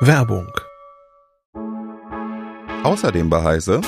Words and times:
Werbung. 0.00 0.50
Außerdem 2.82 3.30
bei 3.30 3.42
Heise. 3.42 3.80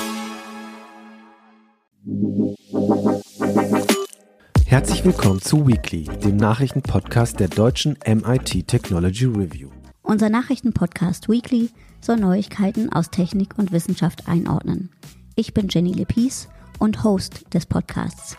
Herzlich 4.65 5.03
willkommen 5.03 5.41
zu 5.41 5.67
Weekly, 5.67 6.05
dem 6.23 6.37
Nachrichtenpodcast 6.37 7.39
der 7.39 7.49
deutschen 7.49 7.97
MIT 8.05 8.67
Technology 8.67 9.25
Review. 9.25 9.69
Unser 10.03 10.29
Nachrichtenpodcast 10.29 11.27
Weekly 11.27 11.69
soll 11.99 12.17
Neuigkeiten 12.17 12.93
aus 12.93 13.09
Technik 13.09 13.57
und 13.57 13.73
Wissenschaft 13.73 14.29
einordnen. 14.29 14.91
Ich 15.35 15.53
bin 15.53 15.67
Jenny 15.69 15.91
Lepis 15.91 16.47
und 16.79 17.03
Host 17.03 17.53
des 17.53 17.65
Podcasts. 17.65 18.37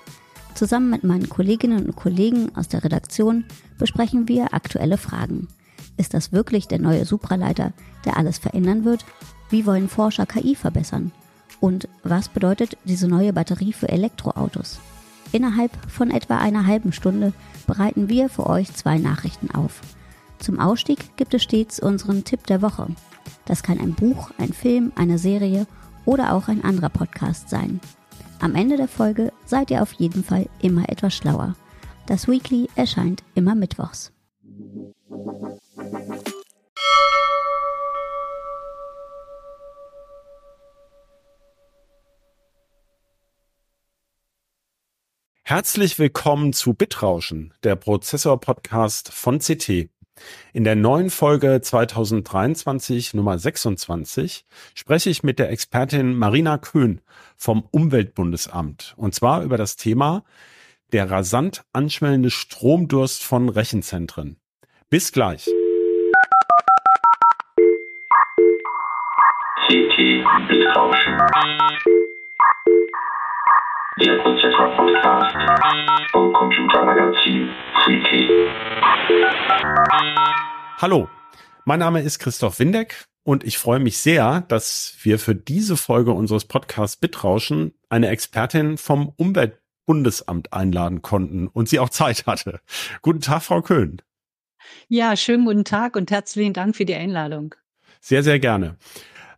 Zusammen 0.54 0.88
mit 0.88 1.04
meinen 1.04 1.28
Kolleginnen 1.28 1.84
und 1.84 1.96
Kollegen 1.96 2.56
aus 2.56 2.68
der 2.68 2.82
Redaktion 2.82 3.44
besprechen 3.78 4.28
wir 4.28 4.54
aktuelle 4.54 4.96
Fragen. 4.96 5.48
Ist 5.96 6.14
das 6.14 6.32
wirklich 6.32 6.68
der 6.68 6.78
neue 6.78 7.04
Supraleiter, 7.04 7.72
der 8.04 8.16
alles 8.16 8.38
verändern 8.38 8.84
wird? 8.84 9.04
Wie 9.50 9.66
wollen 9.66 9.88
Forscher 9.88 10.26
KI 10.26 10.54
verbessern? 10.54 11.12
Und 11.60 11.88
was 12.02 12.28
bedeutet 12.28 12.76
diese 12.84 13.08
neue 13.08 13.32
Batterie 13.32 13.72
für 13.72 13.88
Elektroautos? 13.88 14.78
Innerhalb 15.32 15.72
von 15.90 16.10
etwa 16.10 16.38
einer 16.38 16.66
halben 16.66 16.92
Stunde 16.92 17.32
bereiten 17.66 18.08
wir 18.08 18.28
für 18.28 18.46
euch 18.46 18.72
zwei 18.74 18.98
Nachrichten 18.98 19.50
auf. 19.50 19.80
Zum 20.38 20.60
Ausstieg 20.60 21.16
gibt 21.16 21.34
es 21.34 21.42
stets 21.42 21.80
unseren 21.80 22.24
Tipp 22.24 22.46
der 22.46 22.62
Woche. 22.62 22.88
Das 23.46 23.62
kann 23.62 23.80
ein 23.80 23.94
Buch, 23.94 24.30
ein 24.38 24.52
Film, 24.52 24.92
eine 24.94 25.18
Serie 25.18 25.66
oder 26.04 26.34
auch 26.34 26.48
ein 26.48 26.62
anderer 26.62 26.90
Podcast 26.90 27.48
sein. 27.48 27.80
Am 28.40 28.54
Ende 28.54 28.76
der 28.76 28.88
Folge 28.88 29.32
seid 29.44 29.70
ihr 29.70 29.82
auf 29.82 29.92
jeden 29.92 30.22
Fall 30.22 30.48
immer 30.60 30.88
etwas 30.88 31.14
schlauer. 31.14 31.56
Das 32.06 32.28
Weekly 32.28 32.68
erscheint 32.76 33.24
immer 33.34 33.54
mittwochs. 33.54 34.12
Herzlich 45.48 46.00
willkommen 46.00 46.52
zu 46.52 46.74
Bitrauschen, 46.74 47.54
der 47.62 47.76
Prozessor-Podcast 47.76 49.12
von 49.12 49.38
CT. 49.38 49.88
In 50.52 50.64
der 50.64 50.74
neuen 50.74 51.08
Folge 51.08 51.60
2023 51.62 53.14
Nummer 53.14 53.38
26 53.38 54.44
spreche 54.74 55.08
ich 55.08 55.22
mit 55.22 55.38
der 55.38 55.50
Expertin 55.50 56.16
Marina 56.16 56.58
Köhn 56.58 57.00
vom 57.36 57.64
Umweltbundesamt 57.70 58.94
und 58.96 59.14
zwar 59.14 59.44
über 59.44 59.56
das 59.56 59.76
Thema 59.76 60.24
der 60.92 61.08
rasant 61.10 61.64
anschwellende 61.72 62.30
Stromdurst 62.30 63.22
von 63.22 63.48
Rechenzentren. 63.48 64.38
Bis 64.90 65.12
gleich. 65.12 65.48
CT 69.66 69.96
Bitrauschen. 70.46 71.18
Der 74.00 74.16
Prozessor-Podcast 74.22 75.36
vom 76.12 76.32
Computermagazin 76.32 77.48
Freaky. 77.82 78.28
Hallo, 80.80 81.08
mein 81.64 81.80
Name 81.80 82.02
ist 82.02 82.20
Christoph 82.20 82.60
Windeck 82.60 83.06
und 83.24 83.42
ich 83.42 83.58
freue 83.58 83.80
mich 83.80 83.98
sehr, 83.98 84.42
dass 84.42 84.96
wir 85.02 85.18
für 85.18 85.34
diese 85.34 85.76
Folge 85.76 86.12
unseres 86.12 86.44
Podcasts 86.44 86.96
Bitrauschen 86.96 87.74
eine 87.88 88.06
Expertin 88.10 88.78
vom 88.78 89.12
Umweltbundesamt 89.16 90.52
einladen 90.52 91.02
konnten 91.02 91.48
und 91.48 91.68
sie 91.68 91.80
auch 91.80 91.90
Zeit 91.90 92.26
hatte. 92.26 92.60
Guten 93.02 93.20
Tag, 93.20 93.42
Frau 93.42 93.62
Köhn. 93.62 94.00
Ja, 94.86 95.16
schönen 95.16 95.44
guten 95.44 95.64
Tag 95.64 95.96
und 95.96 96.12
herzlichen 96.12 96.52
Dank 96.52 96.76
für 96.76 96.84
die 96.84 96.94
Einladung. 96.94 97.56
Sehr, 98.00 98.22
sehr 98.22 98.38
gerne. 98.38 98.76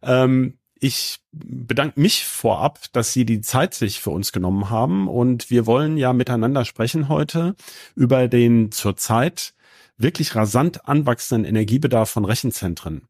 Ähm, 0.03 0.59
ich 0.81 1.21
bedanke 1.33 2.01
mich 2.01 2.25
vorab, 2.25 2.81
dass 2.93 3.13
Sie 3.13 3.25
die 3.25 3.41
Zeit 3.41 3.75
sich 3.75 4.01
für 4.01 4.11
uns 4.11 4.33
genommen 4.33 4.71
haben 4.71 5.09
und 5.09 5.51
wir 5.51 5.67
wollen 5.67 5.97
ja 5.97 6.12
miteinander 6.12 6.65
sprechen 6.65 7.09
heute 7.09 7.56
über 7.97 8.28
den 8.28 8.71
zurzeit 8.71 9.55
wirklich 9.97 10.37
rasant 10.37 10.89
anwachsenden 10.89 11.49
Energiebedarf 11.49 12.11
von 12.11 12.25
Rechenzentren. 12.25 13.09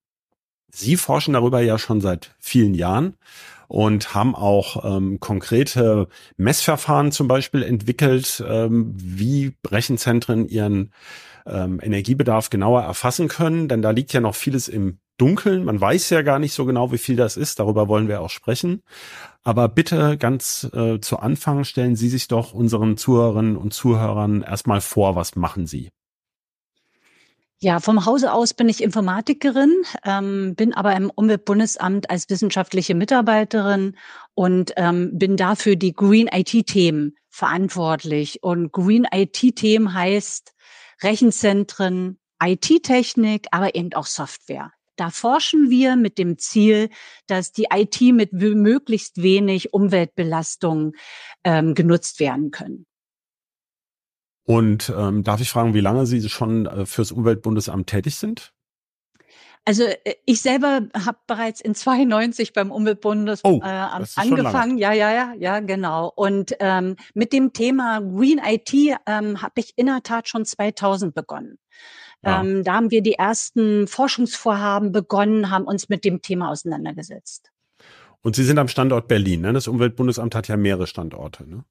Sie 0.70 0.96
forschen 0.96 1.34
darüber 1.34 1.60
ja 1.60 1.78
schon 1.78 2.00
seit 2.00 2.34
vielen 2.38 2.74
Jahren 2.74 3.16
und 3.68 4.14
haben 4.14 4.34
auch 4.34 4.84
ähm, 4.96 5.20
konkrete 5.20 6.08
Messverfahren 6.36 7.12
zum 7.12 7.28
Beispiel 7.28 7.62
entwickelt, 7.62 8.42
ähm, 8.46 8.94
wie 8.96 9.52
Rechenzentren 9.66 10.48
ihren 10.48 10.92
ähm, 11.46 11.80
Energiebedarf 11.82 12.50
genauer 12.50 12.82
erfassen 12.82 13.28
können, 13.28 13.68
denn 13.68 13.82
da 13.82 13.90
liegt 13.90 14.12
ja 14.12 14.20
noch 14.20 14.34
vieles 14.34 14.68
im 14.68 14.98
Dunkeln. 15.18 15.64
Man 15.64 15.80
weiß 15.80 16.10
ja 16.10 16.22
gar 16.22 16.38
nicht 16.38 16.54
so 16.54 16.64
genau, 16.64 16.92
wie 16.92 16.98
viel 16.98 17.16
das 17.16 17.36
ist. 17.36 17.58
Darüber 17.58 17.88
wollen 17.88 18.08
wir 18.08 18.22
auch 18.22 18.30
sprechen. 18.30 18.82
Aber 19.42 19.68
bitte 19.68 20.16
ganz 20.16 20.68
äh, 20.72 21.00
zu 21.00 21.18
Anfang 21.18 21.64
stellen 21.64 21.96
Sie 21.96 22.08
sich 22.08 22.28
doch 22.28 22.54
unseren 22.54 22.96
Zuhörerinnen 22.96 23.56
und 23.56 23.74
Zuhörern 23.74 24.42
erstmal 24.42 24.80
vor, 24.80 25.16
was 25.16 25.36
machen 25.36 25.66
Sie? 25.66 25.90
Ja, 27.60 27.80
vom 27.80 28.06
Hause 28.06 28.32
aus 28.32 28.54
bin 28.54 28.68
ich 28.68 28.80
Informatikerin, 28.80 29.82
ähm, 30.04 30.54
bin 30.54 30.74
aber 30.74 30.94
im 30.94 31.10
Umweltbundesamt 31.10 32.08
als 32.08 32.30
wissenschaftliche 32.30 32.94
Mitarbeiterin 32.94 33.96
und 34.34 34.74
ähm, 34.76 35.18
bin 35.18 35.36
dafür 35.36 35.74
die 35.74 35.92
Green 35.92 36.28
IT-Themen 36.28 37.16
verantwortlich. 37.28 38.44
Und 38.44 38.70
Green 38.70 39.08
IT-Themen 39.12 39.92
heißt 39.92 40.52
Rechenzentren, 41.02 42.20
IT-Technik, 42.40 43.48
aber 43.50 43.74
eben 43.74 43.92
auch 43.94 44.06
Software. 44.06 44.70
Da 44.98 45.10
forschen 45.10 45.70
wir 45.70 45.96
mit 45.96 46.18
dem 46.18 46.38
Ziel, 46.38 46.90
dass 47.26 47.52
die 47.52 47.66
IT 47.72 48.00
mit 48.00 48.32
möglichst 48.32 49.22
wenig 49.22 49.72
Umweltbelastung 49.72 50.92
ähm, 51.44 51.74
genutzt 51.74 52.20
werden 52.20 52.50
können. 52.50 52.84
Und 54.44 54.92
ähm, 54.96 55.22
darf 55.22 55.40
ich 55.40 55.50
fragen, 55.50 55.74
wie 55.74 55.80
lange 55.80 56.06
Sie 56.06 56.26
schon 56.28 56.66
äh, 56.66 56.86
fürs 56.86 57.12
Umweltbundesamt 57.12 57.86
tätig 57.86 58.16
sind? 58.16 58.52
Also 59.64 59.84
äh, 59.84 60.14
ich 60.24 60.40
selber 60.40 60.88
habe 60.94 61.18
bereits 61.26 61.60
in 61.60 61.74
92 61.74 62.54
beim 62.54 62.72
Umweltbundesamt 62.72 63.44
Oh, 63.44 63.60
äh, 63.62 63.68
angefangen. 63.68 64.78
Ja, 64.78 64.92
ja, 64.92 65.12
ja, 65.12 65.34
ja, 65.38 65.60
genau. 65.60 66.10
Und 66.16 66.56
ähm, 66.58 66.96
mit 67.12 67.34
dem 67.34 67.52
Thema 67.52 68.00
Green 68.00 68.40
IT 68.42 68.72
ähm, 69.06 69.42
habe 69.42 69.52
ich 69.56 69.74
in 69.76 69.86
der 69.86 70.02
Tat 70.02 70.28
schon 70.28 70.46
2000 70.46 71.14
begonnen. 71.14 71.58
Ja. 72.24 72.40
Ähm, 72.40 72.64
da 72.64 72.74
haben 72.74 72.90
wir 72.90 73.02
die 73.02 73.14
ersten 73.14 73.86
Forschungsvorhaben 73.86 74.92
begonnen, 74.92 75.50
haben 75.50 75.64
uns 75.64 75.88
mit 75.88 76.04
dem 76.04 76.20
Thema 76.20 76.50
auseinandergesetzt. 76.50 77.52
Und 78.22 78.34
Sie 78.34 78.44
sind 78.44 78.58
am 78.58 78.68
Standort 78.68 79.08
Berlin. 79.08 79.42
Ne? 79.42 79.52
Das 79.52 79.68
Umweltbundesamt 79.68 80.34
hat 80.34 80.48
ja 80.48 80.56
mehrere 80.56 80.86
Standorte. 80.86 81.48
Ne? 81.48 81.64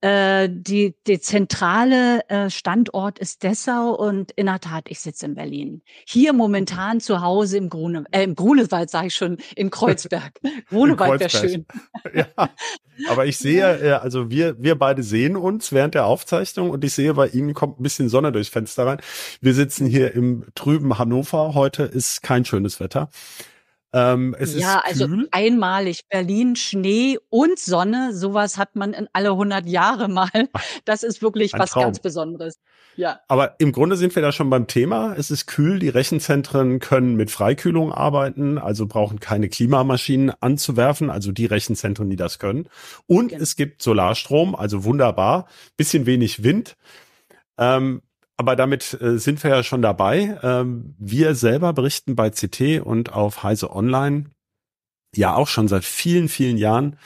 Äh, 0.00 0.48
die, 0.48 0.94
die 1.08 1.18
zentrale 1.18 2.20
äh, 2.28 2.50
Standort 2.50 3.18
ist 3.18 3.42
Dessau 3.42 3.94
und 3.94 4.30
in 4.32 4.46
der 4.46 4.60
Tat, 4.60 4.84
ich 4.88 5.00
sitze 5.00 5.26
in 5.26 5.34
Berlin. 5.34 5.82
Hier 6.06 6.32
momentan 6.32 7.00
zu 7.00 7.20
Hause 7.20 7.56
im 7.56 7.68
Grune, 7.68 8.04
äh, 8.12 8.22
im 8.22 8.36
Grunewald, 8.36 8.90
sage 8.90 9.08
ich 9.08 9.14
schon, 9.14 9.38
in 9.56 9.70
Kreuzberg. 9.70 10.38
Grunewald 10.68 11.18
wäre 11.18 11.30
schön. 11.30 11.66
ja, 12.14 12.26
aber 13.08 13.26
ich 13.26 13.38
sehe, 13.38 13.64
äh, 13.80 13.92
also 13.94 14.30
wir, 14.30 14.54
wir 14.62 14.76
beide 14.76 15.02
sehen 15.02 15.36
uns 15.36 15.72
während 15.72 15.94
der 15.94 16.06
Aufzeichnung 16.06 16.70
und 16.70 16.84
ich 16.84 16.92
sehe, 16.92 17.14
bei 17.14 17.26
Ihnen 17.26 17.52
kommt 17.52 17.80
ein 17.80 17.82
bisschen 17.82 18.08
Sonne 18.08 18.30
durchs 18.30 18.50
Fenster 18.50 18.86
rein. 18.86 18.98
Wir 19.40 19.54
sitzen 19.54 19.84
hier 19.84 20.14
im 20.14 20.44
trüben 20.54 20.98
Hannover. 20.98 21.54
Heute 21.54 21.82
ist 21.82 22.22
kein 22.22 22.44
schönes 22.44 22.78
Wetter. 22.78 23.10
Ähm, 23.92 24.36
es 24.38 24.54
ja, 24.54 24.78
ist 24.80 24.84
also 24.86 25.06
kühl. 25.08 25.28
einmalig 25.30 26.02
Berlin, 26.10 26.56
Schnee 26.56 27.18
und 27.30 27.58
Sonne, 27.58 28.14
sowas 28.14 28.58
hat 28.58 28.76
man 28.76 28.92
in 28.92 29.08
alle 29.14 29.30
100 29.30 29.66
Jahre 29.66 30.08
mal. 30.08 30.28
Das 30.84 31.02
ist 31.02 31.22
wirklich 31.22 31.54
Ein 31.54 31.60
was 31.60 31.70
Traum. 31.70 31.84
ganz 31.84 31.98
Besonderes. 32.00 32.58
Ja. 32.96 33.20
Aber 33.28 33.54
im 33.58 33.72
Grunde 33.72 33.96
sind 33.96 34.14
wir 34.14 34.22
da 34.22 34.32
schon 34.32 34.50
beim 34.50 34.66
Thema. 34.66 35.14
Es 35.16 35.30
ist 35.30 35.46
kühl. 35.46 35.78
Die 35.78 35.88
Rechenzentren 35.88 36.80
können 36.80 37.14
mit 37.16 37.30
Freikühlung 37.30 37.92
arbeiten, 37.92 38.58
also 38.58 38.86
brauchen 38.86 39.20
keine 39.20 39.48
Klimamaschinen 39.48 40.32
anzuwerfen, 40.40 41.08
also 41.08 41.32
die 41.32 41.46
Rechenzentren, 41.46 42.10
die 42.10 42.16
das 42.16 42.38
können. 42.38 42.68
Und 43.06 43.28
Genau. 43.28 43.42
es 43.42 43.56
gibt 43.56 43.82
Solarstrom, 43.82 44.54
also 44.54 44.84
wunderbar. 44.84 45.46
Bisschen 45.76 46.06
wenig 46.06 46.42
Wind. 46.42 46.76
Ähm, 47.56 48.02
aber 48.38 48.56
damit 48.56 48.96
äh, 49.00 49.18
sind 49.18 49.42
wir 49.42 49.50
ja 49.50 49.62
schon 49.62 49.82
dabei. 49.82 50.38
Ähm, 50.42 50.94
wir 50.98 51.34
selber 51.34 51.72
berichten 51.72 52.14
bei 52.14 52.30
CT 52.30 52.80
und 52.82 53.12
auf 53.12 53.42
Heise 53.42 53.74
Online 53.74 54.26
ja 55.14 55.34
auch 55.34 55.48
schon 55.48 55.68
seit 55.68 55.84
vielen, 55.84 56.28
vielen 56.28 56.56
Jahren 56.56 56.96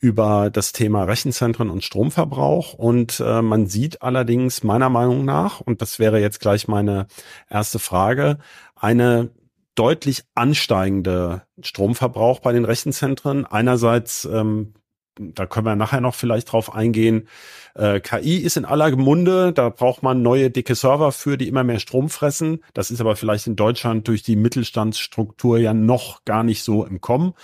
über 0.00 0.48
das 0.50 0.72
Thema 0.72 1.04
Rechenzentren 1.04 1.68
und 1.68 1.84
Stromverbrauch. 1.84 2.72
Und 2.72 3.20
äh, 3.20 3.42
man 3.42 3.66
sieht 3.66 4.00
allerdings 4.00 4.64
meiner 4.64 4.88
Meinung 4.88 5.26
nach, 5.26 5.60
und 5.60 5.82
das 5.82 5.98
wäre 5.98 6.18
jetzt 6.18 6.40
gleich 6.40 6.66
meine 6.66 7.06
erste 7.50 7.78
Frage, 7.78 8.38
eine 8.74 9.30
deutlich 9.74 10.24
ansteigende 10.34 11.42
Stromverbrauch 11.60 12.40
bei 12.40 12.52
den 12.52 12.64
Rechenzentren. 12.64 13.44
Einerseits 13.44 14.24
ähm, 14.24 14.72
da 15.16 15.46
können 15.46 15.66
wir 15.66 15.76
nachher 15.76 16.00
noch 16.00 16.14
vielleicht 16.14 16.52
drauf 16.52 16.74
eingehen. 16.74 17.28
Äh, 17.74 18.00
KI 18.00 18.36
ist 18.36 18.56
in 18.56 18.64
aller 18.64 18.94
Munde, 18.96 19.52
da 19.52 19.68
braucht 19.68 20.02
man 20.02 20.22
neue 20.22 20.50
dicke 20.50 20.74
Server 20.74 21.12
für, 21.12 21.36
die 21.36 21.48
immer 21.48 21.64
mehr 21.64 21.80
Strom 21.80 22.08
fressen. 22.08 22.64
Das 22.74 22.90
ist 22.90 23.00
aber 23.00 23.16
vielleicht 23.16 23.46
in 23.46 23.56
Deutschland 23.56 24.08
durch 24.08 24.22
die 24.22 24.36
Mittelstandsstruktur 24.36 25.58
ja 25.58 25.74
noch 25.74 26.24
gar 26.24 26.42
nicht 26.42 26.62
so 26.62 26.84
im 26.84 27.00
Kommen. 27.00 27.34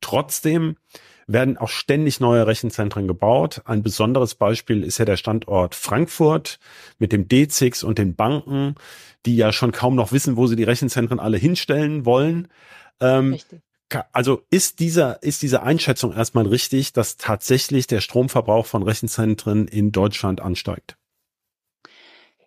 Trotzdem 0.00 0.76
werden 1.26 1.56
auch 1.56 1.70
ständig 1.70 2.20
neue 2.20 2.46
Rechenzentren 2.46 3.08
gebaut. 3.08 3.62
Ein 3.64 3.82
besonderes 3.82 4.34
Beispiel 4.34 4.84
ist 4.84 4.98
ja 4.98 5.04
der 5.04 5.16
Standort 5.16 5.74
Frankfurt 5.74 6.58
mit 6.98 7.12
dem 7.12 7.28
D6 7.28 7.84
und 7.84 7.98
den 7.98 8.14
Banken, 8.14 8.74
die 9.24 9.36
ja 9.36 9.52
schon 9.52 9.72
kaum 9.72 9.94
noch 9.94 10.12
wissen, 10.12 10.36
wo 10.36 10.46
sie 10.46 10.56
die 10.56 10.64
Rechenzentren 10.64 11.18
alle 11.18 11.38
hinstellen 11.38 12.04
wollen. 12.04 12.48
Ähm, 13.00 13.38
also 14.12 14.42
ist 14.50 14.80
dieser, 14.80 15.22
ist 15.22 15.42
diese 15.42 15.62
Einschätzung 15.62 16.12
erstmal 16.12 16.46
richtig, 16.46 16.92
dass 16.92 17.16
tatsächlich 17.16 17.86
der 17.86 18.00
Stromverbrauch 18.00 18.66
von 18.66 18.82
Rechenzentren 18.82 19.68
in 19.68 19.92
Deutschland 19.92 20.40
ansteigt? 20.40 20.96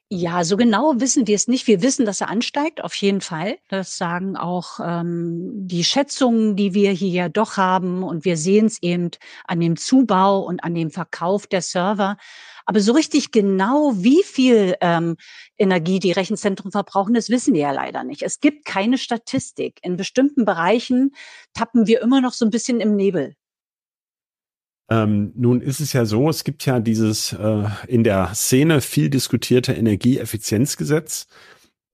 Ja, 0.10 0.46
so 0.46 0.56
genau 0.56 0.94
wissen 1.02 1.28
wir 1.28 1.36
es 1.36 1.50
nicht. 1.50 1.68
Wir 1.68 1.82
wissen, 1.82 2.06
dass 2.06 2.22
er 2.22 2.30
ansteigt, 2.30 2.82
auf 2.82 2.96
jeden 2.96 3.20
Fall. 3.20 3.58
Das 3.68 3.98
sagen 3.98 4.38
auch 4.38 4.80
ähm, 4.82 5.52
die 5.68 5.84
Schätzungen, 5.84 6.56
die 6.56 6.74
wir 6.74 6.92
hier 6.92 7.10
ja 7.10 7.30
doch 7.30 7.58
haben. 7.58 8.04
Und 8.04 8.24
wir 8.24 8.38
sehen 8.38 8.68
es 8.68 8.82
eben 8.82 9.12
an 9.46 9.60
dem 9.60 9.76
Zubau 9.76 10.40
und 10.40 10.64
an 10.64 10.76
dem 10.76 10.92
Verkauf 10.92 11.46
der 11.46 11.62
Server. 11.62 12.16
Aber 12.70 12.82
so 12.82 12.92
richtig 12.92 13.32
genau, 13.32 13.94
wie 13.96 14.24
viel 14.24 14.76
ähm, 14.82 15.16
Energie 15.58 16.00
die 16.00 16.12
Rechenzentren 16.12 16.70
verbrauchen, 16.72 17.14
das 17.14 17.30
wissen 17.30 17.54
wir 17.54 17.62
ja 17.62 17.72
leider 17.72 18.04
nicht. 18.04 18.24
Es 18.24 18.42
gibt 18.42 18.66
keine 18.66 18.98
Statistik. 18.98 19.80
In 19.84 19.96
bestimmten 19.96 20.44
Bereichen 20.44 21.16
tappen 21.54 21.88
wir 21.88 22.02
immer 22.02 22.20
noch 22.20 22.34
so 22.34 22.44
ein 22.44 22.52
bisschen 22.52 22.82
im 22.82 22.98
Nebel. 22.98 23.36
Ähm, 24.90 25.32
nun 25.36 25.62
ist 25.62 25.80
es 25.80 25.94
ja 25.94 26.04
so, 26.04 26.30
es 26.30 26.44
gibt 26.44 26.66
ja 26.66 26.82
dieses 26.82 27.32
äh, 27.32 27.70
in 27.88 28.04
der 28.04 28.34
Szene 28.36 28.82
viel 28.82 29.10
diskutierte 29.10 29.72
Energieeffizienzgesetz. 29.72 31.28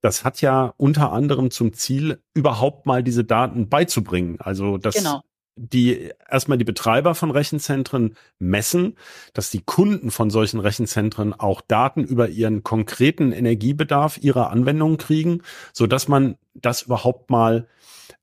Das 0.02 0.24
hat 0.24 0.42
ja 0.42 0.74
unter 0.78 1.12
anderem 1.12 1.52
zum 1.52 1.74
Ziel, 1.74 2.20
überhaupt 2.34 2.88
mal 2.88 3.04
diese 3.04 3.24
Daten 3.24 3.70
beizubringen. 3.70 4.38
Also 4.40 4.80
dass 4.80 4.96
genau. 4.96 5.22
Die 5.56 6.12
erstmal 6.30 6.58
die 6.58 6.64
Betreiber 6.64 7.16
von 7.16 7.32
Rechenzentren 7.32 8.16
messen, 8.40 8.98
dass 9.34 9.50
die 9.50 9.62
Kunden 9.62 10.10
von 10.10 10.30
solchen 10.30 10.60
Rechenzentren 10.60 11.34
auch 11.34 11.62
Daten 11.62 12.04
über 12.04 12.30
ihren 12.30 12.64
konkreten 12.64 13.32
Energiebedarf 13.32 14.18
ihrer 14.18 14.50
Anwendungen 14.50 14.98
kriegen, 14.98 15.42
so 15.72 15.88
dass 15.88 16.08
man 16.08 16.38
das 16.56 16.84
überhaupt 16.84 17.30
mal 17.30 17.68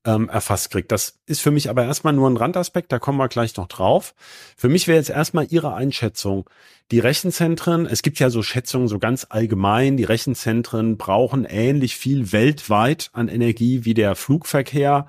ähm, 0.03 0.29
erfasst 0.29 0.71
kriegt. 0.71 0.91
Das 0.91 1.19
ist 1.25 1.41
für 1.41 1.51
mich 1.51 1.69
aber 1.69 1.83
erstmal 1.83 2.13
nur 2.13 2.29
ein 2.29 2.37
Randaspekt, 2.37 2.91
da 2.91 2.99
kommen 2.99 3.17
wir 3.17 3.27
gleich 3.27 3.55
noch 3.55 3.67
drauf. 3.67 4.13
Für 4.57 4.69
mich 4.69 4.87
wäre 4.87 4.97
jetzt 4.97 5.09
erstmal 5.09 5.47
Ihre 5.49 5.73
Einschätzung. 5.73 6.49
Die 6.91 6.99
Rechenzentren, 6.99 7.85
es 7.85 8.01
gibt 8.01 8.19
ja 8.19 8.29
so 8.29 8.41
Schätzungen 8.41 8.87
so 8.87 8.99
ganz 8.99 9.27
allgemein, 9.29 9.97
die 9.97 10.03
Rechenzentren 10.03 10.97
brauchen 10.97 11.45
ähnlich 11.45 11.95
viel 11.95 12.31
weltweit 12.31 13.09
an 13.13 13.27
Energie 13.27 13.85
wie 13.85 13.93
der 13.93 14.15
Flugverkehr. 14.15 15.07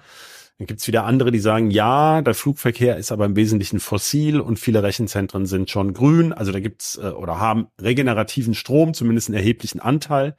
Dann 0.63 0.69
gibt's 0.69 0.87
wieder 0.87 1.07
andere, 1.07 1.33
die 1.33 1.41
sagen, 1.41 1.73
ja, 1.73 2.23
der 2.23 2.35
Flugverkehr 2.35 2.97
ist 2.97 3.11
aber 3.11 3.25
im 3.25 3.35
Wesentlichen 3.35 3.81
fossil 3.81 4.39
und 4.39 4.61
viele 4.61 4.85
Rechenzentren 4.85 5.45
sind 5.45 5.71
schon 5.71 5.93
grün. 5.93 6.33
Also 6.33 6.53
da 6.53 6.61
gibt's 6.61 6.97
äh, 6.99 7.09
oder 7.09 7.41
haben 7.41 7.67
regenerativen 7.81 8.55
Strom, 8.55 8.95
zumindest 8.95 9.29
einen 9.29 9.39
erheblichen 9.39 9.81
Anteil. 9.81 10.37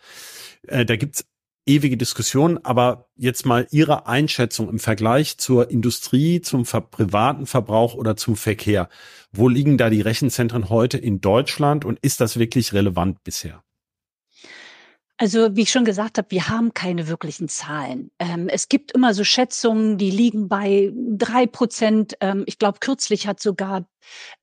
Äh, 0.66 0.86
da 0.86 0.96
gibt's 0.96 1.25
ewige 1.66 1.98
Diskussion, 1.98 2.58
aber 2.64 3.10
jetzt 3.18 3.46
mal 3.46 3.68
Ihre 3.72 4.08
Einschätzung 4.08 4.70
im 4.70 4.80
Vergleich 4.80 5.38
zur 5.40 5.70
Industrie, 5.70 6.40
zum 6.40 6.64
privaten 6.64 7.46
Verbrauch 7.46 7.94
oder 7.94 8.16
zum 8.16 8.38
Verkehr. 8.38 8.88
Wo 9.34 9.50
liegen 9.50 9.78
da 9.78 9.90
die 9.90 10.00
Rechenzentren 10.00 10.69
heute 10.69 10.98
in 10.98 11.19
Deutschland 11.19 11.84
und 11.84 12.00
ist 12.00 12.22
das 12.22 12.40
wirklich 12.40 12.72
relevant 12.72 13.22
bisher? 13.26 13.62
Also 15.24 15.56
wie 15.56 15.62
ich 15.62 15.72
schon 15.72 15.86
gesagt 15.86 16.18
habe, 16.18 16.31
wir 16.31 16.50
haben 16.50 16.74
keine 16.74 17.08
wirklichen 17.08 17.48
Zahlen. 17.48 18.12
Ähm, 18.20 18.50
es 18.50 18.68
gibt 18.68 18.92
immer 18.92 19.14
so 19.14 19.24
Schätzungen, 19.24 19.98
die 19.98 20.12
liegen 20.12 20.50
bei 20.50 20.92
drei 20.94 21.48
Prozent. 21.48 22.18
Ähm, 22.20 22.44
ich 22.46 22.60
glaube, 22.60 22.80
kürzlich 22.81 23.25
hat 23.25 23.40
sogar 23.40 23.88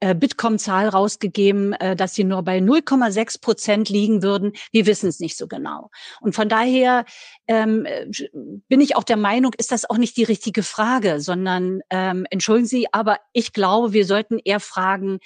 äh, 0.01 0.15
Bitkom-Zahl 0.15 0.89
rausgegeben, 0.89 1.73
äh, 1.75 1.97
dass 1.97 2.15
sie 2.15 2.25
nur 2.25 2.43
bei 2.43 2.59
0,6 2.59 3.41
Prozent 3.41 3.89
liegen 3.89 4.23
würden. 4.23 4.53
Wir 4.73 4.87
wissen 4.87 5.09
es 5.09 5.21
nicht 5.21 5.37
so 5.37 5.47
genau. 5.47 5.91
Und 6.21 6.35
von 6.35 6.49
daher 6.49 7.05
ähm, 7.47 7.85
äh, 7.87 8.07
bin 8.69 8.81
ich 8.81 8.97
auch 8.97 9.05
der 9.05 9.17
Meinung, 9.17 9.53
ist 9.59 9.73
das 9.73 9.89
auch 9.89 9.99
nicht 9.99 10.17
die 10.17 10.25
richtige 10.25 10.63
Frage, 10.63 11.21
sondern 11.21 11.81
ähm, 11.91 12.27
entschuldigen 12.31 12.67
Sie, 12.67 12.93
aber 12.93 13.19
ich 13.33 13.53
glaube, 13.53 13.93
wir 13.93 14.07
sollten 14.07 14.39
eher 14.39 14.61
fragen, 14.61 15.19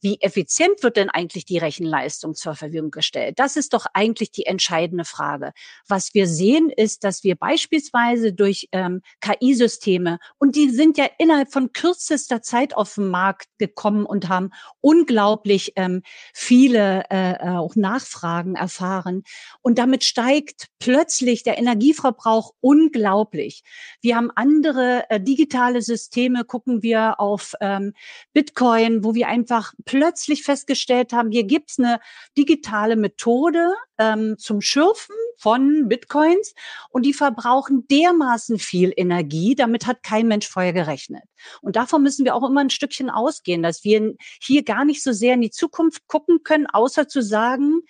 wie 0.00 0.20
effizient 0.20 0.82
wird 0.82 0.96
denn 0.96 1.10
eigentlich 1.10 1.44
die 1.44 1.58
Rechenleistung 1.58 2.34
zur 2.34 2.54
Verfügung 2.54 2.90
gestellt? 2.90 3.38
Das 3.38 3.56
ist 3.56 3.72
doch 3.72 3.86
eigentlich 3.94 4.30
die 4.30 4.46
entscheidende 4.46 5.04
Frage. 5.04 5.52
Was 5.88 6.14
wir 6.14 6.28
sehen, 6.28 6.70
ist, 6.70 7.02
dass 7.02 7.24
wir 7.24 7.34
beispielsweise 7.34 8.32
durch 8.32 8.68
ähm, 8.72 9.02
KI-Systeme, 9.20 10.18
und 10.38 10.54
die 10.54 10.70
sind 10.70 10.98
ja 10.98 11.06
innerhalb 11.18 11.52
von 11.52 11.72
kürzester 11.72 12.42
Zeit 12.42 12.76
auf 12.76 12.94
den 12.94 13.08
Markt 13.08 13.48
gekommen 13.58 13.77
und 13.84 14.28
haben 14.28 14.50
unglaublich 14.80 15.72
ähm, 15.76 16.02
viele 16.34 17.04
äh, 17.10 17.32
äh 17.32 17.58
auch 17.58 17.76
Nachfragen 17.76 18.54
erfahren. 18.54 19.22
Und 19.62 19.78
damit 19.78 20.04
steigt 20.04 20.66
plötzlich 20.78 21.42
der 21.42 21.58
Energieverbrauch 21.58 22.52
unglaublich. 22.60 23.62
Wir 24.00 24.16
haben 24.16 24.30
andere 24.34 25.04
äh, 25.10 25.20
digitale 25.20 25.82
Systeme, 25.82 26.44
gucken 26.44 26.82
wir 26.82 27.20
auf 27.20 27.54
ähm, 27.60 27.92
Bitcoin, 28.32 29.04
wo 29.04 29.14
wir 29.14 29.28
einfach 29.28 29.72
plötzlich 29.84 30.42
festgestellt 30.42 31.12
haben, 31.12 31.30
hier 31.30 31.44
gibt's 31.44 31.78
eine 31.78 32.00
digitale 32.36 32.96
Methode 32.96 33.74
ähm, 33.98 34.36
zum 34.38 34.60
Schürfen 34.60 35.14
von 35.36 35.88
Bitcoins 35.88 36.54
und 36.90 37.06
die 37.06 37.12
verbrauchen 37.12 37.86
dermaßen 37.88 38.58
viel 38.58 38.92
Energie, 38.96 39.54
damit 39.54 39.86
hat 39.86 40.02
kein 40.02 40.26
Mensch 40.26 40.48
vorher 40.48 40.72
gerechnet. 40.72 41.22
Und 41.62 41.76
davon 41.76 42.02
müssen 42.02 42.24
wir 42.24 42.34
auch 42.34 42.48
immer 42.48 42.60
ein 42.60 42.70
Stückchen 42.70 43.10
ausgehen, 43.10 43.62
dass 43.62 43.84
wir 43.84 44.14
hier 44.40 44.64
gar 44.64 44.84
nicht 44.84 45.02
so 45.02 45.12
sehr 45.12 45.34
in 45.34 45.40
die 45.40 45.50
Zukunft 45.50 46.06
gucken 46.08 46.42
können, 46.42 46.66
außer 46.66 47.06
zu 47.06 47.22
sagen, 47.22 47.82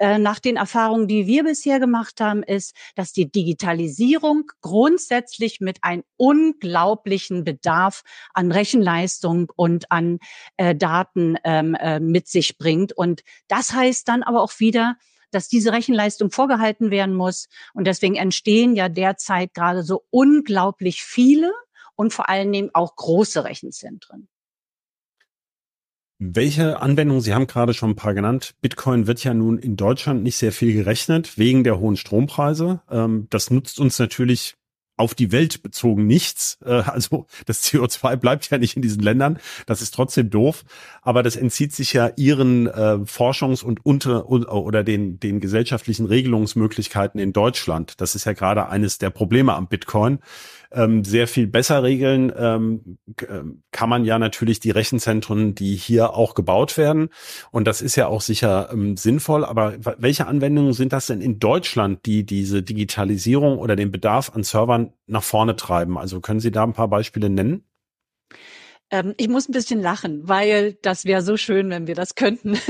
äh, 0.00 0.18
nach 0.18 0.38
den 0.38 0.56
Erfahrungen, 0.56 1.08
die 1.08 1.26
wir 1.26 1.44
bisher 1.44 1.78
gemacht 1.78 2.22
haben, 2.22 2.42
ist, 2.42 2.74
dass 2.94 3.12
die 3.12 3.30
Digitalisierung 3.30 4.50
grundsätzlich 4.62 5.60
mit 5.60 5.84
einem 5.84 6.04
unglaublichen 6.16 7.44
Bedarf 7.44 8.02
an 8.32 8.50
Rechenleistung 8.50 9.52
und 9.56 9.92
an 9.92 10.18
äh, 10.56 10.74
Daten 10.74 11.36
ähm, 11.44 11.74
äh, 11.74 12.00
mit 12.00 12.28
sich 12.28 12.56
bringt. 12.56 12.94
Und 12.94 13.22
das 13.46 13.74
heißt 13.74 14.08
dann 14.08 14.22
aber 14.22 14.40
auch 14.42 14.58
wieder, 14.58 14.96
dass 15.30 15.48
diese 15.48 15.72
Rechenleistung 15.72 16.30
vorgehalten 16.30 16.90
werden 16.90 17.14
muss. 17.14 17.48
Und 17.74 17.86
deswegen 17.86 18.16
entstehen 18.16 18.74
ja 18.76 18.88
derzeit 18.88 19.54
gerade 19.54 19.82
so 19.82 20.04
unglaublich 20.10 21.02
viele 21.02 21.52
und 21.94 22.12
vor 22.12 22.28
allen 22.28 22.52
Dingen 22.52 22.70
auch 22.72 22.96
große 22.96 23.44
Rechenzentren. 23.44 24.28
Welche 26.22 26.82
Anwendungen, 26.82 27.22
Sie 27.22 27.32
haben 27.32 27.46
gerade 27.46 27.72
schon 27.72 27.90
ein 27.90 27.96
paar 27.96 28.12
genannt. 28.12 28.54
Bitcoin 28.60 29.06
wird 29.06 29.24
ja 29.24 29.32
nun 29.32 29.56
in 29.56 29.76
Deutschland 29.76 30.22
nicht 30.22 30.36
sehr 30.36 30.52
viel 30.52 30.74
gerechnet 30.74 31.38
wegen 31.38 31.64
der 31.64 31.80
hohen 31.80 31.96
Strompreise. 31.96 32.82
Ähm, 32.90 33.26
das 33.30 33.50
nutzt 33.50 33.80
uns 33.80 33.98
natürlich 33.98 34.56
auf 35.00 35.14
die 35.14 35.32
Welt 35.32 35.62
bezogen 35.62 36.06
nichts. 36.06 36.58
Äh, 36.64 36.82
also 36.82 37.26
das 37.46 37.64
CO2 37.64 38.16
bleibt 38.16 38.50
ja 38.50 38.58
nicht 38.58 38.76
in 38.76 38.82
diesen 38.82 39.02
Ländern. 39.02 39.38
Das 39.66 39.82
ist 39.82 39.92
trotzdem 39.92 40.30
doof. 40.30 40.64
Aber 41.02 41.22
das 41.22 41.36
entzieht 41.36 41.72
sich 41.72 41.92
ja 41.92 42.10
ihren 42.16 42.66
äh, 42.66 42.98
Forschungs- 43.04 43.64
und 43.64 43.84
unter 43.84 44.28
oder 44.28 44.84
den, 44.84 45.18
den 45.18 45.40
gesellschaftlichen 45.40 46.06
Regelungsmöglichkeiten 46.06 47.18
in 47.18 47.32
Deutschland. 47.32 48.00
Das 48.00 48.14
ist 48.14 48.26
ja 48.26 48.34
gerade 48.34 48.68
eines 48.68 48.98
der 48.98 49.10
Probleme 49.10 49.54
am 49.54 49.66
Bitcoin 49.66 50.20
ähm, 50.72 51.04
sehr 51.04 51.26
viel 51.26 51.46
besser 51.46 51.82
regeln, 51.82 52.32
ähm, 52.36 52.98
ähm, 53.28 53.62
kann 53.72 53.88
man 53.88 54.04
ja 54.04 54.18
natürlich 54.18 54.60
die 54.60 54.70
Rechenzentren, 54.70 55.54
die 55.54 55.74
hier 55.74 56.14
auch 56.14 56.34
gebaut 56.34 56.76
werden. 56.76 57.08
Und 57.50 57.66
das 57.66 57.82
ist 57.82 57.96
ja 57.96 58.06
auch 58.06 58.20
sicher 58.20 58.70
ähm, 58.72 58.96
sinnvoll. 58.96 59.44
Aber 59.44 59.74
welche 59.98 60.26
Anwendungen 60.26 60.72
sind 60.72 60.92
das 60.92 61.06
denn 61.06 61.20
in 61.20 61.38
Deutschland, 61.38 62.06
die 62.06 62.24
diese 62.24 62.62
Digitalisierung 62.62 63.58
oder 63.58 63.76
den 63.76 63.90
Bedarf 63.90 64.30
an 64.34 64.42
Servern 64.42 64.92
nach 65.06 65.22
vorne 65.22 65.56
treiben? 65.56 65.98
Also 65.98 66.20
können 66.20 66.40
Sie 66.40 66.52
da 66.52 66.62
ein 66.62 66.72
paar 66.72 66.88
Beispiele 66.88 67.30
nennen? 67.30 67.64
Ähm, 68.90 69.14
ich 69.16 69.28
muss 69.28 69.48
ein 69.48 69.52
bisschen 69.52 69.80
lachen, 69.80 70.28
weil 70.28 70.74
das 70.82 71.04
wäre 71.04 71.22
so 71.22 71.36
schön, 71.36 71.70
wenn 71.70 71.86
wir 71.86 71.94
das 71.94 72.14
könnten. 72.14 72.54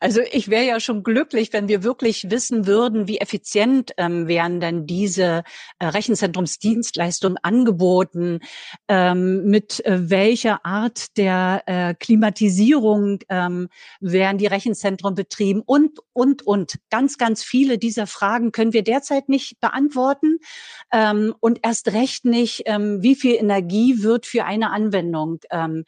Also 0.00 0.20
ich 0.32 0.48
wäre 0.48 0.64
ja 0.64 0.80
schon 0.80 1.02
glücklich, 1.02 1.52
wenn 1.52 1.68
wir 1.68 1.82
wirklich 1.82 2.30
wissen 2.30 2.66
würden, 2.66 3.08
wie 3.08 3.18
effizient 3.18 3.92
ähm, 3.96 4.28
wären 4.28 4.60
denn 4.60 4.86
diese 4.86 5.44
äh, 5.78 5.86
Rechenzentrumsdienstleistungen 5.86 7.38
angeboten, 7.42 8.40
ähm, 8.88 9.44
mit 9.44 9.84
äh, 9.84 10.10
welcher 10.10 10.64
Art 10.64 11.16
der 11.16 11.62
äh, 11.66 11.94
Klimatisierung 11.94 13.18
ähm, 13.28 13.68
werden 14.00 14.38
die 14.38 14.46
Rechenzentren 14.46 15.14
betrieben 15.14 15.62
und, 15.64 16.00
und, 16.12 16.42
und. 16.46 16.78
Ganz, 16.90 17.18
ganz 17.18 17.42
viele 17.42 17.78
dieser 17.78 18.06
Fragen 18.06 18.52
können 18.52 18.72
wir 18.72 18.82
derzeit 18.82 19.28
nicht 19.28 19.60
beantworten 19.60 20.38
ähm, 20.92 21.34
und 21.40 21.60
erst 21.62 21.92
recht 21.92 22.24
nicht, 22.24 22.62
ähm, 22.66 23.02
wie 23.02 23.14
viel 23.14 23.34
Energie 23.34 24.02
wird 24.02 24.26
für 24.26 24.44
eine 24.44 24.70
Anwendung 24.70 25.40
ähm, 25.50 25.84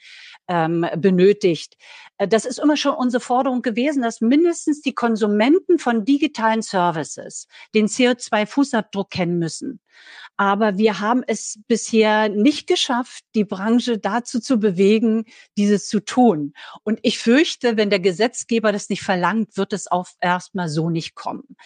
ähm, 0.48 0.86
benötigt. 0.96 1.76
Äh, 2.18 2.28
das 2.28 2.44
ist 2.44 2.58
immer 2.58 2.76
schon 2.76 2.94
unsere 2.94 3.20
Forderung 3.20 3.62
gewesen, 3.62 3.85
dass 3.94 4.20
mindestens 4.20 4.80
die 4.80 4.94
Konsumenten 4.94 5.78
von 5.78 6.04
digitalen 6.04 6.62
Services 6.62 7.46
den 7.74 7.86
CO2-Fußabdruck 7.86 9.10
kennen 9.10 9.38
müssen. 9.38 9.80
Aber 10.36 10.76
wir 10.76 11.00
haben 11.00 11.22
es 11.26 11.58
bisher 11.66 12.28
nicht 12.28 12.66
geschafft, 12.66 13.24
die 13.34 13.44
Branche 13.44 13.98
dazu 13.98 14.40
zu 14.40 14.58
bewegen, 14.58 15.24
dieses 15.56 15.88
zu 15.88 16.00
tun. 16.00 16.52
Und 16.82 16.98
ich 17.02 17.18
fürchte, 17.18 17.76
wenn 17.76 17.88
der 17.88 18.00
Gesetzgeber 18.00 18.72
das 18.72 18.90
nicht 18.90 19.02
verlangt, 19.02 19.56
wird 19.56 19.72
es 19.72 19.90
auch 19.90 20.08
erstmal 20.20 20.68
so 20.68 20.90
nicht 20.90 21.14
kommen. 21.14 21.56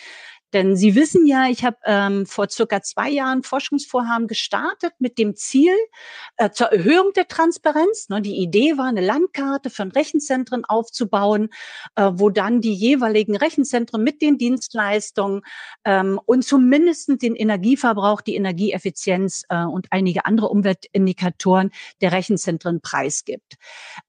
Denn 0.52 0.76
Sie 0.76 0.94
wissen 0.94 1.26
ja, 1.26 1.48
ich 1.48 1.64
habe 1.64 1.76
ähm, 1.84 2.26
vor 2.26 2.48
circa 2.48 2.82
zwei 2.82 3.10
Jahren 3.10 3.42
Forschungsvorhaben 3.42 4.26
gestartet 4.26 4.92
mit 4.98 5.18
dem 5.18 5.36
Ziel 5.36 5.74
äh, 6.36 6.50
zur 6.50 6.68
Erhöhung 6.68 7.12
der 7.14 7.28
Transparenz. 7.28 8.08
Ne, 8.08 8.20
die 8.20 8.36
Idee 8.36 8.76
war, 8.76 8.86
eine 8.86 9.00
Landkarte 9.00 9.70
von 9.70 9.90
Rechenzentren 9.92 10.64
aufzubauen, 10.64 11.50
äh, 11.94 12.10
wo 12.14 12.30
dann 12.30 12.60
die 12.60 12.74
jeweiligen 12.74 13.36
Rechenzentren 13.36 14.02
mit 14.02 14.22
den 14.22 14.38
Dienstleistungen 14.38 15.42
ähm, 15.84 16.20
und 16.26 16.44
zumindest 16.44 17.22
den 17.22 17.34
Energieverbrauch, 17.34 18.20
die 18.20 18.34
Energieeffizienz 18.34 19.44
äh, 19.48 19.64
und 19.64 19.86
einige 19.90 20.26
andere 20.26 20.48
Umweltindikatoren 20.48 21.70
der 22.00 22.12
Rechenzentren 22.12 22.80
preisgibt. 22.80 23.56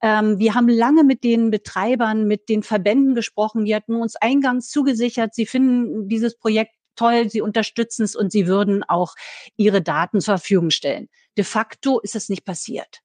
Ähm, 0.01 0.39
wir 0.39 0.55
haben 0.55 0.69
lange 0.69 1.03
mit 1.03 1.23
den 1.23 1.51
Betreibern, 1.51 2.27
mit 2.27 2.49
den 2.49 2.63
Verbänden 2.63 3.15
gesprochen. 3.15 3.65
Die 3.65 3.75
hatten 3.75 3.95
uns 3.95 4.15
eingangs 4.15 4.69
zugesichert, 4.69 5.33
sie 5.33 5.45
finden 5.45 6.07
dieses 6.07 6.30
dieses 6.31 6.39
Projekt 6.39 6.75
toll, 6.95 7.29
sie 7.29 7.41
unterstützen 7.41 8.03
es 8.03 8.15
und 8.15 8.31
sie 8.31 8.47
würden 8.47 8.83
auch 8.83 9.15
ihre 9.57 9.81
Daten 9.81 10.21
zur 10.21 10.37
Verfügung 10.37 10.69
stellen. 10.69 11.09
De 11.37 11.43
facto 11.43 11.99
ist 11.99 12.15
es 12.15 12.29
nicht 12.29 12.45
passiert. 12.45 12.99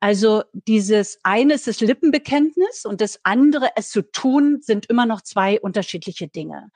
Also 0.00 0.44
dieses 0.52 1.18
eine 1.24 1.54
ist 1.54 1.66
das 1.66 1.80
Lippenbekenntnis 1.80 2.84
und 2.84 3.00
das 3.00 3.18
andere, 3.24 3.70
es 3.76 3.90
zu 3.90 4.02
tun, 4.02 4.58
sind 4.60 4.86
immer 4.86 5.06
noch 5.06 5.22
zwei 5.22 5.60
unterschiedliche 5.60 6.28
Dinge. 6.28 6.70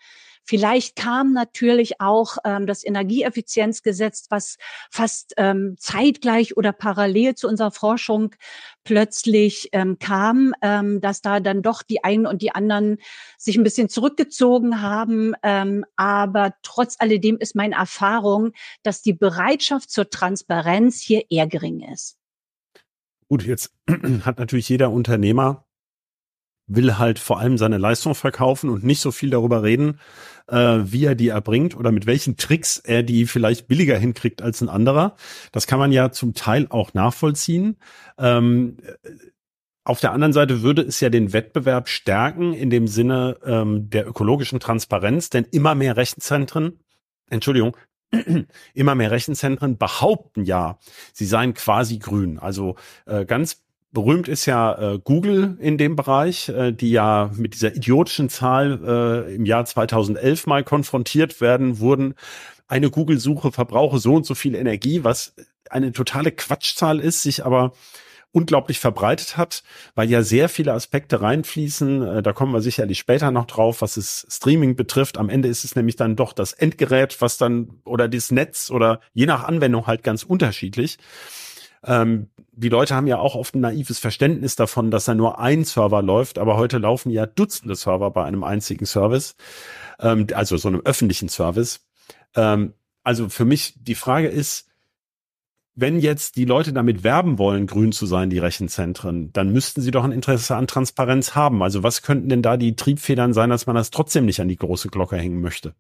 Vielleicht 0.44 0.96
kam 0.96 1.32
natürlich 1.32 2.00
auch 2.00 2.36
ähm, 2.44 2.66
das 2.66 2.84
Energieeffizienzgesetz, 2.84 4.26
was 4.30 4.58
fast 4.90 5.34
ähm, 5.36 5.76
zeitgleich 5.78 6.56
oder 6.56 6.72
parallel 6.72 7.34
zu 7.34 7.48
unserer 7.48 7.70
Forschung 7.70 8.34
plötzlich 8.84 9.68
ähm, 9.72 9.98
kam, 9.98 10.52
ähm, 10.60 11.00
dass 11.00 11.22
da 11.22 11.40
dann 11.40 11.62
doch 11.62 11.82
die 11.82 12.02
einen 12.02 12.26
und 12.26 12.42
die 12.42 12.54
anderen 12.54 12.98
sich 13.38 13.56
ein 13.56 13.62
bisschen 13.62 13.88
zurückgezogen 13.88 14.82
haben. 14.82 15.34
Ähm, 15.42 15.84
aber 15.96 16.54
trotz 16.62 16.96
alledem 16.98 17.38
ist 17.38 17.54
meine 17.54 17.76
Erfahrung, 17.76 18.52
dass 18.82 19.02
die 19.02 19.12
Bereitschaft 19.12 19.90
zur 19.90 20.10
Transparenz 20.10 21.00
hier 21.00 21.22
eher 21.30 21.46
gering 21.46 21.80
ist. 21.92 22.18
Gut, 23.28 23.44
jetzt 23.44 23.72
hat 24.24 24.38
natürlich 24.38 24.68
jeder 24.68 24.90
Unternehmer 24.90 25.64
will 26.74 26.98
halt 26.98 27.18
vor 27.18 27.38
allem 27.38 27.58
seine 27.58 27.78
Leistung 27.78 28.14
verkaufen 28.14 28.70
und 28.70 28.84
nicht 28.84 29.00
so 29.00 29.10
viel 29.10 29.30
darüber 29.30 29.62
reden, 29.62 30.00
äh, 30.48 30.78
wie 30.84 31.04
er 31.04 31.14
die 31.14 31.28
erbringt 31.28 31.76
oder 31.76 31.92
mit 31.92 32.06
welchen 32.06 32.36
Tricks 32.36 32.78
er 32.78 33.02
die 33.02 33.26
vielleicht 33.26 33.68
billiger 33.68 33.96
hinkriegt 33.98 34.42
als 34.42 34.60
ein 34.60 34.68
anderer. 34.68 35.16
Das 35.52 35.66
kann 35.66 35.78
man 35.78 35.92
ja 35.92 36.10
zum 36.10 36.34
Teil 36.34 36.66
auch 36.70 36.94
nachvollziehen. 36.94 37.76
Ähm, 38.18 38.76
auf 39.84 40.00
der 40.00 40.12
anderen 40.12 40.32
Seite 40.32 40.62
würde 40.62 40.82
es 40.82 41.00
ja 41.00 41.10
den 41.10 41.32
Wettbewerb 41.32 41.88
stärken 41.88 42.52
in 42.52 42.70
dem 42.70 42.86
Sinne 42.86 43.38
ähm, 43.44 43.90
der 43.90 44.06
ökologischen 44.06 44.60
Transparenz, 44.60 45.28
denn 45.28 45.44
immer 45.50 45.74
mehr 45.74 45.96
Rechenzentren, 45.96 46.78
Entschuldigung, 47.30 47.76
immer 48.74 48.94
mehr 48.94 49.10
Rechenzentren 49.10 49.78
behaupten 49.78 50.44
ja, 50.44 50.78
sie 51.12 51.24
seien 51.24 51.54
quasi 51.54 51.98
grün. 51.98 52.38
Also 52.38 52.76
äh, 53.06 53.24
ganz 53.24 53.64
Berühmt 53.92 54.26
ist 54.26 54.46
ja 54.46 54.94
äh, 54.94 54.98
Google 54.98 55.58
in 55.60 55.76
dem 55.76 55.96
Bereich, 55.96 56.48
äh, 56.48 56.72
die 56.72 56.92
ja 56.92 57.30
mit 57.36 57.52
dieser 57.52 57.76
idiotischen 57.76 58.30
Zahl 58.30 58.80
äh, 59.28 59.34
im 59.34 59.44
Jahr 59.44 59.66
2011 59.66 60.46
mal 60.46 60.64
konfrontiert 60.64 61.42
werden 61.42 61.78
wurden. 61.78 62.14
Eine 62.68 62.90
Google-Suche 62.90 63.52
verbrauche 63.52 63.98
so 63.98 64.14
und 64.14 64.24
so 64.24 64.34
viel 64.34 64.54
Energie, 64.54 65.04
was 65.04 65.34
eine 65.68 65.92
totale 65.92 66.32
Quatschzahl 66.32 67.00
ist, 67.00 67.22
sich 67.22 67.44
aber 67.44 67.72
unglaublich 68.32 68.80
verbreitet 68.80 69.36
hat, 69.36 69.62
weil 69.94 70.08
ja 70.08 70.22
sehr 70.22 70.48
viele 70.48 70.72
Aspekte 70.72 71.20
reinfließen. 71.20 72.02
Äh, 72.02 72.22
da 72.22 72.32
kommen 72.32 72.52
wir 72.52 72.62
sicherlich 72.62 72.98
später 72.98 73.30
noch 73.30 73.46
drauf, 73.46 73.82
was 73.82 73.98
es 73.98 74.26
Streaming 74.30 74.74
betrifft. 74.74 75.18
Am 75.18 75.28
Ende 75.28 75.48
ist 75.48 75.64
es 75.64 75.76
nämlich 75.76 75.96
dann 75.96 76.16
doch 76.16 76.32
das 76.32 76.54
Endgerät, 76.54 77.20
was 77.20 77.36
dann 77.36 77.82
oder 77.84 78.08
das 78.08 78.30
Netz 78.30 78.70
oder 78.70 79.00
je 79.12 79.26
nach 79.26 79.44
Anwendung 79.44 79.86
halt 79.86 80.02
ganz 80.02 80.22
unterschiedlich. 80.22 80.96
Ähm, 81.84 82.28
die 82.52 82.68
Leute 82.68 82.94
haben 82.94 83.06
ja 83.06 83.18
auch 83.18 83.34
oft 83.34 83.54
ein 83.54 83.60
naives 83.60 83.98
Verständnis 83.98 84.56
davon, 84.56 84.90
dass 84.90 85.06
da 85.06 85.14
nur 85.14 85.38
ein 85.38 85.64
Server 85.64 86.02
läuft, 86.02 86.38
aber 86.38 86.56
heute 86.56 86.78
laufen 86.78 87.10
ja 87.10 87.26
Dutzende 87.26 87.74
Server 87.74 88.10
bei 88.10 88.24
einem 88.24 88.44
einzigen 88.44 88.86
Service, 88.86 89.36
ähm, 90.00 90.26
also 90.34 90.56
so 90.56 90.68
einem 90.68 90.82
öffentlichen 90.84 91.28
Service. 91.28 91.80
Ähm, 92.36 92.74
also 93.02 93.28
für 93.28 93.44
mich 93.44 93.74
die 93.76 93.94
Frage 93.94 94.28
ist, 94.28 94.68
wenn 95.74 95.98
jetzt 95.98 96.36
die 96.36 96.44
Leute 96.44 96.72
damit 96.72 97.02
werben 97.02 97.38
wollen, 97.38 97.66
grün 97.66 97.92
zu 97.92 98.04
sein, 98.04 98.28
die 98.28 98.38
Rechenzentren, 98.38 99.32
dann 99.32 99.52
müssten 99.52 99.80
sie 99.80 99.90
doch 99.90 100.04
ein 100.04 100.12
Interesse 100.12 100.54
an 100.54 100.66
Transparenz 100.66 101.34
haben. 101.34 101.62
Also 101.62 101.82
was 101.82 102.02
könnten 102.02 102.28
denn 102.28 102.42
da 102.42 102.58
die 102.58 102.76
Triebfedern 102.76 103.32
sein, 103.32 103.48
dass 103.48 103.66
man 103.66 103.76
das 103.76 103.90
trotzdem 103.90 104.26
nicht 104.26 104.40
an 104.40 104.48
die 104.48 104.56
große 104.56 104.88
Glocke 104.88 105.16
hängen 105.16 105.40
möchte? 105.40 105.74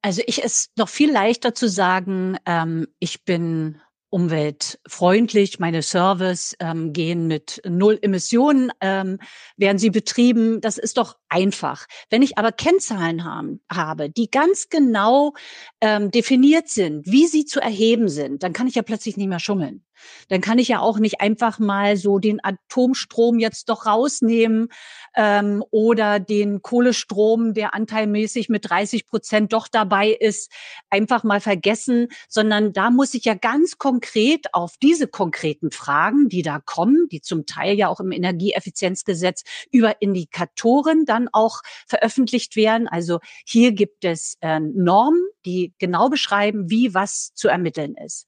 Also 0.00 0.22
ich 0.26 0.40
ist 0.40 0.70
noch 0.78 0.88
viel 0.88 1.12
leichter 1.12 1.54
zu 1.54 1.68
sagen, 1.68 2.38
ähm, 2.46 2.86
ich 2.98 3.24
bin 3.24 3.80
umweltfreundlich. 4.10 5.58
Meine 5.58 5.82
Service 5.82 6.56
ähm, 6.60 6.92
gehen 6.92 7.26
mit 7.26 7.60
null 7.66 7.98
Emissionen, 8.00 8.70
ähm, 8.80 9.18
werden 9.56 9.78
sie 9.78 9.90
betrieben. 9.90 10.60
Das 10.60 10.78
ist 10.78 10.96
doch 10.98 11.16
einfach. 11.28 11.86
Wenn 12.10 12.22
ich 12.22 12.38
aber 12.38 12.52
Kennzahlen 12.52 13.24
haben, 13.24 13.60
habe, 13.70 14.10
die 14.10 14.30
ganz 14.30 14.68
genau 14.68 15.34
ähm, 15.80 16.10
definiert 16.10 16.68
sind, 16.68 17.06
wie 17.06 17.26
sie 17.26 17.44
zu 17.44 17.60
erheben 17.60 18.08
sind, 18.08 18.42
dann 18.42 18.52
kann 18.52 18.66
ich 18.66 18.74
ja 18.74 18.82
plötzlich 18.82 19.16
nicht 19.16 19.28
mehr 19.28 19.40
schummeln. 19.40 19.82
Dann 20.28 20.40
kann 20.40 20.58
ich 20.58 20.68
ja 20.68 20.80
auch 20.80 20.98
nicht 20.98 21.20
einfach 21.20 21.58
mal 21.58 21.96
so 21.96 22.18
den 22.18 22.42
Atomstrom 22.42 23.38
jetzt 23.38 23.68
doch 23.68 23.86
rausnehmen 23.86 24.68
ähm, 25.16 25.64
oder 25.70 26.20
den 26.20 26.62
Kohlestrom, 26.62 27.54
der 27.54 27.74
anteilmäßig 27.74 28.48
mit 28.48 28.68
30 28.68 29.06
Prozent 29.06 29.52
doch 29.52 29.66
dabei 29.66 30.10
ist, 30.10 30.52
einfach 30.90 31.24
mal 31.24 31.40
vergessen, 31.40 32.08
sondern 32.28 32.72
da 32.72 32.90
muss 32.90 33.14
ich 33.14 33.24
ja 33.24 33.34
ganz 33.34 33.78
konkret 33.78 34.52
auf 34.52 34.74
diese 34.80 35.08
konkreten 35.08 35.70
Fragen, 35.70 36.28
die 36.28 36.42
da 36.42 36.60
kommen, 36.60 37.08
die 37.10 37.22
zum 37.22 37.46
Teil 37.46 37.76
ja 37.76 37.88
auch 37.88 38.00
im 38.00 38.12
Energieeffizienzgesetz 38.12 39.42
über 39.72 40.00
Indikatoren 40.02 41.06
dann 41.06 41.28
auch 41.32 41.62
veröffentlicht 41.88 42.56
werden. 42.56 42.86
Also 42.86 43.20
hier 43.44 43.72
gibt 43.72 44.04
es 44.04 44.36
äh, 44.42 44.60
Normen, 44.60 45.22
die 45.46 45.72
genau 45.78 46.10
beschreiben, 46.10 46.68
wie 46.70 46.92
was 46.94 47.32
zu 47.34 47.48
ermitteln 47.48 47.94
ist. 47.94 48.26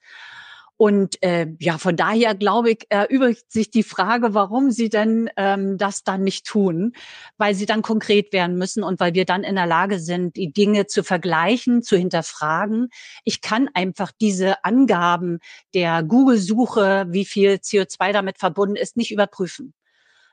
Und 0.79 1.21
äh, 1.25 1.49
ja, 1.59 1.77
von 1.77 1.97
daher 1.97 2.37
glaube 2.37 2.71
ich, 2.71 2.87
erübrigt 2.89 3.51
sich 3.51 3.69
die 3.69 3.83
Frage, 3.83 4.33
warum 4.33 4.71
sie 4.71 4.89
denn 4.89 5.29
ähm, 5.37 5.77
das 5.77 6.05
dann 6.05 6.23
nicht 6.23 6.47
tun, 6.47 6.93
weil 7.37 7.57
sie 7.57 7.67
dann 7.67 7.83
konkret 7.83 8.33
werden 8.33 8.57
müssen 8.57 8.85
und 8.85 9.01
weil 9.01 9.13
wir 9.13 9.25
dann 9.25 9.43
in 9.43 9.57
der 9.57 9.67
Lage 9.67 9.99
sind, 9.99 10.37
die 10.37 10.53
Dinge 10.53 10.87
zu 10.87 11.03
vergleichen, 11.03 11.83
zu 11.83 11.97
hinterfragen. 11.97 12.91
Ich 13.25 13.41
kann 13.41 13.69
einfach 13.75 14.13
diese 14.21 14.65
Angaben 14.65 15.41
der 15.75 16.05
Google-Suche, 16.05 17.07
wie 17.09 17.25
viel 17.25 17.55
CO2 17.55 18.13
damit 18.13 18.39
verbunden 18.39 18.77
ist, 18.77 18.97
nicht 18.97 19.11
überprüfen. 19.11 19.75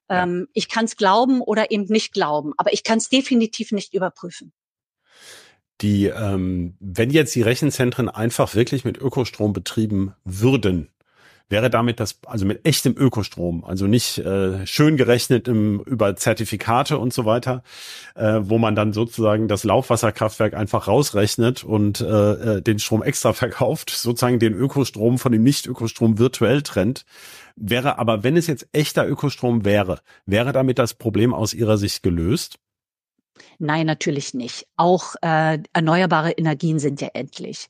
Ähm, 0.10 0.48
ich 0.54 0.70
kann 0.70 0.86
es 0.86 0.96
glauben 0.96 1.42
oder 1.42 1.72
eben 1.72 1.86
nicht 1.86 2.14
glauben, 2.14 2.54
aber 2.58 2.72
ich 2.72 2.84
kann 2.84 3.00
es 3.00 3.10
definitiv 3.10 3.72
nicht 3.72 3.96
überprüfen 3.96 4.54
die, 5.82 6.06
ähm, 6.06 6.76
wenn 6.80 7.10
jetzt 7.10 7.36
die 7.36 7.42
Rechenzentren 7.42 8.10
einfach 8.10 8.56
wirklich 8.56 8.86
mit 8.86 8.98
Ökostrom 8.98 9.54
betrieben 9.54 10.14
würden, 10.24 10.90
wäre 11.48 11.70
damit 11.70 12.00
das, 12.00 12.20
also 12.26 12.46
mit 12.46 12.66
echtem 12.66 12.96
Ökostrom, 12.98 13.64
also 13.64 13.86
nicht 13.86 14.18
äh, 14.18 14.66
schön 14.66 14.98
gerechnet 14.98 15.48
im, 15.48 15.80
über 15.82 16.16
Zertifikate 16.16 16.98
und 16.98 17.14
so 17.14 17.26
weiter, 17.26 17.62
äh, 18.16 18.40
wo 18.42 18.58
man 18.58 18.76
dann 18.76 18.94
sozusagen 18.94 19.48
das 19.48 19.64
Laufwasserkraftwerk 19.64 20.56
einfach 20.56 20.88
rausrechnet 20.88 21.64
und 21.64 22.02
äh, 22.02 22.56
äh 22.56 22.62
den 22.62 22.80
Strom 22.80 23.04
extra 23.04 23.34
verkauft, 23.34 23.92
sozusagen 23.92 24.40
den 24.40 24.54
Ökostrom 24.54 25.20
von 25.20 25.32
dem 25.32 25.44
Nicht-Ökostrom 25.44 26.18
virtuell 26.18 26.64
trennt. 26.64 27.06
Wäre 27.56 28.00
aber, 28.00 28.24
wenn 28.24 28.38
es 28.38 28.48
jetzt 28.48 28.68
echter 28.74 29.08
Ökostrom 29.08 29.66
wäre, 29.66 30.00
wäre 30.26 30.52
damit 30.52 30.80
das 30.80 30.96
Problem 30.96 31.34
aus 31.34 31.54
Ihrer 31.54 31.78
Sicht 31.78 32.02
gelöst? 32.02 32.58
Nein, 33.60 33.86
natürlich 33.86 34.34
nicht. 34.34 34.66
Auch 34.78 35.16
äh, 35.22 35.60
erneuerbare 35.74 36.32
Energien 36.32 36.80
sind 36.80 37.02
ja 37.02 37.10
endlich. 37.14 37.68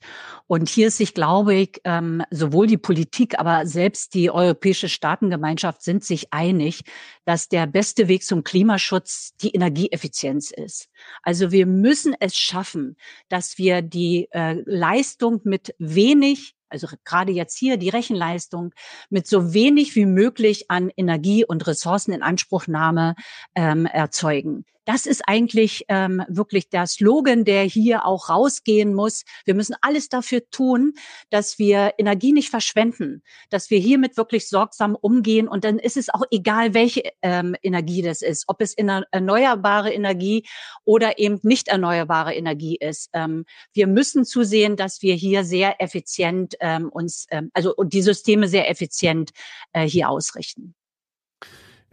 Und 0.47 0.69
hier 0.69 0.87
ist 0.87 0.97
sich, 0.97 1.13
glaube 1.13 1.55
ich, 1.55 1.81
ähm, 1.83 2.23
sowohl 2.29 2.67
die 2.67 2.77
Politik, 2.77 3.39
aber 3.39 3.65
selbst 3.65 4.13
die 4.13 4.29
europäische 4.29 4.89
Staatengemeinschaft 4.89 5.81
sind 5.81 6.03
sich 6.03 6.31
einig, 6.31 6.83
dass 7.25 7.49
der 7.49 7.65
beste 7.65 8.07
Weg 8.07 8.23
zum 8.23 8.43
Klimaschutz 8.43 9.35
die 9.41 9.51
Energieeffizienz 9.51 10.51
ist. 10.51 10.89
Also 11.23 11.51
wir 11.51 11.65
müssen 11.65 12.15
es 12.19 12.35
schaffen, 12.35 12.95
dass 13.29 13.57
wir 13.57 13.81
die 13.81 14.27
äh, 14.31 14.61
Leistung 14.65 15.41
mit 15.43 15.75
wenig 15.79 16.53
also 16.67 16.87
gerade 17.05 17.31
jetzt 17.31 17.57
hier 17.57 17.77
die 17.77 17.89
Rechenleistung 17.89 18.73
mit 19.09 19.27
so 19.27 19.53
wenig 19.53 19.95
wie 19.95 20.05
möglich 20.05 20.69
an 20.69 20.91
Energie 20.97 21.45
und 21.45 21.65
Ressourcen 21.67 22.11
in 22.11 22.21
Anspruchnahme 22.21 23.15
ähm, 23.53 23.85
erzeugen. 23.85 24.65
Das 24.85 25.07
ist 25.07 25.23
eigentlich 25.27 25.85
ähm, 25.89 26.23
wirklich 26.27 26.69
der 26.69 26.85
Slogan, 26.85 27.43
der 27.43 27.63
hier 27.63 28.05
auch 28.05 28.29
rausgehen 28.29 28.93
muss. 28.93 29.23
Wir 29.43 29.55
müssen 29.55 29.75
alles 29.81 30.09
dafür 30.09 30.47
tun, 30.49 30.93
dass 31.31 31.57
wir 31.57 31.95
Energie 31.97 32.31
nicht 32.31 32.49
verschwenden, 32.49 33.23
dass 33.49 33.69
wir 33.69 33.79
hiermit 33.79 34.15
wirklich 34.15 34.47
sorgsam 34.47 34.95
umgehen. 34.95 35.47
Und 35.47 35.63
dann 35.63 35.79
ist 35.79 35.97
es 35.97 36.09
auch 36.09 36.23
egal, 36.29 36.73
welche 36.73 37.03
ähm, 37.21 37.55
Energie 37.63 38.03
das 38.03 38.21
ist, 38.21 38.45
ob 38.47 38.61
es 38.61 38.75
erneuerbare 38.75 39.91
Energie 39.91 40.45
oder 40.83 41.17
eben 41.17 41.39
nicht 41.41 41.67
erneuerbare 41.67 42.35
Energie 42.35 42.77
ist. 42.79 43.09
Ähm, 43.13 43.45
wir 43.73 43.87
müssen 43.87 44.23
zusehen, 44.23 44.75
dass 44.75 45.01
wir 45.01 45.15
hier 45.15 45.43
sehr 45.43 45.81
effizient 45.81 46.55
ähm, 46.59 46.89
uns, 46.89 47.25
ähm, 47.31 47.49
also 47.53 47.73
und 47.75 47.93
die 47.93 48.01
Systeme 48.01 48.47
sehr 48.47 48.69
effizient 48.69 49.31
äh, 49.73 49.87
hier 49.87 50.09
ausrichten. 50.09 50.75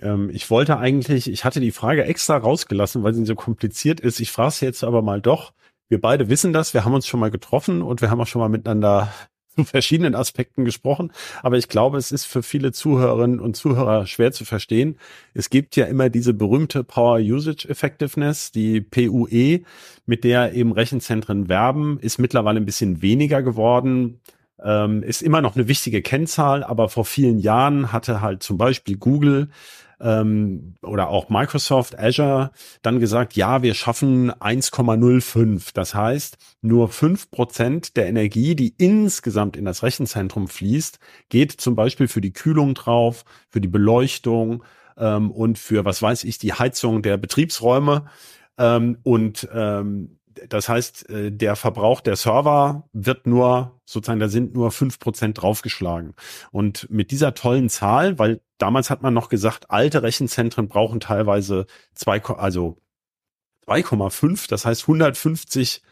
Ähm, 0.02 0.30
ich 0.32 0.50
wollte 0.50 0.78
eigentlich, 0.78 1.30
ich 1.30 1.44
hatte 1.44 1.60
die 1.60 1.70
Frage 1.70 2.04
extra 2.04 2.36
rausgelassen, 2.36 3.02
weil 3.02 3.14
sie 3.14 3.24
so 3.24 3.34
kompliziert 3.34 4.00
ist. 4.00 4.20
Ich 4.20 4.32
frage 4.32 4.48
es 4.48 4.60
jetzt 4.60 4.84
aber 4.84 5.02
mal 5.02 5.20
doch. 5.20 5.52
Wir 5.88 6.00
beide 6.00 6.28
wissen 6.28 6.52
das, 6.52 6.74
wir 6.74 6.84
haben 6.84 6.94
uns 6.94 7.06
schon 7.06 7.20
mal 7.20 7.30
getroffen 7.30 7.82
und 7.82 8.00
wir 8.00 8.10
haben 8.10 8.20
auch 8.20 8.26
schon 8.26 8.40
mal 8.40 8.48
miteinander 8.48 9.12
zu 9.54 9.64
verschiedenen 9.64 10.14
Aspekten 10.14 10.64
gesprochen. 10.64 11.12
Aber 11.42 11.58
ich 11.58 11.68
glaube, 11.68 11.98
es 11.98 12.10
ist 12.10 12.24
für 12.24 12.42
viele 12.42 12.72
Zuhörerinnen 12.72 13.40
und 13.40 13.56
Zuhörer 13.56 14.06
schwer 14.06 14.32
zu 14.32 14.44
verstehen. 14.46 14.96
Es 15.34 15.50
gibt 15.50 15.76
ja 15.76 15.84
immer 15.84 16.08
diese 16.08 16.32
berühmte 16.32 16.82
Power 16.84 17.18
Usage 17.18 17.68
Effectiveness, 17.68 18.50
die 18.50 18.80
PUE, 18.80 19.60
mit 20.06 20.24
der 20.24 20.54
eben 20.54 20.72
Rechenzentren 20.72 21.48
werben, 21.48 21.98
ist 22.00 22.18
mittlerweile 22.18 22.60
ein 22.60 22.66
bisschen 22.66 23.02
weniger 23.02 23.42
geworden. 23.42 24.20
Ähm, 24.64 25.02
ist 25.02 25.22
immer 25.22 25.42
noch 25.42 25.56
eine 25.56 25.68
wichtige 25.68 26.02
Kennzahl, 26.02 26.62
aber 26.64 26.88
vor 26.88 27.04
vielen 27.04 27.38
Jahren 27.38 27.92
hatte 27.92 28.20
halt 28.20 28.42
zum 28.42 28.56
Beispiel 28.56 28.96
Google 28.96 29.50
ähm, 30.02 30.74
oder 30.82 31.08
auch 31.08 31.28
Microsoft 31.28 31.98
Azure 31.98 32.50
dann 32.82 33.00
gesagt, 33.00 33.34
ja, 33.34 33.62
wir 33.62 33.74
schaffen 33.74 34.32
1,05. 34.32 35.70
Das 35.72 35.94
heißt, 35.94 36.36
nur 36.60 36.88
fünf 36.88 37.30
Prozent 37.30 37.96
der 37.96 38.08
Energie, 38.08 38.54
die 38.56 38.74
insgesamt 38.76 39.56
in 39.56 39.64
das 39.64 39.82
Rechenzentrum 39.82 40.48
fließt, 40.48 40.98
geht 41.28 41.52
zum 41.52 41.76
Beispiel 41.76 42.08
für 42.08 42.20
die 42.20 42.32
Kühlung 42.32 42.74
drauf, 42.74 43.24
für 43.48 43.60
die 43.60 43.68
Beleuchtung 43.68 44.64
ähm, 44.96 45.30
und 45.30 45.58
für, 45.58 45.84
was 45.84 46.02
weiß 46.02 46.24
ich, 46.24 46.38
die 46.38 46.52
Heizung 46.52 47.02
der 47.02 47.16
Betriebsräume. 47.16 48.06
Ähm, 48.58 48.98
und 49.04 49.48
ähm, 49.54 50.18
das 50.48 50.68
heißt, 50.68 51.10
äh, 51.10 51.30
der 51.32 51.56
Verbrauch 51.56 52.00
der 52.00 52.16
Server 52.16 52.88
wird 52.92 53.26
nur, 53.26 53.80
sozusagen, 53.84 54.20
da 54.20 54.28
sind 54.28 54.54
nur 54.54 54.70
fünf 54.70 54.98
Prozent 54.98 55.40
draufgeschlagen. 55.40 56.14
Und 56.50 56.88
mit 56.90 57.10
dieser 57.10 57.34
tollen 57.34 57.68
Zahl, 57.68 58.18
weil 58.18 58.40
damals 58.58 58.90
hat 58.90 59.02
man 59.02 59.14
noch 59.14 59.28
gesagt, 59.28 59.70
alte 59.70 60.02
Rechenzentren 60.02 60.68
brauchen 60.68 61.00
teilweise 61.00 61.66
zwei, 61.94 62.22
also 62.22 62.78
2,5, 63.66 64.48
das 64.48 64.64
heißt 64.64 64.82
150 64.82 65.82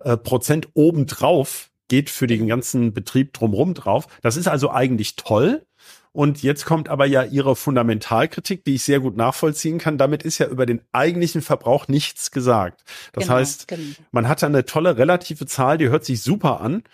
äh, 0.00 0.16
Prozent 0.16 0.68
obendrauf 0.74 1.70
geht 1.88 2.10
für 2.10 2.26
den 2.26 2.46
ganzen 2.46 2.92
Betrieb 2.92 3.32
drumherum 3.34 3.74
drauf. 3.74 4.06
Das 4.22 4.36
ist 4.36 4.48
also 4.48 4.70
eigentlich 4.70 5.16
toll. 5.16 5.66
Und 6.14 6.44
jetzt 6.44 6.64
kommt 6.64 6.88
aber 6.88 7.06
ja 7.06 7.24
Ihre 7.24 7.56
Fundamentalkritik, 7.56 8.64
die 8.64 8.76
ich 8.76 8.84
sehr 8.84 9.00
gut 9.00 9.16
nachvollziehen 9.16 9.78
kann. 9.78 9.98
Damit 9.98 10.22
ist 10.22 10.38
ja 10.38 10.46
über 10.46 10.64
den 10.64 10.80
eigentlichen 10.92 11.42
Verbrauch 11.42 11.88
nichts 11.88 12.30
gesagt. 12.30 12.84
Das 13.12 13.24
genau, 13.24 13.34
heißt, 13.34 13.66
genau. 13.66 13.82
man 14.12 14.28
hat 14.28 14.40
da 14.40 14.46
eine 14.46 14.64
tolle 14.64 14.96
relative 14.96 15.44
Zahl, 15.46 15.76
die 15.76 15.88
hört 15.88 16.04
sich 16.04 16.22
super 16.22 16.60
an. 16.60 16.84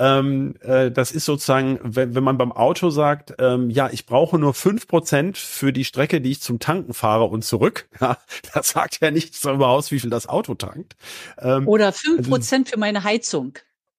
Ähm, 0.00 0.56
äh, 0.62 0.90
das 0.90 1.12
ist 1.12 1.24
sozusagen, 1.24 1.78
wenn, 1.84 2.16
wenn 2.16 2.24
man 2.24 2.36
beim 2.36 2.50
Auto 2.50 2.90
sagt, 2.90 3.34
ähm, 3.38 3.70
ja, 3.70 3.90
ich 3.92 4.06
brauche 4.06 4.40
nur 4.40 4.52
fünf 4.52 4.88
Prozent 4.88 5.38
für 5.38 5.72
die 5.72 5.84
Strecke, 5.84 6.20
die 6.20 6.32
ich 6.32 6.40
zum 6.40 6.58
Tanken 6.58 6.94
fahre 6.94 7.26
und 7.26 7.44
zurück. 7.44 7.88
Ja, 8.00 8.18
das 8.52 8.70
sagt 8.70 9.00
ja 9.00 9.12
nichts 9.12 9.40
darüber 9.40 9.68
aus, 9.68 9.92
wie 9.92 10.00
viel 10.00 10.10
das 10.10 10.26
Auto 10.26 10.54
tankt. 10.54 10.96
Ähm, 11.38 11.68
Oder 11.68 11.92
fünf 11.92 12.18
also 12.18 12.30
Prozent 12.30 12.66
also, 12.66 12.74
für 12.74 12.80
meine 12.80 13.04
Heizung. 13.04 13.54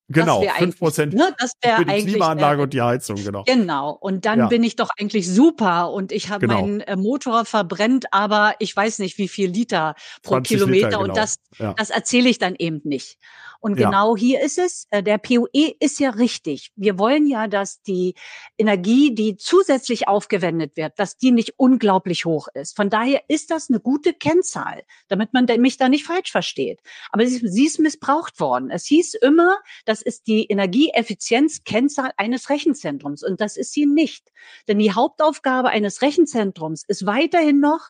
Genau, 0.08 0.44
fünf 0.60 0.78
Prozent 0.78 1.14
ne, 1.16 1.34
das 1.40 1.54
für 1.64 1.84
die 1.84 2.06
Klimaanlage 2.06 2.62
und 2.62 2.74
die 2.74 2.82
Heizung, 2.82 3.16
genau. 3.16 3.44
Genau, 3.44 3.92
und 3.92 4.26
dann 4.26 4.40
ja. 4.40 4.48
bin 4.48 4.64
ich 4.64 4.76
doch 4.76 4.90
eigentlich 5.00 5.28
super 5.28 5.92
und 5.92 6.12
ich 6.12 6.30
habe 6.30 6.48
genau. 6.48 6.62
meinen 6.62 6.82
äh, 6.82 6.96
Motor 6.96 7.46
verbrennt, 7.46 8.06
aber 8.12 8.54
ich 8.60 8.76
weiß 8.76 9.00
nicht, 9.00 9.18
wie 9.18 9.28
viel 9.28 9.50
Liter 9.50 9.96
pro 10.22 10.42
Kilometer 10.42 10.88
Liter, 10.88 10.90
genau. 10.90 11.10
und 11.10 11.18
das, 11.18 11.38
ja. 11.58 11.74
das 11.74 11.90
erzähle 11.90 12.30
ich 12.30 12.38
dann 12.38 12.56
eben 12.56 12.82
nicht. 12.84 13.18
Und 13.66 13.78
genau 13.78 14.16
ja. 14.16 14.20
hier 14.20 14.42
ist 14.42 14.60
es, 14.60 14.86
äh, 14.92 15.02
der 15.02 15.18
POE 15.18 15.74
ist 15.80 16.00
ja 16.00 16.12
richtig. 16.12 16.72
Wir 16.76 17.00
wollen 17.00 17.26
ja, 17.26 17.48
dass 17.48 17.82
die 17.82 18.14
Energie, 18.60 19.16
die 19.16 19.38
zusätzlich 19.38 20.08
aufgewendet 20.08 20.78
wird, 20.78 21.00
dass 21.00 21.18
die 21.18 21.32
nicht 21.32 21.56
unglaublich 21.58 22.26
hoch 22.26 22.48
ist. 22.54 22.76
Von 22.76 22.92
daher 22.92 23.24
ist 23.28 23.50
das 23.50 23.72
eine 23.72 23.80
gute 23.80 24.14
Kennzahl, 24.14 24.84
damit 25.08 25.34
man 25.34 25.48
mich 25.58 25.78
da 25.78 25.90
nicht 25.90 26.06
falsch 26.06 26.32
versteht. 26.32 26.80
Aber 27.12 27.26
sie, 27.26 27.40
sie 27.40 27.66
ist 27.66 27.80
missbraucht 27.80 28.40
worden. 28.40 28.70
Es 28.70 28.86
hieß 28.86 29.16
immer, 29.16 29.58
das 29.86 30.04
ist 30.04 30.28
die 30.28 30.46
Energieeffizienzkennzahl 30.46 32.12
eines 32.18 32.52
Rechenzentrums. 32.52 33.24
Und 33.24 33.42
das 33.42 33.58
ist 33.58 33.74
sie 33.74 33.88
nicht. 33.88 34.32
Denn 34.68 34.78
die 34.78 34.92
Hauptaufgabe 34.92 35.70
eines 35.70 36.04
Rechenzentrums 36.04 36.84
ist 36.88 37.08
weiterhin 37.08 37.62
noch, 37.62 37.90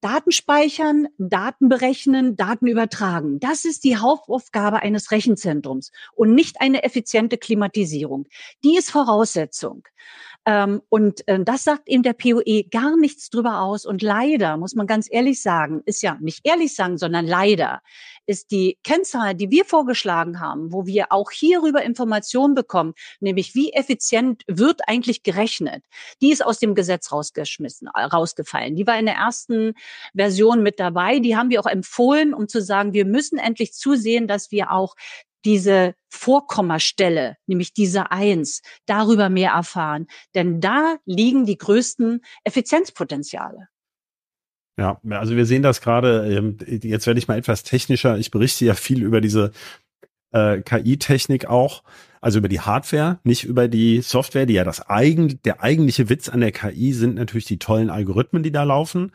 Daten 0.00 0.30
speichern, 0.30 1.08
Daten 1.18 1.68
berechnen, 1.68 2.36
Daten 2.36 2.66
übertragen. 2.66 3.40
Das 3.40 3.64
ist 3.64 3.84
die 3.84 3.96
Hauptaufgabe 3.96 4.80
eines 4.80 5.10
Rechenzentrums 5.10 5.90
und 6.14 6.34
nicht 6.34 6.60
eine 6.60 6.84
effiziente 6.84 7.36
Klimatisierung. 7.36 8.26
Die 8.64 8.76
ist 8.76 8.90
Voraussetzung. 8.90 9.82
Ähm, 10.48 10.80
und 10.88 11.28
äh, 11.28 11.44
das 11.44 11.64
sagt 11.64 11.88
eben 11.88 12.02
der 12.02 12.14
POE 12.14 12.64
gar 12.70 12.96
nichts 12.96 13.28
drüber 13.28 13.60
aus. 13.60 13.84
Und 13.84 14.00
leider, 14.00 14.56
muss 14.56 14.74
man 14.74 14.86
ganz 14.86 15.06
ehrlich 15.10 15.42
sagen, 15.42 15.82
ist 15.84 16.02
ja 16.02 16.16
nicht 16.20 16.40
ehrlich 16.44 16.74
sagen, 16.74 16.96
sondern 16.96 17.26
leider 17.26 17.82
ist 18.24 18.50
die 18.50 18.78
Kennzahl, 18.82 19.34
die 19.34 19.50
wir 19.50 19.66
vorgeschlagen 19.66 20.40
haben, 20.40 20.72
wo 20.72 20.86
wir 20.86 21.12
auch 21.12 21.30
hierüber 21.30 21.82
Informationen 21.82 22.54
bekommen, 22.54 22.94
nämlich 23.20 23.54
wie 23.54 23.74
effizient 23.74 24.42
wird 24.46 24.80
eigentlich 24.86 25.22
gerechnet, 25.22 25.84
die 26.22 26.30
ist 26.32 26.44
aus 26.44 26.58
dem 26.58 26.74
Gesetz 26.74 27.12
rausgeschmissen, 27.12 27.90
äh, 27.94 28.04
rausgefallen. 28.04 28.74
Die 28.74 28.86
war 28.86 28.98
in 28.98 29.04
der 29.04 29.16
ersten 29.16 29.74
Version 30.14 30.62
mit 30.62 30.80
dabei. 30.80 31.18
Die 31.18 31.36
haben 31.36 31.50
wir 31.50 31.60
auch 31.60 31.66
empfohlen, 31.66 32.32
um 32.32 32.48
zu 32.48 32.62
sagen, 32.62 32.94
wir 32.94 33.04
müssen 33.04 33.38
endlich 33.38 33.74
zusehen, 33.74 34.26
dass 34.26 34.50
wir 34.50 34.72
auch 34.72 34.94
diese 35.44 35.94
Vorkommastelle, 36.08 37.36
nämlich 37.46 37.72
diese 37.72 38.10
Eins, 38.10 38.62
darüber 38.86 39.28
mehr 39.28 39.52
erfahren. 39.52 40.06
Denn 40.34 40.60
da 40.60 40.96
liegen 41.04 41.46
die 41.46 41.58
größten 41.58 42.22
Effizienzpotenziale. 42.44 43.68
Ja, 44.78 45.00
also 45.10 45.34
wir 45.34 45.44
sehen 45.44 45.62
das 45.62 45.80
gerade, 45.80 46.32
ähm, 46.32 46.56
jetzt 46.66 47.06
werde 47.06 47.18
ich 47.18 47.26
mal 47.26 47.36
etwas 47.36 47.64
technischer. 47.64 48.16
Ich 48.16 48.30
berichte 48.30 48.64
ja 48.64 48.74
viel 48.74 49.02
über 49.02 49.20
diese 49.20 49.50
äh, 50.30 50.60
KI-Technik 50.60 51.46
auch, 51.46 51.82
also 52.20 52.38
über 52.38 52.48
die 52.48 52.60
Hardware, 52.60 53.18
nicht 53.24 53.44
über 53.44 53.68
die 53.68 54.00
Software, 54.02 54.46
die 54.46 54.54
ja 54.54 54.64
das 54.64 54.88
eigen, 54.88 55.40
der 55.42 55.62
eigentliche 55.62 56.08
Witz 56.08 56.28
an 56.28 56.40
der 56.40 56.52
KI 56.52 56.92
sind 56.92 57.16
natürlich 57.16 57.46
die 57.46 57.58
tollen 57.58 57.90
Algorithmen, 57.90 58.42
die 58.42 58.52
da 58.52 58.62
laufen. 58.64 59.12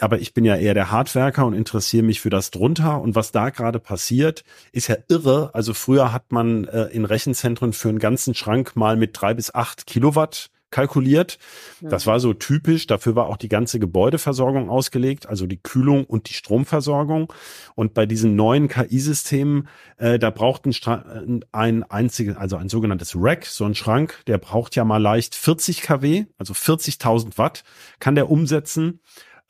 Aber 0.00 0.18
ich 0.18 0.32
bin 0.34 0.44
ja 0.44 0.56
eher 0.56 0.74
der 0.74 0.90
Hardwerker 0.90 1.44
und 1.44 1.54
interessiere 1.54 2.02
mich 2.02 2.20
für 2.20 2.30
das 2.30 2.50
drunter. 2.50 3.00
Und 3.00 3.14
was 3.14 3.32
da 3.32 3.50
gerade 3.50 3.78
passiert, 3.78 4.44
ist 4.72 4.88
ja 4.88 4.96
irre. 5.08 5.50
Also 5.52 5.74
früher 5.74 6.12
hat 6.12 6.32
man 6.32 6.64
äh, 6.64 6.84
in 6.86 7.04
Rechenzentren 7.04 7.72
für 7.72 7.90
einen 7.90 7.98
ganzen 7.98 8.34
Schrank 8.34 8.76
mal 8.76 8.96
mit 8.96 9.10
drei 9.12 9.34
bis 9.34 9.54
acht 9.54 9.86
Kilowatt 9.86 10.50
kalkuliert. 10.70 11.38
Das 11.80 12.06
war 12.06 12.20
so 12.20 12.32
typisch. 12.32 12.86
Dafür 12.86 13.16
war 13.16 13.26
auch 13.26 13.36
die 13.36 13.48
ganze 13.48 13.78
Gebäudeversorgung 13.78 14.70
ausgelegt, 14.70 15.28
also 15.28 15.46
die 15.46 15.62
Kühlung 15.62 16.04
und 16.04 16.28
die 16.28 16.34
Stromversorgung. 16.34 17.32
Und 17.74 17.94
bei 17.94 18.06
diesen 18.06 18.36
neuen 18.36 18.68
KI-Systemen, 18.68 19.68
äh, 19.96 20.18
da 20.18 20.30
braucht 20.30 20.66
ein, 20.66 20.72
Stra 20.72 21.04
ein 21.52 21.82
einziges, 21.84 22.36
also 22.36 22.56
ein 22.56 22.68
sogenanntes 22.68 23.14
Rack, 23.16 23.46
so 23.46 23.64
ein 23.64 23.74
Schrank, 23.74 24.22
der 24.26 24.38
braucht 24.38 24.76
ja 24.76 24.84
mal 24.84 25.02
leicht 25.02 25.34
40 25.34 25.82
kW, 25.82 26.26
also 26.38 26.54
40.000 26.54 27.38
Watt 27.38 27.64
kann 27.98 28.14
der 28.14 28.30
umsetzen. 28.30 29.00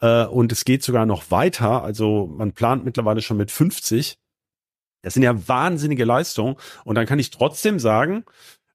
Äh, 0.00 0.24
und 0.24 0.52
es 0.52 0.64
geht 0.64 0.82
sogar 0.82 1.06
noch 1.06 1.30
weiter. 1.30 1.82
Also 1.82 2.26
man 2.26 2.52
plant 2.52 2.84
mittlerweile 2.84 3.22
schon 3.22 3.36
mit 3.36 3.50
50. 3.50 4.16
Das 5.02 5.14
sind 5.14 5.22
ja 5.22 5.48
wahnsinnige 5.48 6.04
Leistungen. 6.04 6.56
Und 6.84 6.94
dann 6.94 7.06
kann 7.06 7.18
ich 7.18 7.30
trotzdem 7.30 7.78
sagen, 7.78 8.24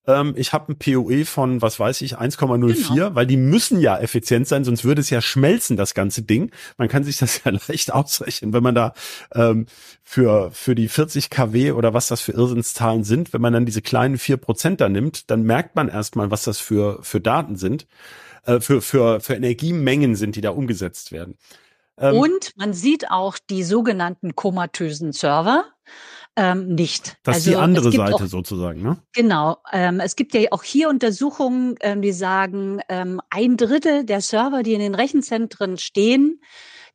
ähm, 0.08 0.34
ich 0.38 0.54
habe 0.54 0.72
ein 0.72 0.78
PoE 0.78 1.26
von, 1.26 1.62
was 1.62 1.80
weiß 1.80 2.02
ich, 2.02 2.18
1,04, 2.18 2.94
genau. 2.94 3.15
weil 3.15 3.26
die 3.26 3.38
müssen 3.38 3.80
ja 3.80 3.98
effizient 3.98 4.48
sein, 4.48 4.63
sonst 4.63 4.84
würde 4.84 5.02
es 5.02 5.10
ja 5.10 5.22
schmelzen, 5.22 5.78
das 5.78 5.94
ganze 5.94 6.22
Ding. 6.22 6.52
Man 6.78 6.88
kann 6.88 7.04
sich 7.04 7.18
das 7.18 7.44
ja 7.44 7.52
leicht 7.68 7.94
ausrechnen, 7.94 8.54
wenn 8.54 8.63
man 8.63 8.76
da 8.76 8.94
ähm, 9.34 9.65
für, 10.04 10.52
für 10.52 10.76
die 10.76 10.88
40 10.88 11.30
kW 11.30 11.72
oder 11.72 11.94
was 11.94 12.08
das 12.08 12.22
für 12.22 12.34
Irrsinnszahlen 12.34 13.04
sind, 13.04 13.34
wenn 13.34 13.41
man 13.41 13.54
dann 13.54 13.65
diese 13.65 13.82
kleinen 13.82 14.18
vier 14.18 14.38
Prozent 14.38 14.82
da 14.82 14.89
nimmt, 14.89 15.30
dann 15.32 15.44
merkt 15.44 15.76
man 15.76 15.89
erstmal, 15.89 16.32
was 16.32 16.44
das 16.44 16.60
für, 16.60 17.00
für 17.02 17.20
Daten 17.20 17.56
sind, 17.56 17.88
äh, 18.46 18.60
für, 18.60 18.82
für, 18.82 19.20
für 19.20 19.34
Energiemengen 19.34 20.15
sind, 20.15 20.36
die 20.36 20.41
da 20.41 20.52
umgesetzt 20.52 21.12
werden. 21.12 21.38
Ähm, 21.98 22.15
Und 22.15 22.52
man 22.58 22.74
sieht 22.74 23.10
auch 23.10 23.38
die 23.50 23.63
sogenannten 23.63 24.36
komatösen 24.36 25.13
Server 25.13 25.65
ähm, 26.36 26.76
nicht. 26.76 27.17
Das 27.24 27.38
ist 27.38 27.48
also, 27.48 27.50
die 27.52 27.56
andere 27.56 27.91
Seite 27.91 28.15
auch, 28.15 28.26
sozusagen, 28.26 28.82
ne? 28.82 28.98
Genau. 29.13 29.58
Ähm, 29.71 30.00
es 30.00 30.15
gibt 30.15 30.34
ja 30.34 30.41
auch 30.52 30.63
hier 30.63 30.89
Untersuchungen, 30.89 31.76
ähm, 31.82 32.02
die 32.02 32.12
sagen, 32.12 32.82
ähm, 32.89 33.21
ein 33.30 33.58
Drittel 33.58 34.06
der 34.06 34.21
Server, 34.21 34.63
die 34.63 34.74
in 34.74 34.80
den 34.80 34.95
Rechenzentren 34.95 35.78
stehen, 35.78 36.41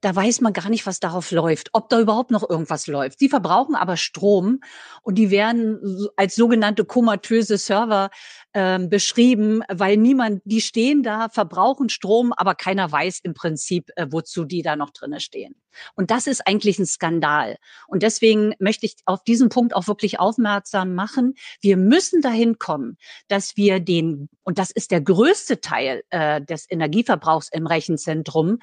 da 0.00 0.16
weiß 0.16 0.40
man 0.40 0.52
gar 0.52 0.70
nicht, 0.70 0.86
was 0.86 0.98
darauf 0.98 1.30
läuft, 1.30 1.70
ob 1.72 1.90
da 1.90 2.00
überhaupt 2.00 2.30
noch 2.30 2.48
irgendwas 2.48 2.86
läuft. 2.86 3.20
Die 3.20 3.28
verbrauchen 3.28 3.74
aber 3.74 3.96
Strom 3.96 4.60
und 5.02 5.16
die 5.16 5.30
werden 5.30 6.08
als 6.16 6.34
sogenannte 6.34 6.84
komatöse 6.84 7.58
Server 7.58 8.10
ähm, 8.54 8.88
beschrieben, 8.88 9.62
weil 9.68 9.96
niemand, 9.96 10.42
die 10.44 10.60
stehen 10.60 11.02
da, 11.02 11.28
verbrauchen 11.28 11.88
Strom, 11.88 12.32
aber 12.32 12.54
keiner 12.54 12.90
weiß 12.90 13.20
im 13.22 13.34
Prinzip, 13.34 13.90
äh, 13.96 14.06
wozu 14.10 14.44
die 14.44 14.62
da 14.62 14.76
noch 14.76 14.90
drinne 14.90 15.20
stehen. 15.20 15.54
Und 15.94 16.10
das 16.10 16.26
ist 16.26 16.46
eigentlich 16.46 16.78
ein 16.78 16.86
Skandal. 16.86 17.56
Und 17.86 18.02
deswegen 18.02 18.54
möchte 18.58 18.86
ich 18.86 18.96
auf 19.04 19.22
diesen 19.22 19.48
Punkt 19.48 19.74
auch 19.74 19.86
wirklich 19.86 20.18
aufmerksam 20.18 20.94
machen. 20.94 21.34
Wir 21.60 21.76
müssen 21.76 22.22
dahin 22.22 22.58
kommen, 22.58 22.96
dass 23.28 23.56
wir 23.56 23.80
den, 23.80 24.28
und 24.42 24.58
das 24.58 24.70
ist 24.70 24.90
der 24.90 25.00
größte 25.00 25.60
Teil 25.60 26.02
äh, 26.10 26.40
des 26.42 26.66
Energieverbrauchs 26.68 27.48
im 27.52 27.66
Rechenzentrum, 27.66 28.58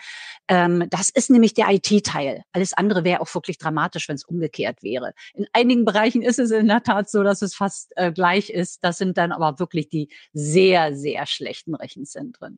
ähm, 0.47 0.85
das 0.89 1.09
ist 1.09 1.29
nämlich 1.29 1.53
der 1.53 1.69
IT-Teil. 1.69 2.43
Alles 2.51 2.73
andere 2.73 3.03
wäre 3.03 3.21
auch 3.21 3.33
wirklich 3.33 3.57
dramatisch, 3.57 4.07
wenn 4.07 4.15
es 4.15 4.23
umgekehrt 4.25 4.83
wäre. 4.83 5.13
In 5.33 5.45
einigen 5.53 5.85
Bereichen 5.85 6.21
ist 6.21 6.39
es 6.39 6.51
in 6.51 6.67
der 6.67 6.83
Tat 6.83 7.09
so, 7.09 7.23
dass 7.23 7.41
es 7.41 7.55
fast 7.55 7.91
äh, 7.95 8.11
gleich 8.11 8.49
ist. 8.49 8.83
Das 8.83 8.97
sind 8.97 9.17
dann 9.17 9.31
aber 9.31 9.59
wirklich 9.59 9.76
die 9.85 10.09
sehr, 10.33 10.95
sehr 10.95 11.25
schlechten 11.25 11.75
Rechenzentren. 11.75 12.57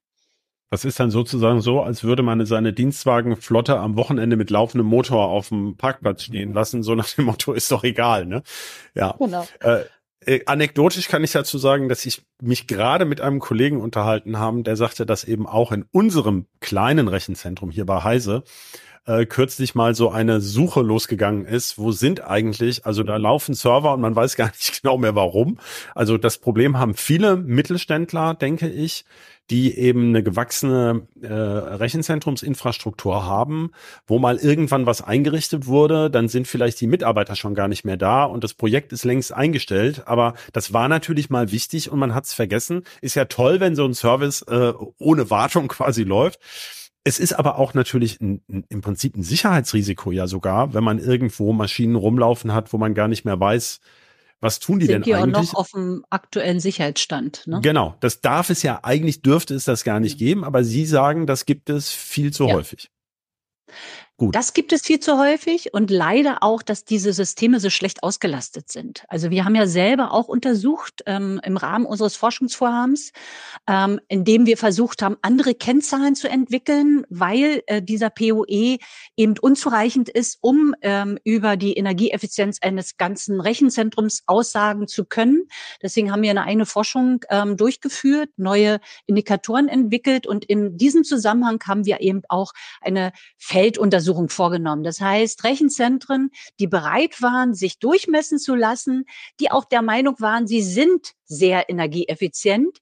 Das 0.71 0.85
ist 0.85 0.99
dann 0.99 1.09
sozusagen 1.09 1.61
so, 1.61 1.81
als 1.81 2.03
würde 2.03 2.21
man 2.21 2.45
seine 2.45 2.73
Dienstwagenflotte 2.73 3.77
am 3.79 3.95
Wochenende 3.95 4.35
mit 4.35 4.51
laufendem 4.51 4.85
Motor 4.85 5.29
auf 5.29 5.49
dem 5.49 5.77
Parkplatz 5.77 6.23
stehen 6.23 6.53
lassen. 6.53 6.83
So 6.83 6.93
nach 6.93 7.09
dem 7.09 7.25
Motto, 7.25 7.53
ist 7.53 7.71
doch 7.71 7.83
egal, 7.83 8.25
ne? 8.25 8.43
Ja. 8.93 9.15
Genau. 9.17 9.47
Äh, 9.61 9.85
äh, 10.25 10.41
anekdotisch 10.45 11.07
kann 11.07 11.23
ich 11.23 11.31
dazu 11.31 11.57
sagen, 11.57 11.89
dass 11.89 12.05
ich 12.05 12.21
mich 12.41 12.67
gerade 12.67 13.05
mit 13.05 13.21
einem 13.21 13.39
Kollegen 13.39 13.81
unterhalten 13.81 14.37
haben, 14.37 14.63
der 14.63 14.75
sagte, 14.75 15.05
dass 15.05 15.23
eben 15.23 15.47
auch 15.47 15.71
in 15.71 15.85
unserem 15.91 16.45
kleinen 16.59 17.07
Rechenzentrum 17.07 17.71
hier 17.71 17.85
bei 17.85 18.03
Heise 18.03 18.43
äh, 19.05 19.25
kürzlich 19.25 19.75
mal 19.75 19.95
so 19.95 20.09
eine 20.09 20.41
Suche 20.41 20.81
losgegangen 20.81 21.45
ist. 21.45 21.77
Wo 21.77 21.91
sind 21.91 22.23
eigentlich, 22.23 22.85
also 22.85 23.03
da 23.03 23.17
laufen 23.17 23.53
Server 23.53 23.93
und 23.93 24.01
man 24.01 24.15
weiß 24.15 24.35
gar 24.35 24.47
nicht 24.57 24.81
genau 24.81 24.97
mehr 24.97 25.15
warum. 25.15 25.59
Also 25.95 26.17
das 26.17 26.37
Problem 26.37 26.77
haben 26.77 26.93
viele 26.93 27.35
Mittelständler, 27.35 28.33
denke 28.33 28.69
ich, 28.69 29.05
die 29.49 29.75
eben 29.77 30.09
eine 30.09 30.21
gewachsene 30.21 31.07
äh, 31.21 31.27
Rechenzentrumsinfrastruktur 31.27 33.25
haben, 33.25 33.71
wo 34.05 34.19
mal 34.19 34.37
irgendwann 34.37 34.85
was 34.85 35.01
eingerichtet 35.01 35.65
wurde, 35.65 36.11
dann 36.11 36.27
sind 36.27 36.47
vielleicht 36.47 36.79
die 36.81 36.87
Mitarbeiter 36.87 37.35
schon 37.35 37.55
gar 37.55 37.67
nicht 37.67 37.83
mehr 37.83 37.97
da 37.97 38.25
und 38.25 38.43
das 38.43 38.53
Projekt 38.53 38.93
ist 38.93 39.05
längst 39.05 39.33
eingestellt. 39.33 40.03
Aber 40.05 40.35
das 40.53 40.71
war 40.73 40.87
natürlich 40.87 41.29
mal 41.29 41.51
wichtig 41.51 41.91
und 41.91 41.99
man 41.99 42.13
hat 42.13 42.25
es 42.25 42.33
vergessen. 42.33 42.83
Ist 43.01 43.15
ja 43.15 43.25
toll, 43.25 43.59
wenn 43.59 43.75
so 43.75 43.85
ein 43.85 43.95
Service 43.95 44.43
äh, 44.43 44.73
ohne 44.99 45.29
Wartung 45.29 45.67
quasi 45.69 46.03
läuft. 46.03 46.39
Es 47.03 47.19
ist 47.19 47.33
aber 47.33 47.57
auch 47.57 47.73
natürlich 47.73 48.19
ein, 48.19 48.41
ein, 48.49 48.65
im 48.69 48.81
Prinzip 48.81 49.15
ein 49.15 49.23
Sicherheitsrisiko 49.23 50.11
ja 50.11 50.27
sogar, 50.27 50.73
wenn 50.73 50.83
man 50.83 50.99
irgendwo 50.99 51.53
Maschinen 51.53 51.95
rumlaufen 51.95 52.53
hat, 52.53 52.73
wo 52.73 52.77
man 52.77 52.93
gar 52.93 53.07
nicht 53.07 53.25
mehr 53.25 53.39
weiß, 53.39 53.79
was 54.41 54.59
tun 54.59 54.79
die 54.79 54.85
Sind 54.85 54.93
denn 54.93 55.01
die 55.03 55.15
eigentlich? 55.15 55.35
Sind 55.35 55.35
auch 55.35 55.53
noch 55.53 55.59
auf 55.59 55.71
dem 55.71 56.05
aktuellen 56.09 56.59
Sicherheitsstand. 56.59 57.45
Ne? 57.47 57.59
Genau, 57.61 57.95
das 57.99 58.21
darf 58.21 58.49
es 58.49 58.63
ja 58.63 58.79
eigentlich, 58.83 59.21
dürfte 59.21 59.53
es 59.53 59.65
das 59.65 59.83
gar 59.83 59.99
nicht 59.99 60.17
geben, 60.17 60.43
aber 60.43 60.63
Sie 60.63 60.85
sagen, 60.85 61.27
das 61.27 61.45
gibt 61.45 61.69
es 61.69 61.91
viel 61.91 62.31
zu 62.31 62.47
ja. 62.47 62.53
häufig. 62.53 62.89
Gut. 64.19 64.35
Das 64.35 64.51
gibt 64.51 64.73
es 64.73 64.81
viel 64.81 64.99
zu 64.99 65.17
häufig 65.17 65.73
und 65.73 65.89
leider 65.89 66.43
auch, 66.43 66.61
dass 66.61 66.83
diese 66.83 67.13
Systeme 67.13 67.61
so 67.61 67.69
schlecht 67.69 68.03
ausgelastet 68.03 68.69
sind. 68.69 69.05
Also 69.07 69.29
wir 69.29 69.45
haben 69.45 69.55
ja 69.55 69.65
selber 69.65 70.11
auch 70.13 70.27
untersucht 70.27 71.03
ähm, 71.05 71.39
im 71.41 71.55
Rahmen 71.55 71.85
unseres 71.85 72.17
Forschungsvorhabens, 72.17 73.13
ähm, 73.65 74.01
indem 74.09 74.45
wir 74.45 74.57
versucht 74.57 75.01
haben, 75.03 75.15
andere 75.21 75.55
Kennzahlen 75.55 76.15
zu 76.15 76.27
entwickeln, 76.27 77.05
weil 77.09 77.63
äh, 77.67 77.81
dieser 77.81 78.09
POE 78.09 78.79
eben 79.15 79.37
unzureichend 79.39 80.09
ist, 80.09 80.39
um 80.41 80.75
ähm, 80.81 81.17
über 81.23 81.55
die 81.55 81.75
Energieeffizienz 81.75 82.57
eines 82.61 82.97
ganzen 82.97 83.39
Rechenzentrums 83.39 84.23
aussagen 84.25 84.89
zu 84.89 85.05
können. 85.05 85.47
Deswegen 85.81 86.11
haben 86.11 86.23
wir 86.23 86.31
eine 86.31 86.43
eigene 86.43 86.65
Forschung 86.65 87.21
ähm, 87.29 87.55
durchgeführt, 87.55 88.31
neue 88.35 88.81
Indikatoren 89.05 89.69
entwickelt 89.69 90.27
und 90.27 90.43
in 90.43 90.77
diesem 90.77 91.05
Zusammenhang 91.05 91.63
haben 91.65 91.85
wir 91.85 92.01
eben 92.01 92.23
auch 92.27 92.51
eine 92.81 93.13
Felduntersuchung 93.37 94.08
Untersuchung 94.09 94.29
vorgenommen. 94.29 94.83
Das 94.83 94.99
heißt, 95.01 95.43
Rechenzentren, 95.43 96.31
die 96.59 96.67
bereit 96.67 97.21
waren, 97.21 97.53
sich 97.53 97.79
durchmessen 97.79 98.39
zu 98.39 98.55
lassen, 98.55 99.05
die 99.39 99.51
auch 99.51 99.65
der 99.65 99.81
Meinung 99.81 100.15
waren, 100.19 100.47
sie 100.47 100.61
sind 100.61 101.13
sehr 101.25 101.69
energieeffizient. 101.69 102.79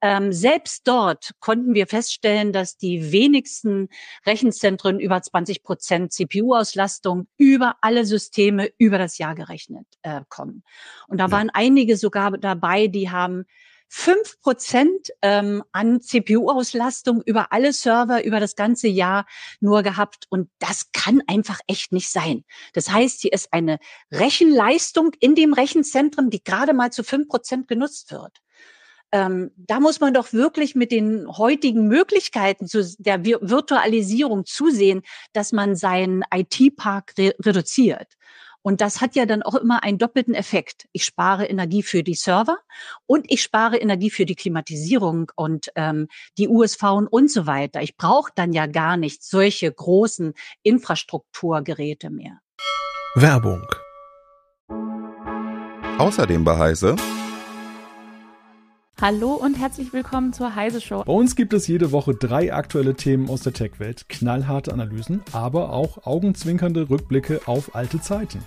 Ähm, 0.00 0.32
selbst 0.32 0.88
dort 0.88 1.32
konnten 1.40 1.74
wir 1.74 1.86
feststellen, 1.86 2.52
dass 2.52 2.76
die 2.76 3.12
wenigsten 3.12 3.88
Rechenzentren 4.26 4.98
über 4.98 5.20
20 5.20 5.62
Prozent 5.62 6.12
CPU-Auslastung 6.12 7.28
über 7.36 7.76
alle 7.82 8.04
Systeme 8.04 8.70
über 8.78 8.98
das 8.98 9.18
Jahr 9.18 9.34
gerechnet 9.34 9.86
äh, 10.02 10.22
kommen. 10.28 10.64
Und 11.06 11.18
da 11.18 11.30
waren 11.30 11.50
einige 11.50 11.96
sogar 11.96 12.32
dabei, 12.32 12.88
die 12.88 13.10
haben 13.10 13.44
fünf 13.94 14.40
Prozent 14.40 15.10
ähm, 15.20 15.62
an 15.70 16.00
CPU-Auslastung 16.00 17.20
über 17.26 17.52
alle 17.52 17.74
Server 17.74 18.24
über 18.24 18.40
das 18.40 18.56
ganze 18.56 18.88
Jahr 18.88 19.26
nur 19.60 19.82
gehabt. 19.82 20.24
Und 20.30 20.48
das 20.58 20.92
kann 20.92 21.20
einfach 21.26 21.60
echt 21.66 21.92
nicht 21.92 22.08
sein. 22.10 22.44
Das 22.72 22.90
heißt, 22.90 23.20
hier 23.20 23.34
ist 23.34 23.52
eine 23.52 23.78
Rechenleistung 24.10 25.12
in 25.20 25.34
dem 25.34 25.52
Rechenzentrum, 25.52 26.30
die 26.30 26.42
gerade 26.42 26.72
mal 26.72 26.90
zu 26.90 27.04
fünf 27.04 27.28
Prozent 27.28 27.68
genutzt 27.68 28.10
wird. 28.12 28.38
Ähm, 29.12 29.50
da 29.56 29.78
muss 29.78 30.00
man 30.00 30.14
doch 30.14 30.32
wirklich 30.32 30.74
mit 30.74 30.90
den 30.90 31.28
heutigen 31.28 31.86
Möglichkeiten 31.86 32.66
zu 32.66 32.82
der 32.98 33.22
Virtualisierung 33.26 34.46
zusehen, 34.46 35.02
dass 35.34 35.52
man 35.52 35.76
seinen 35.76 36.24
IT-Park 36.32 37.12
re 37.18 37.34
reduziert. 37.44 38.14
Und 38.62 38.80
das 38.80 39.00
hat 39.00 39.16
ja 39.16 39.26
dann 39.26 39.42
auch 39.42 39.54
immer 39.54 39.82
einen 39.82 39.98
doppelten 39.98 40.34
Effekt. 40.34 40.88
Ich 40.92 41.04
spare 41.04 41.46
Energie 41.46 41.82
für 41.82 42.02
die 42.02 42.14
Server 42.14 42.58
und 43.06 43.30
ich 43.30 43.42
spare 43.42 43.76
Energie 43.76 44.10
für 44.10 44.24
die 44.24 44.36
Klimatisierung 44.36 45.30
und 45.34 45.70
ähm, 45.74 46.08
die 46.38 46.48
USV 46.48 46.82
und 47.10 47.30
so 47.30 47.46
weiter. 47.46 47.82
Ich 47.82 47.96
brauche 47.96 48.32
dann 48.34 48.52
ja 48.52 48.66
gar 48.66 48.96
nicht 48.96 49.24
solche 49.24 49.70
großen 49.70 50.34
Infrastrukturgeräte 50.62 52.10
mehr. 52.10 52.40
Werbung. 53.14 53.66
Außerdem 55.98 56.44
bei 56.44 56.56
Heise 56.56 56.96
Hallo 59.00 59.32
und 59.32 59.58
herzlich 59.58 59.92
willkommen 59.92 60.32
zur 60.32 60.54
Heise 60.54 60.80
Show. 60.80 61.02
Bei 61.04 61.12
uns 61.12 61.34
gibt 61.34 61.52
es 61.54 61.66
jede 61.66 61.90
Woche 61.90 62.14
drei 62.14 62.52
aktuelle 62.54 62.94
Themen 62.94 63.28
aus 63.28 63.42
der 63.42 63.52
Tech-Welt, 63.52 64.08
knallharte 64.08 64.72
Analysen, 64.72 65.22
aber 65.32 65.72
auch 65.72 66.06
augenzwinkernde 66.06 66.88
Rückblicke 66.88 67.40
auf 67.46 67.74
alte 67.74 68.00
Zeiten. 68.00 68.44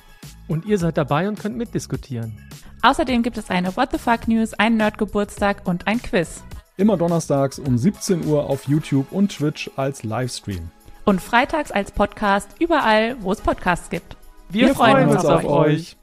Und 0.47 0.65
ihr 0.65 0.77
seid 0.77 0.97
dabei 0.97 1.27
und 1.27 1.39
könnt 1.39 1.57
mitdiskutieren. 1.57 2.37
Außerdem 2.83 3.21
gibt 3.21 3.37
es 3.37 3.49
eine 3.49 3.75
What 3.75 3.89
the 3.91 3.97
Fuck 3.97 4.29
News, 4.29 4.53
einen 4.53 4.77
Nerd-Geburtstag 4.77 5.67
und 5.67 5.87
ein 5.87 6.01
Quiz. 6.01 6.43
Immer 6.77 6.95
donnerstags 6.95 7.59
um 7.59 7.77
17 7.77 8.25
Uhr 8.25 8.49
auf 8.49 8.67
YouTube 8.67 9.11
und 9.11 9.35
Twitch 9.35 9.69
als 9.75 10.03
Livestream. 10.03 10.69
Und 11.03 11.19
freitags 11.21 11.71
als 11.71 11.91
Podcast 11.91 12.49
überall, 12.59 13.17
wo 13.21 13.31
es 13.31 13.41
Podcasts 13.41 13.89
gibt. 13.89 14.15
Wir, 14.49 14.67
Wir 14.67 14.75
freuen, 14.75 14.93
freuen, 14.93 15.09
uns, 15.09 15.25
auf, 15.25 15.43
auf 15.43 15.51
euch. 15.51 15.97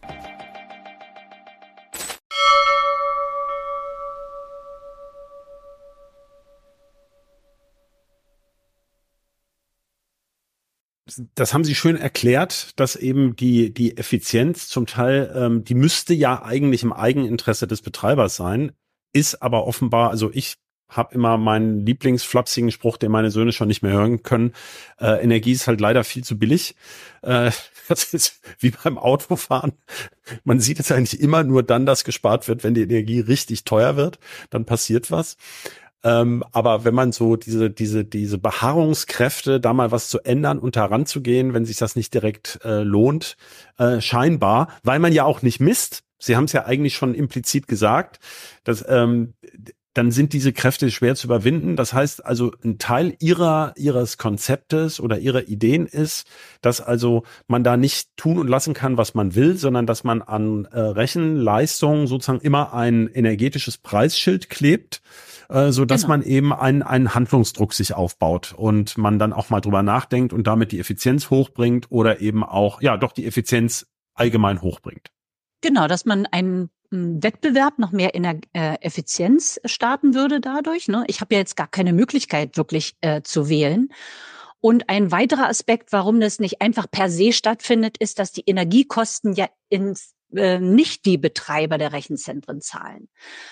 Das 11.34 11.54
haben 11.54 11.64
Sie 11.64 11.74
schön 11.74 11.96
erklärt, 11.96 12.78
dass 12.78 12.96
eben 12.96 13.36
die, 13.36 13.72
die 13.72 13.96
Effizienz 13.96 14.68
zum 14.68 14.86
Teil, 14.86 15.32
ähm, 15.34 15.64
die 15.64 15.74
müsste 15.74 16.14
ja 16.14 16.42
eigentlich 16.42 16.82
im 16.82 16.92
Eigeninteresse 16.92 17.66
des 17.66 17.82
Betreibers 17.82 18.36
sein, 18.36 18.72
ist 19.12 19.42
aber 19.42 19.66
offenbar, 19.66 20.10
also 20.10 20.30
ich 20.32 20.56
habe 20.96 21.14
immer 21.14 21.38
meinen 21.38 21.84
lieblingsflapsigen 21.84 22.70
Spruch, 22.70 22.96
den 22.96 23.10
meine 23.10 23.30
Söhne 23.30 23.52
schon 23.52 23.68
nicht 23.68 23.82
mehr 23.82 23.92
hören 23.92 24.22
können. 24.22 24.52
Äh, 25.00 25.22
Energie 25.22 25.52
ist 25.52 25.66
halt 25.66 25.80
leider 25.80 26.04
viel 26.04 26.22
zu 26.22 26.38
billig. 26.38 26.76
Äh, 27.22 27.50
das 27.88 28.12
ist 28.14 28.40
wie 28.58 28.70
beim 28.70 28.98
Autofahren. 28.98 29.72
Man 30.44 30.60
sieht 30.60 30.80
es 30.80 30.92
eigentlich 30.92 31.20
immer 31.20 31.44
nur 31.44 31.62
dann, 31.62 31.86
dass 31.86 32.04
gespart 32.04 32.46
wird, 32.48 32.62
wenn 32.62 32.74
die 32.74 32.82
Energie 32.82 33.20
richtig 33.20 33.64
teuer 33.64 33.96
wird. 33.96 34.18
Dann 34.50 34.64
passiert 34.64 35.10
was. 35.10 35.36
Ähm, 36.04 36.44
aber 36.52 36.84
wenn 36.84 36.94
man 36.94 37.12
so 37.12 37.36
diese, 37.36 37.70
diese, 37.70 38.04
diese 38.04 38.38
Beharrungskräfte, 38.38 39.60
da 39.60 39.72
mal 39.72 39.90
was 39.90 40.08
zu 40.08 40.20
ändern 40.20 40.58
und 40.58 40.76
daran 40.76 41.06
zu 41.06 41.22
gehen, 41.22 41.54
wenn 41.54 41.64
sich 41.64 41.76
das 41.76 41.96
nicht 41.96 42.12
direkt 42.14 42.60
äh, 42.64 42.82
lohnt, 42.82 43.36
äh, 43.78 44.00
scheinbar, 44.00 44.68
weil 44.82 44.98
man 44.98 45.12
ja 45.12 45.24
auch 45.24 45.42
nicht 45.42 45.60
misst. 45.60 46.02
Sie 46.18 46.36
haben 46.36 46.44
es 46.44 46.52
ja 46.52 46.66
eigentlich 46.66 46.94
schon 46.94 47.14
implizit 47.14 47.66
gesagt, 47.66 48.20
dass 48.64 48.84
ähm, 48.88 49.34
dann 49.94 50.10
sind 50.10 50.32
diese 50.32 50.52
Kräfte 50.52 50.90
schwer 50.90 51.14
zu 51.14 51.26
überwinden. 51.26 51.76
Das 51.76 51.92
heißt 51.92 52.24
also, 52.24 52.52
ein 52.64 52.78
Teil 52.78 53.14
ihrer, 53.18 53.74
ihres 53.76 54.16
Konzeptes 54.16 55.00
oder 55.00 55.18
ihrer 55.18 55.48
Ideen 55.48 55.86
ist, 55.86 56.26
dass 56.62 56.80
also 56.80 57.24
man 57.46 57.62
da 57.62 57.76
nicht 57.76 58.16
tun 58.16 58.38
und 58.38 58.48
lassen 58.48 58.72
kann, 58.72 58.96
was 58.96 59.14
man 59.14 59.34
will, 59.34 59.56
sondern 59.56 59.86
dass 59.86 60.02
man 60.04 60.22
an 60.22 60.64
äh, 60.66 60.80
Rechenleistungen 60.80 62.06
sozusagen 62.06 62.40
immer 62.40 62.72
ein 62.72 63.08
energetisches 63.08 63.76
Preisschild 63.76 64.48
klebt, 64.48 65.02
äh, 65.48 65.70
so 65.70 65.84
dass 65.84 66.02
genau. 66.02 66.14
man 66.14 66.22
eben 66.22 66.52
einen, 66.52 66.82
einen 66.82 67.14
Handlungsdruck 67.14 67.74
sich 67.74 67.94
aufbaut 67.94 68.54
und 68.56 68.98
man 68.98 69.18
dann 69.18 69.32
auch 69.32 69.50
mal 69.50 69.60
drüber 69.60 69.82
nachdenkt 69.82 70.32
und 70.32 70.46
damit 70.46 70.72
die 70.72 70.80
Effizienz 70.80 71.30
hochbringt 71.30 71.86
oder 71.90 72.20
eben 72.20 72.44
auch, 72.44 72.82
ja, 72.82 72.96
doch 72.96 73.12
die 73.12 73.26
Effizienz 73.26 73.86
allgemein 74.14 74.62
hochbringt. 74.62 75.10
Genau, 75.60 75.86
dass 75.86 76.04
man 76.04 76.26
einen 76.26 76.70
Wettbewerb 76.90 77.78
noch 77.78 77.92
mehr 77.92 78.14
in 78.14 78.24
der 78.24 78.40
äh, 78.52 78.74
Effizienz 78.80 79.60
starten 79.64 80.14
würde 80.14 80.40
dadurch. 80.40 80.88
Ne? 80.88 81.04
Ich 81.06 81.20
habe 81.20 81.34
ja 81.34 81.40
jetzt 81.40 81.56
gar 81.56 81.68
keine 81.68 81.92
Möglichkeit, 81.92 82.56
wirklich 82.56 82.96
äh, 83.00 83.22
zu 83.22 83.48
wählen. 83.48 83.88
Und 84.60 84.88
ein 84.88 85.10
weiterer 85.10 85.48
Aspekt, 85.48 85.92
warum 85.92 86.20
das 86.20 86.38
nicht 86.38 86.60
einfach 86.60 86.88
per 86.90 87.10
se 87.10 87.32
stattfindet, 87.32 87.96
ist, 87.98 88.18
dass 88.18 88.30
die 88.30 88.44
Energiekosten 88.46 89.32
ja 89.32 89.48
ins 89.70 90.14
äh, 90.34 90.58
nicht 90.58 91.04
die 91.04 91.18
Betreiber 91.18 91.78
der 91.78 91.92
Rechenzentren 91.92 92.60
zahlen. 92.60 93.08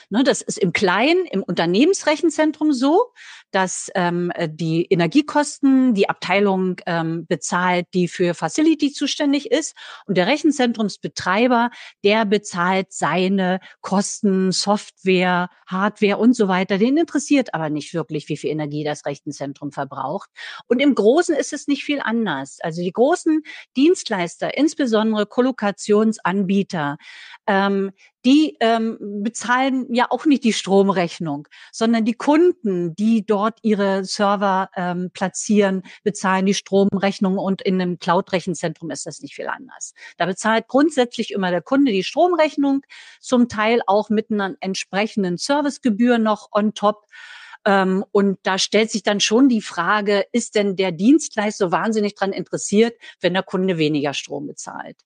Ne, 0.08 0.24
das 0.24 0.42
ist 0.42 0.58
im 0.58 0.72
Kleinen, 0.72 1.24
im 1.26 1.42
Unternehmensrechenzentrum 1.42 2.72
so, 2.72 3.12
dass 3.50 3.90
ähm, 3.94 4.32
die 4.48 4.86
Energiekosten 4.86 5.94
die 5.94 6.08
Abteilung 6.08 6.76
ähm, 6.86 7.26
bezahlt, 7.26 7.86
die 7.94 8.08
für 8.08 8.34
Facility 8.34 8.92
zuständig 8.92 9.50
ist. 9.50 9.74
Und 10.06 10.16
der 10.16 10.26
Rechenzentrumsbetreiber, 10.26 11.70
der 12.04 12.24
bezahlt 12.24 12.92
seine 12.92 13.60
Kosten, 13.80 14.52
Software, 14.52 15.48
Hardware 15.66 16.18
und 16.18 16.34
so 16.34 16.48
weiter. 16.48 16.78
Den 16.78 16.96
interessiert 16.96 17.54
aber 17.54 17.70
nicht 17.70 17.94
wirklich, 17.94 18.28
wie 18.28 18.36
viel 18.36 18.50
Energie 18.50 18.84
das 18.84 19.06
Rechenzentrum 19.06 19.72
verbraucht. 19.72 20.30
Und 20.66 20.80
im 20.80 20.94
Großen 20.94 21.34
ist 21.34 21.52
es 21.52 21.66
nicht 21.66 21.84
viel 21.84 22.00
anders. 22.00 22.58
Also 22.60 22.82
die 22.82 22.92
großen 22.92 23.42
Dienstleister, 23.76 24.56
insbesondere 24.56 25.26
Kollokationsanbieter, 25.26 26.69
ähm, 27.46 27.92
die 28.24 28.56
ähm, 28.60 28.98
bezahlen 29.22 29.92
ja 29.94 30.06
auch 30.10 30.26
nicht 30.26 30.44
die 30.44 30.52
Stromrechnung, 30.52 31.48
sondern 31.72 32.04
die 32.04 32.14
Kunden, 32.14 32.94
die 32.94 33.24
dort 33.24 33.58
ihre 33.62 34.04
Server 34.04 34.70
ähm, 34.76 35.10
platzieren, 35.12 35.82
bezahlen 36.04 36.44
die 36.46 36.54
Stromrechnung 36.54 37.38
und 37.38 37.62
in 37.62 37.80
einem 37.80 37.98
Cloud-Rechenzentrum 37.98 38.90
ist 38.90 39.06
das 39.06 39.20
nicht 39.20 39.34
viel 39.34 39.48
anders. 39.48 39.94
Da 40.18 40.26
bezahlt 40.26 40.68
grundsätzlich 40.68 41.32
immer 41.32 41.50
der 41.50 41.62
Kunde 41.62 41.92
die 41.92 42.04
Stromrechnung, 42.04 42.82
zum 43.20 43.48
Teil 43.48 43.80
auch 43.86 44.10
mit 44.10 44.30
einer 44.30 44.54
entsprechenden 44.60 45.38
Servicegebühr 45.38 46.18
noch 46.18 46.48
on 46.52 46.74
top. 46.74 47.06
Ähm, 47.66 48.04
und 48.10 48.38
da 48.42 48.58
stellt 48.58 48.90
sich 48.90 49.02
dann 49.02 49.20
schon 49.20 49.48
die 49.48 49.60
Frage, 49.60 50.24
ist 50.32 50.54
denn 50.54 50.76
der 50.76 50.92
Dienstleister 50.92 51.66
so 51.66 51.72
wahnsinnig 51.72 52.14
dran 52.14 52.32
interessiert, 52.32 52.96
wenn 53.20 53.34
der 53.34 53.42
Kunde 53.42 53.76
weniger 53.76 54.14
Strom 54.14 54.46
bezahlt? 54.46 54.96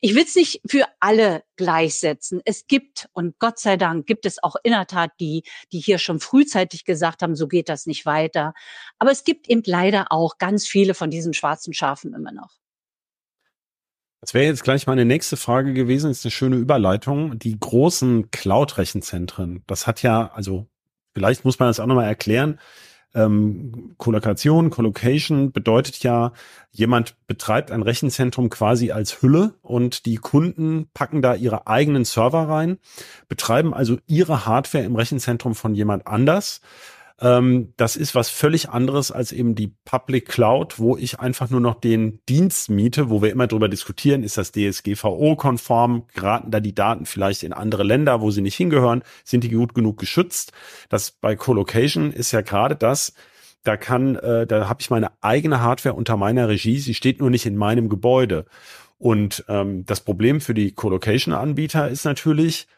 Ich 0.00 0.14
will 0.14 0.24
es 0.24 0.34
nicht 0.34 0.62
für 0.66 0.86
alle 1.00 1.42
gleichsetzen. 1.56 2.40
Es 2.44 2.66
gibt, 2.66 3.08
und 3.12 3.38
Gott 3.38 3.58
sei 3.58 3.76
Dank 3.76 4.06
gibt 4.06 4.24
es 4.24 4.42
auch 4.42 4.56
in 4.62 4.72
der 4.72 4.86
Tat 4.86 5.12
die, 5.20 5.42
die 5.72 5.80
hier 5.80 5.98
schon 5.98 6.20
frühzeitig 6.20 6.84
gesagt 6.84 7.22
haben, 7.22 7.36
so 7.36 7.46
geht 7.46 7.68
das 7.68 7.86
nicht 7.86 8.06
weiter. 8.06 8.54
Aber 8.98 9.10
es 9.10 9.24
gibt 9.24 9.48
eben 9.48 9.62
leider 9.66 10.10
auch 10.10 10.38
ganz 10.38 10.66
viele 10.66 10.94
von 10.94 11.10
diesen 11.10 11.34
schwarzen 11.34 11.74
Schafen 11.74 12.14
immer 12.14 12.32
noch. 12.32 12.58
Das 14.20 14.34
wäre 14.34 14.46
jetzt 14.46 14.64
gleich 14.64 14.86
meine 14.86 15.04
nächste 15.04 15.36
Frage 15.36 15.74
gewesen, 15.74 16.10
ist 16.10 16.24
eine 16.24 16.32
schöne 16.32 16.56
Überleitung. 16.56 17.38
Die 17.38 17.58
großen 17.58 18.30
Cloud-Rechenzentren, 18.30 19.62
das 19.66 19.86
hat 19.86 20.02
ja, 20.02 20.32
also 20.32 20.66
vielleicht 21.14 21.44
muss 21.44 21.58
man 21.58 21.68
das 21.68 21.80
auch 21.80 21.86
nochmal 21.86 22.06
erklären. 22.06 22.58
Ähm, 23.14 23.94
Kollokation, 23.96 24.70
Collocation 24.70 25.50
bedeutet 25.50 26.02
ja, 26.02 26.32
jemand 26.70 27.16
betreibt 27.26 27.70
ein 27.70 27.82
Rechenzentrum 27.82 28.50
quasi 28.50 28.92
als 28.92 29.22
Hülle 29.22 29.54
und 29.62 30.04
die 30.04 30.16
Kunden 30.16 30.90
packen 30.92 31.22
da 31.22 31.34
ihre 31.34 31.66
eigenen 31.66 32.04
Server 32.04 32.48
rein, 32.48 32.78
betreiben 33.28 33.72
also 33.72 33.96
ihre 34.06 34.44
Hardware 34.44 34.84
im 34.84 34.94
Rechenzentrum 34.94 35.54
von 35.54 35.74
jemand 35.74 36.06
anders 36.06 36.60
ähm, 37.20 37.72
das 37.76 37.96
ist 37.96 38.14
was 38.14 38.30
völlig 38.30 38.68
anderes 38.68 39.10
als 39.10 39.32
eben 39.32 39.54
die 39.54 39.74
Public 39.84 40.28
Cloud, 40.28 40.78
wo 40.78 40.96
ich 40.96 41.18
einfach 41.18 41.50
nur 41.50 41.60
noch 41.60 41.80
den 41.80 42.20
Dienst 42.28 42.70
miete, 42.70 43.10
wo 43.10 43.22
wir 43.22 43.30
immer 43.30 43.48
drüber 43.48 43.68
diskutieren, 43.68 44.22
ist 44.22 44.38
das 44.38 44.52
DSGVO-konform, 44.52 46.06
geraten 46.14 46.50
da 46.50 46.60
die 46.60 46.74
Daten 46.74 47.06
vielleicht 47.06 47.42
in 47.42 47.52
andere 47.52 47.82
Länder, 47.82 48.20
wo 48.20 48.30
sie 48.30 48.42
nicht 48.42 48.56
hingehören, 48.56 49.02
sind 49.24 49.42
die 49.42 49.50
gut 49.50 49.74
genug 49.74 49.98
geschützt? 49.98 50.52
Das 50.88 51.10
bei 51.10 51.34
Colocation 51.34 52.12
ist 52.12 52.30
ja 52.30 52.40
gerade 52.40 52.76
das, 52.76 53.14
da 53.64 53.76
kann, 53.76 54.14
äh, 54.16 54.46
da 54.46 54.68
habe 54.68 54.80
ich 54.80 54.90
meine 54.90 55.10
eigene 55.20 55.60
Hardware 55.60 55.96
unter 55.96 56.16
meiner 56.16 56.48
Regie, 56.48 56.78
sie 56.78 56.94
steht 56.94 57.18
nur 57.20 57.30
nicht 57.30 57.46
in 57.46 57.56
meinem 57.56 57.88
Gebäude. 57.88 58.46
Und 58.98 59.44
ähm, 59.48 59.84
das 59.86 60.00
Problem 60.00 60.40
für 60.40 60.54
die 60.54 60.72
Colocation-Anbieter 60.72 61.88
ist 61.88 62.04
natürlich, 62.04 62.68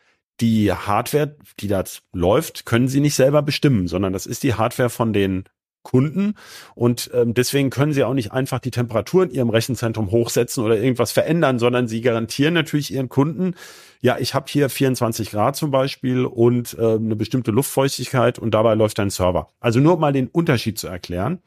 die 0.41 0.73
Hardware, 0.73 1.37
die 1.61 1.69
da 1.69 1.85
läuft, 2.13 2.67
können 2.67 2.89
sie 2.89 3.01
nicht 3.01 3.15
selber 3.15 3.43
bestimmen, 3.43 3.89
sondern 3.89 4.13
das 4.13 4.27
ist 4.27 4.43
die 4.43 4.55
Hardware 4.55 4.91
von 4.91 5.13
den 5.13 5.45
Kunden 5.83 6.35
und 6.75 7.11
ähm, 7.15 7.33
deswegen 7.33 7.71
können 7.71 7.95
sie 7.95 8.05
auch 8.05 8.13
nicht 8.13 8.33
einfach 8.33 8.59
die 8.59 8.71
Temperatur 8.71 9.25
in 9.25 9.31
ihrem 9.31 9.49
Rechenzentrum 9.49 10.11
hochsetzen 10.11 10.63
oder 10.63 10.77
irgendwas 10.77 11.11
verändern, 11.11 11.59
sondern 11.59 11.89
sie 11.89 12.03
garantieren 12.03 12.53
natürlich 12.53 12.93
ihren 12.93 13.09
Kunden, 13.09 13.55
ja, 14.03 14.19
ich 14.19 14.35
habe 14.35 14.47
hier 14.49 14.69
24 14.69 15.31
Grad 15.31 15.57
zum 15.57 15.71
Beispiel 15.71 16.25
und 16.25 16.77
äh, 16.79 16.95
eine 16.95 17.17
bestimmte 17.17 17.51
Luftfeuchtigkeit 17.51 18.39
und 18.39 18.53
dabei 18.53 18.75
läuft 18.75 19.01
ein 19.01 19.11
Server. 19.11 19.49
Also 19.59 19.81
nur 19.81 19.99
mal 19.99 20.13
den 20.13 20.29
Unterschied 20.29 20.79
zu 20.79 20.87
erklären. 20.87 21.41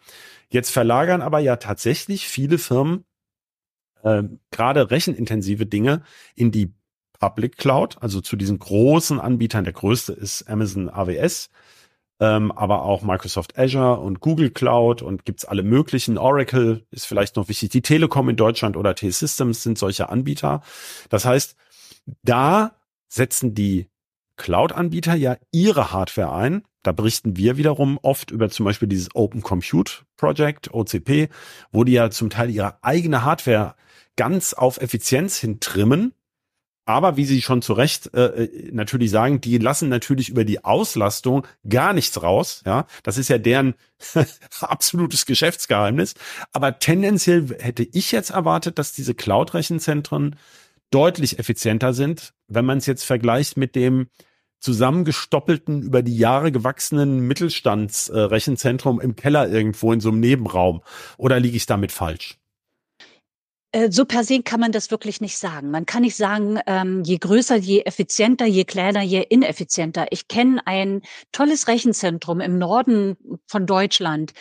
Jetzt 0.49 0.71
verlagern 0.71 1.21
aber 1.21 1.39
ja 1.39 1.55
tatsächlich 1.57 2.27
viele 2.27 2.57
Firmen 2.57 3.05
äh, 4.03 4.23
gerade 4.51 4.91
rechenintensive 4.91 5.65
Dinge 5.65 6.01
in 6.35 6.51
die 6.51 6.73
Public 7.23 7.55
Cloud, 7.55 7.95
also 8.01 8.19
zu 8.19 8.35
diesen 8.35 8.59
großen 8.59 9.17
Anbietern. 9.17 9.63
Der 9.63 9.71
größte 9.71 10.11
ist 10.11 10.49
Amazon 10.49 10.89
AWS, 10.89 11.49
ähm, 12.19 12.51
aber 12.51 12.83
auch 12.83 13.01
Microsoft 13.01 13.57
Azure 13.57 14.01
und 14.01 14.19
Google 14.19 14.49
Cloud 14.49 15.01
und 15.01 15.23
gibt's 15.23 15.45
alle 15.45 15.63
möglichen. 15.63 16.17
Oracle 16.17 16.85
ist 16.91 17.05
vielleicht 17.05 17.37
noch 17.37 17.47
wichtig. 17.47 17.69
Die 17.69 17.81
Telekom 17.81 18.27
in 18.27 18.35
Deutschland 18.35 18.75
oder 18.75 18.93
T-Systems 18.93 19.63
sind 19.63 19.77
solche 19.77 20.09
Anbieter. 20.09 20.63
Das 21.07 21.23
heißt, 21.23 21.55
da 22.23 22.75
setzen 23.07 23.55
die 23.55 23.87
Cloud-Anbieter 24.35 25.15
ja 25.15 25.37
ihre 25.53 25.93
Hardware 25.93 26.33
ein. 26.33 26.63
Da 26.81 26.91
berichten 26.91 27.37
wir 27.37 27.55
wiederum 27.55 27.99
oft 28.01 28.31
über 28.31 28.49
zum 28.49 28.65
Beispiel 28.65 28.89
dieses 28.89 29.15
Open 29.15 29.41
Compute 29.41 30.03
Project, 30.17 30.73
OCP, 30.73 31.29
wo 31.71 31.85
die 31.85 31.93
ja 31.93 32.09
zum 32.09 32.29
Teil 32.29 32.49
ihre 32.49 32.83
eigene 32.83 33.23
Hardware 33.23 33.75
ganz 34.17 34.53
auf 34.53 34.81
Effizienz 34.81 35.37
hin 35.37 35.61
trimmen 35.61 36.13
aber 36.85 37.15
wie 37.15 37.25
Sie 37.25 37.41
schon 37.41 37.61
zu 37.61 37.73
Recht 37.73 38.13
äh, 38.13 38.43
äh, 38.43 38.71
natürlich 38.71 39.11
sagen, 39.11 39.39
die 39.39 39.57
lassen 39.57 39.89
natürlich 39.89 40.29
über 40.29 40.43
die 40.43 40.63
Auslastung 40.63 41.47
gar 41.67 41.93
nichts 41.93 42.21
raus. 42.21 42.61
Ja, 42.65 42.87
das 43.03 43.17
ist 43.17 43.29
ja 43.29 43.37
deren 43.37 43.75
absolutes 44.59 45.25
Geschäftsgeheimnis. 45.25 46.15
Aber 46.51 46.79
tendenziell 46.79 47.47
hätte 47.59 47.83
ich 47.83 48.11
jetzt 48.11 48.31
erwartet, 48.31 48.79
dass 48.79 48.91
diese 48.91 49.13
Cloud-Rechenzentren 49.13 50.35
deutlich 50.91 51.39
effizienter 51.39 51.93
sind, 51.93 52.33
wenn 52.47 52.65
man 52.65 52.77
es 52.77 52.85
jetzt 52.85 53.03
vergleicht 53.03 53.57
mit 53.57 53.75
dem 53.75 54.07
zusammengestoppelten, 54.59 55.81
über 55.81 56.01
die 56.01 56.17
Jahre 56.17 56.51
gewachsenen 56.51 57.19
Mittelstandsrechenzentrum 57.27 58.99
äh, 58.99 59.03
im 59.03 59.15
Keller 59.15 59.49
irgendwo 59.49 59.91
in 59.91 59.99
so 59.99 60.09
einem 60.09 60.19
Nebenraum. 60.19 60.81
Oder 61.17 61.39
liege 61.39 61.57
ich 61.57 61.65
damit 61.65 61.91
falsch? 61.91 62.39
Äh, 63.73 63.91
so 63.91 64.05
per 64.05 64.23
se 64.23 64.43
kann 64.43 64.59
man 64.59 64.71
das 64.71 64.91
wirklich 64.91 65.19
nicht 65.19 65.37
sagen. 65.37 65.71
Man 65.71 65.87
kann 65.87 66.03
nicht 66.03 66.15
sagen, 66.15 66.59
ähm, 66.67 67.01
je 67.03 67.17
größer, 67.17 67.55
je 67.55 67.81
effizienter, 67.81 68.45
je 68.45 68.65
kleiner, 68.65 69.01
je 69.01 69.21
ineffizienter. 69.21 70.05
Ich 70.11 70.27
kenne 70.27 70.61
ein 70.65 71.01
tolles 71.31 71.67
Rechenzentrum 71.67 72.39
im 72.39 72.59
Norden 72.59 73.17
von 73.47 73.65
Deutschland. 73.65 74.33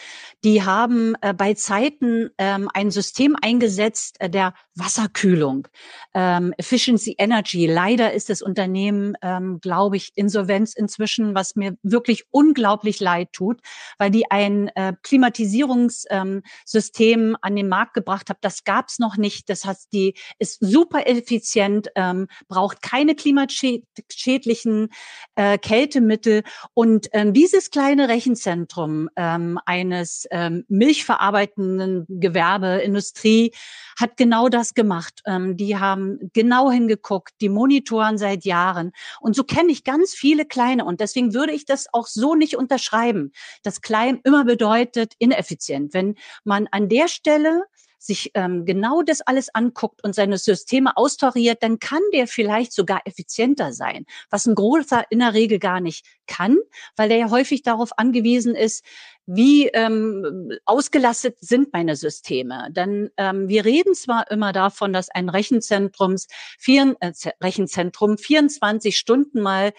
Die 0.45 0.63
haben 0.63 1.15
äh, 1.23 1.33
bei 1.33 1.55
Zeiten 1.55 2.29
ähm, 2.37 2.69
ein 2.75 2.91
System 2.91 3.35
eingesetzt 3.41 4.17
äh, 4.21 4.29
der 4.29 4.53
Wasserkühlung, 4.75 5.67
ähm, 6.15 6.53
Efficiency 6.59 7.15
Energy. 7.19 7.67
Leider 7.67 8.13
ist 8.13 8.29
das 8.29 8.43
Unternehmen, 8.43 9.17
ähm, 9.23 9.61
glaube 9.61 9.97
ich, 9.97 10.13
Insolvenz 10.15 10.75
inzwischen, 10.75 11.35
was 11.35 11.57
mir 11.57 11.79
wirklich 11.83 12.25
unglaublich 12.31 13.01
leid 13.01 13.33
tut, 13.33 13.61
weil 13.99 14.11
die 14.11 14.31
ein 14.31 14.69
äh, 14.75 14.93
Klimatisierungssystem 15.03 17.21
ähm, 17.21 17.37
an 17.41 17.57
den 17.57 17.69
Markt 17.69 17.95
gebracht 17.95 18.29
haben. 18.29 18.39
Das 18.43 18.65
gab 18.65 18.89
es 18.89 18.99
noch 18.99 19.17
nicht. 19.23 19.49
Das 19.49 19.65
heißt, 19.65 19.91
die 19.95 20.15
ist 20.39 20.59
super 20.61 21.07
effizient, 21.07 21.89
ähm, 21.95 22.29
braucht 22.49 22.83
keine 22.83 23.15
klimaschädlichen 23.15 24.91
äh, 25.37 25.57
Kältemittel. 25.57 26.43
Und 26.75 27.09
ähm, 27.13 27.33
dieses 27.33 27.71
kleine 27.71 28.09
Rechenzentrum 28.09 29.09
ähm, 29.17 29.59
eines 29.65 30.27
ähm, 30.31 30.65
milchverarbeitenden 30.69 32.05
Gewerbe, 32.09 32.83
Industrie, 32.85 33.53
hat 33.99 34.17
genau 34.17 34.49
das 34.49 34.75
gemacht. 34.75 35.23
Ähm, 35.27 35.57
die 35.57 35.79
haben 35.79 36.19
genau 36.33 36.71
hingeguckt, 36.71 37.33
die 37.41 37.49
monitoren 37.49 38.19
seit 38.19 38.45
Jahren. 38.45 38.93
Und 39.21 39.35
so 39.37 39.45
kenne 39.45 39.73
ich 39.73 39.85
ganz 39.85 40.13
viele 40.13 40.45
kleine. 40.45 40.85
Und 40.85 41.01
deswegen 41.01 41.35
würde 41.35 41.53
ich 41.53 41.65
das 41.65 41.87
auch 41.93 42.07
so 42.07 42.35
nicht 42.35 42.57
unterschreiben, 42.57 43.33
dass 43.63 43.81
klein 43.81 44.21
immer 44.25 44.45
bedeutet 44.45 45.15
ineffizient. 45.19 45.95
Wenn 45.95 46.17
man 46.45 46.69
an 46.71 46.89
der 46.89 47.09
Stelle 47.09 47.65
sich 48.07 48.33
ähm, 48.35 48.65
genau 48.65 49.03
das 49.03 49.21
alles 49.21 49.55
anguckt 49.55 50.03
und 50.03 50.15
seine 50.15 50.39
Systeme 50.39 50.97
austariert, 50.97 51.63
dann 51.63 51.79
kann 51.79 52.03
der 52.13 52.27
vielleicht 52.27 52.73
sogar 52.73 53.03
effizienter 53.05 53.73
sein, 53.73 54.07
was 54.31 54.47
ein 54.47 54.55
großer 54.55 55.05
in 55.11 55.21
der 55.21 55.35
Regel 55.35 55.59
gar 55.59 55.81
nicht 55.81 56.05
kann, 56.27 56.59
weil 56.97 57.09
der 57.09 57.19
ja 57.19 57.31
häufig 57.31 57.63
darauf 57.63 57.97
angewiesen 57.99 58.55
ist, 58.55 58.85
wie 59.27 59.69
ähm, 59.69 60.51
ausgelastet 60.65 61.37
sind 61.41 61.73
meine 61.73 61.95
Systeme. 61.95 62.69
Dann 62.73 63.11
ähm, 63.17 63.49
wir 63.49 63.65
reden 63.65 63.95
zwar 63.95 64.29
immer 64.31 64.53
davon, 64.53 64.93
dass 64.93 65.11
ein 65.11 65.29
Rechenzentrums 65.29 66.27
vier, 66.59 66.97
äh, 67.01 67.13
Rechenzentrum 67.41 68.19
24 68.19 68.99
Stunden 68.99 69.41
mal 69.41 69.73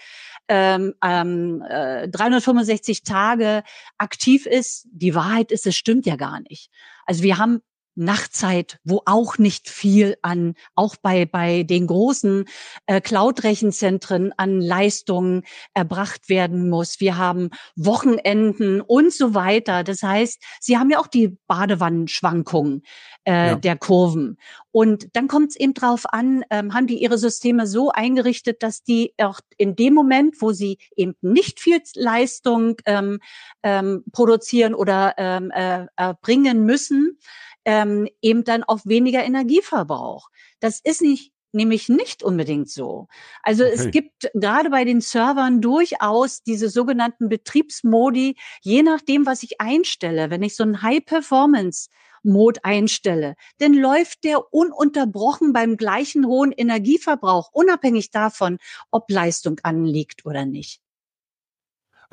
ähm, 0.48 0.94
äh, 1.02 2.08
365 2.08 3.02
Tage 3.02 3.62
aktiv 3.98 4.46
ist. 4.46 4.86
Die 4.90 5.14
Wahrheit 5.14 5.52
ist, 5.52 5.66
es 5.66 5.76
stimmt 5.76 6.06
ja 6.06 6.16
gar 6.16 6.40
nicht. 6.40 6.70
Also 7.06 7.22
wir 7.22 7.36
haben 7.36 7.60
Nachtzeit, 7.94 8.78
wo 8.84 9.02
auch 9.06 9.38
nicht 9.38 9.68
viel 9.68 10.16
an, 10.22 10.54
auch 10.74 10.96
bei, 10.96 11.26
bei 11.26 11.62
den 11.62 11.86
großen 11.86 12.44
äh, 12.86 13.00
Cloud-Rechenzentren 13.00 14.32
an 14.36 14.60
Leistungen 14.60 15.42
erbracht 15.74 16.28
werden 16.28 16.68
muss. 16.68 17.00
Wir 17.00 17.16
haben 17.16 17.50
Wochenenden 17.76 18.80
und 18.80 19.12
so 19.12 19.34
weiter. 19.34 19.84
Das 19.84 20.02
heißt, 20.02 20.42
Sie 20.60 20.78
haben 20.78 20.90
ja 20.90 20.98
auch 20.98 21.06
die 21.06 21.36
Badewannenschwankungen 21.46 22.82
äh, 23.24 23.48
ja. 23.48 23.54
der 23.56 23.76
Kurven. 23.76 24.38
Und 24.70 25.14
dann 25.14 25.28
kommt 25.28 25.50
es 25.50 25.56
eben 25.56 25.72
drauf 25.72 26.04
an, 26.12 26.44
ähm, 26.50 26.74
haben 26.74 26.86
die 26.86 27.00
ihre 27.00 27.16
Systeme 27.16 27.66
so 27.66 27.90
eingerichtet, 27.90 28.62
dass 28.62 28.82
die 28.82 29.14
auch 29.18 29.40
in 29.56 29.76
dem 29.76 29.94
Moment, 29.94 30.40
wo 30.40 30.52
sie 30.52 30.78
eben 30.96 31.14
nicht 31.20 31.60
viel 31.60 31.80
Leistung 31.94 32.76
ähm, 32.86 33.20
ähm, 33.62 34.04
produzieren 34.12 34.74
oder 34.74 35.14
ähm, 35.16 35.52
äh, 35.54 35.86
bringen 36.20 36.64
müssen, 36.64 37.18
ähm, 37.64 38.08
eben 38.22 38.44
dann 38.44 38.64
auch 38.64 38.80
weniger 38.84 39.24
Energieverbrauch. 39.24 40.28
Das 40.60 40.80
ist 40.82 41.02
nicht 41.02 41.34
nämlich 41.54 41.88
nicht 41.88 42.22
unbedingt 42.22 42.68
so. 42.68 43.06
Also 43.42 43.64
okay. 43.64 43.74
es 43.74 43.90
gibt 43.90 44.30
gerade 44.34 44.70
bei 44.70 44.84
den 44.84 45.00
Servern 45.00 45.60
durchaus 45.60 46.42
diese 46.42 46.68
sogenannten 46.68 47.28
Betriebsmodi, 47.28 48.36
je 48.60 48.82
nachdem, 48.82 49.24
was 49.24 49.42
ich 49.42 49.60
einstelle. 49.60 50.30
Wenn 50.30 50.42
ich 50.42 50.56
so 50.56 50.64
einen 50.64 50.82
High-Performance 50.82 51.88
Mode 52.24 52.60
einstelle, 52.64 53.36
dann 53.58 53.74
läuft 53.74 54.24
der 54.24 54.52
ununterbrochen 54.52 55.52
beim 55.52 55.76
gleichen 55.76 56.26
hohen 56.26 56.52
Energieverbrauch, 56.52 57.50
unabhängig 57.52 58.10
davon, 58.10 58.58
ob 58.90 59.10
Leistung 59.10 59.60
anliegt 59.62 60.24
oder 60.26 60.46
nicht. 60.46 60.80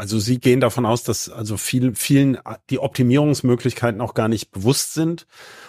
Also 0.01 0.17
Sie 0.17 0.39
gehen 0.39 0.61
davon 0.61 0.87
aus, 0.87 1.03
dass 1.03 1.29
also 1.29 1.57
viel, 1.57 1.93
vielen 1.93 2.39
die 2.71 2.79
Optimierungsmöglichkeiten 2.79 4.01
auch 4.01 4.15
gar 4.15 4.29
nicht 4.29 4.49
bewusst 4.49 4.95
sind. 4.95 5.27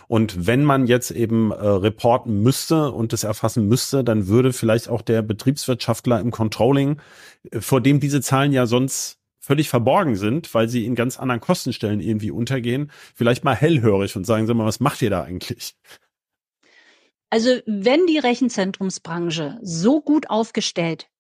Und 0.08 0.46
wenn 0.46 0.64
man 0.64 0.86
jetzt 0.86 1.10
eben 1.10 1.50
äh, 1.50 1.56
reporten 1.56 2.42
müsste 2.42 2.92
und 2.92 3.12
das 3.12 3.24
erfassen 3.24 3.68
müsste, 3.68 4.02
dann 4.02 4.28
würde 4.28 4.54
vielleicht 4.54 4.88
auch 4.88 5.02
der 5.02 5.20
Betriebswirtschaftler 5.20 6.18
im 6.18 6.30
Controlling, 6.30 6.98
äh, 7.50 7.60
vor 7.60 7.82
dem 7.82 8.00
diese 8.00 8.22
Zahlen 8.22 8.52
ja 8.52 8.64
sonst 8.64 9.18
völlig 9.38 9.68
verborgen 9.68 10.16
sind, 10.16 10.54
weil 10.54 10.66
sie 10.66 10.86
in 10.86 10.94
ganz 10.94 11.20
anderen 11.20 11.42
Kostenstellen 11.42 12.00
irgendwie 12.00 12.30
untergehen, 12.30 12.90
vielleicht 13.14 13.44
mal 13.44 13.54
hellhörig 13.54 14.16
und 14.16 14.24
sagen 14.24 14.46
Sie 14.46 14.54
mal, 14.54 14.64
was 14.64 14.80
macht 14.80 15.02
ihr 15.02 15.10
da 15.10 15.24
eigentlich? 15.24 15.74
Also 17.28 17.50
wenn 17.66 18.06
die 18.06 18.18
Rechenzentrumsbranche 18.18 19.58
so 19.60 20.00
gut 20.00 20.30
aufgestellt 20.30 21.10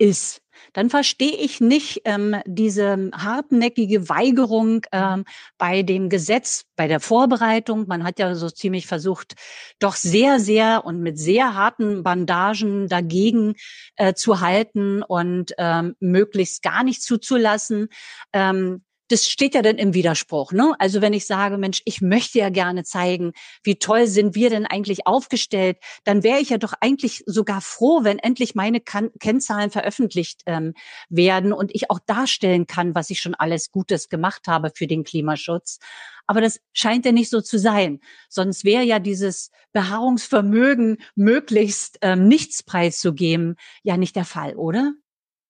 ist, 0.00 0.40
dann 0.72 0.90
verstehe 0.90 1.36
ich 1.36 1.60
nicht 1.60 2.02
ähm, 2.04 2.36
diese 2.46 3.10
hartnäckige 3.14 4.08
Weigerung 4.08 4.82
ähm, 4.92 5.24
bei 5.58 5.82
dem 5.82 6.08
Gesetz, 6.08 6.64
bei 6.76 6.86
der 6.88 7.00
Vorbereitung. 7.00 7.86
Man 7.86 8.04
hat 8.04 8.18
ja 8.18 8.34
so 8.34 8.50
ziemlich 8.50 8.86
versucht, 8.86 9.34
doch 9.78 9.96
sehr, 9.96 10.40
sehr 10.40 10.84
und 10.84 11.00
mit 11.00 11.18
sehr 11.18 11.54
harten 11.54 12.02
Bandagen 12.02 12.88
dagegen 12.88 13.54
äh, 13.96 14.14
zu 14.14 14.40
halten 14.40 15.02
und 15.02 15.52
ähm, 15.58 15.96
möglichst 16.00 16.62
gar 16.62 16.84
nicht 16.84 17.02
zuzulassen. 17.02 17.88
Ähm, 18.32 18.82
das 19.10 19.26
steht 19.26 19.56
ja 19.56 19.62
dann 19.62 19.76
im 19.76 19.92
Widerspruch. 19.92 20.52
Ne? 20.52 20.72
Also 20.78 21.02
wenn 21.02 21.12
ich 21.12 21.26
sage, 21.26 21.58
Mensch, 21.58 21.82
ich 21.84 22.00
möchte 22.00 22.38
ja 22.38 22.48
gerne 22.48 22.84
zeigen, 22.84 23.32
wie 23.64 23.74
toll 23.74 24.06
sind 24.06 24.36
wir 24.36 24.50
denn 24.50 24.66
eigentlich 24.66 25.06
aufgestellt, 25.06 25.78
dann 26.04 26.22
wäre 26.22 26.38
ich 26.38 26.50
ja 26.50 26.58
doch 26.58 26.74
eigentlich 26.80 27.24
sogar 27.26 27.60
froh, 27.60 28.04
wenn 28.04 28.20
endlich 28.20 28.54
meine 28.54 28.80
kan 28.80 29.10
Kennzahlen 29.18 29.70
veröffentlicht 29.70 30.42
ähm, 30.46 30.74
werden 31.08 31.52
und 31.52 31.74
ich 31.74 31.90
auch 31.90 31.98
darstellen 32.06 32.68
kann, 32.68 32.94
was 32.94 33.10
ich 33.10 33.20
schon 33.20 33.34
alles 33.34 33.72
Gutes 33.72 34.08
gemacht 34.08 34.46
habe 34.46 34.70
für 34.72 34.86
den 34.86 35.02
Klimaschutz. 35.02 35.80
Aber 36.28 36.40
das 36.40 36.60
scheint 36.72 37.04
ja 37.04 37.10
nicht 37.10 37.30
so 37.30 37.40
zu 37.40 37.58
sein. 37.58 37.98
Sonst 38.28 38.64
wäre 38.64 38.84
ja 38.84 39.00
dieses 39.00 39.50
Beharrungsvermögen, 39.72 40.98
möglichst 41.16 41.98
ähm, 42.02 42.28
nichts 42.28 42.62
preiszugeben, 42.62 43.56
ja 43.82 43.96
nicht 43.96 44.14
der 44.14 44.24
Fall, 44.24 44.54
oder? 44.54 44.92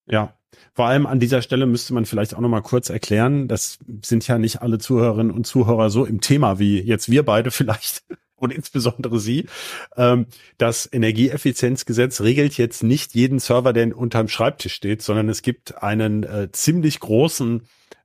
Ja, 0.06 0.39
vor 0.74 0.86
allem 0.86 1.06
an 1.06 1.20
dieser 1.20 1.42
Stelle 1.42 1.66
müsste 1.66 1.94
man 1.94 2.06
vielleicht 2.06 2.34
auch 2.34 2.40
noch 2.40 2.48
mal 2.48 2.62
kurz 2.62 2.90
erklären, 2.90 3.48
das 3.48 3.78
sind 4.02 4.26
ja 4.26 4.38
nicht 4.38 4.62
alle 4.62 4.78
Zuhörerinnen 4.78 5.32
und 5.32 5.46
Zuhörer 5.46 5.90
so 5.90 6.04
im 6.04 6.20
Thema 6.20 6.58
wie 6.58 6.80
jetzt 6.80 7.10
wir 7.10 7.24
beide 7.24 7.50
vielleicht 7.50 8.02
und 8.36 8.52
insbesondere 8.52 9.20
Sie. 9.20 9.46
Ähm, 9.96 10.26
das 10.58 10.88
Energieeffizienzgesetz 10.90 12.20
regelt 12.22 12.56
jetzt 12.56 12.82
nicht 12.82 13.14
jeden 13.14 13.38
Server, 13.38 13.72
der 13.72 13.96
unterm 13.96 14.28
Schreibtisch 14.28 14.74
steht, 14.74 15.02
sondern 15.02 15.28
es 15.28 15.42
gibt 15.42 15.82
einen 15.82 16.24
äh, 16.24 16.48
ziemlich 16.50 17.00
großen 17.00 17.62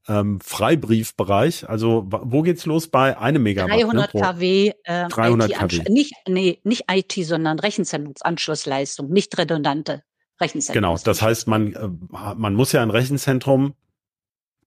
ähm, 0.07 0.39
Freibriefbereich. 0.41 1.67
Also 1.69 2.05
wo 2.07 2.41
geht's 2.41 2.65
los 2.65 2.87
bei 2.87 3.17
einem 3.17 3.43
Megawatt? 3.43 3.71
300 3.71 4.13
ne, 4.13 4.21
kW. 4.21 4.71
Äh, 4.83 5.07
300 5.07 5.53
kW. 5.53 5.83
Nicht, 5.89 6.13
nee, 6.27 6.59
nicht 6.63 6.83
IT, 6.91 7.13
sondern 7.25 7.59
Rechenzentrumsanschlussleistung, 7.59 9.09
nicht 9.09 9.37
redundante. 9.37 10.03
Rechenzentrum. 10.39 10.81
Genau, 10.81 10.97
das 11.03 11.21
heißt, 11.21 11.47
man, 11.47 11.73
äh, 11.73 11.89
man 12.35 12.53
muss 12.55 12.71
ja 12.71 12.81
ein 12.81 12.89
Rechenzentrum, 12.89 13.73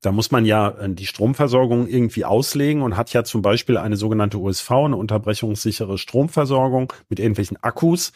da 0.00 0.12
muss 0.12 0.30
man 0.30 0.44
ja 0.44 0.70
äh, 0.70 0.88
die 0.90 1.06
Stromversorgung 1.06 1.88
irgendwie 1.88 2.24
auslegen 2.24 2.82
und 2.82 2.96
hat 2.96 3.12
ja 3.12 3.24
zum 3.24 3.42
Beispiel 3.42 3.76
eine 3.76 3.96
sogenannte 3.96 4.38
USV, 4.38 4.70
eine 4.70 4.96
unterbrechungssichere 4.96 5.98
Stromversorgung 5.98 6.92
mit 7.08 7.18
irgendwelchen 7.18 7.56
Akkus. 7.62 8.12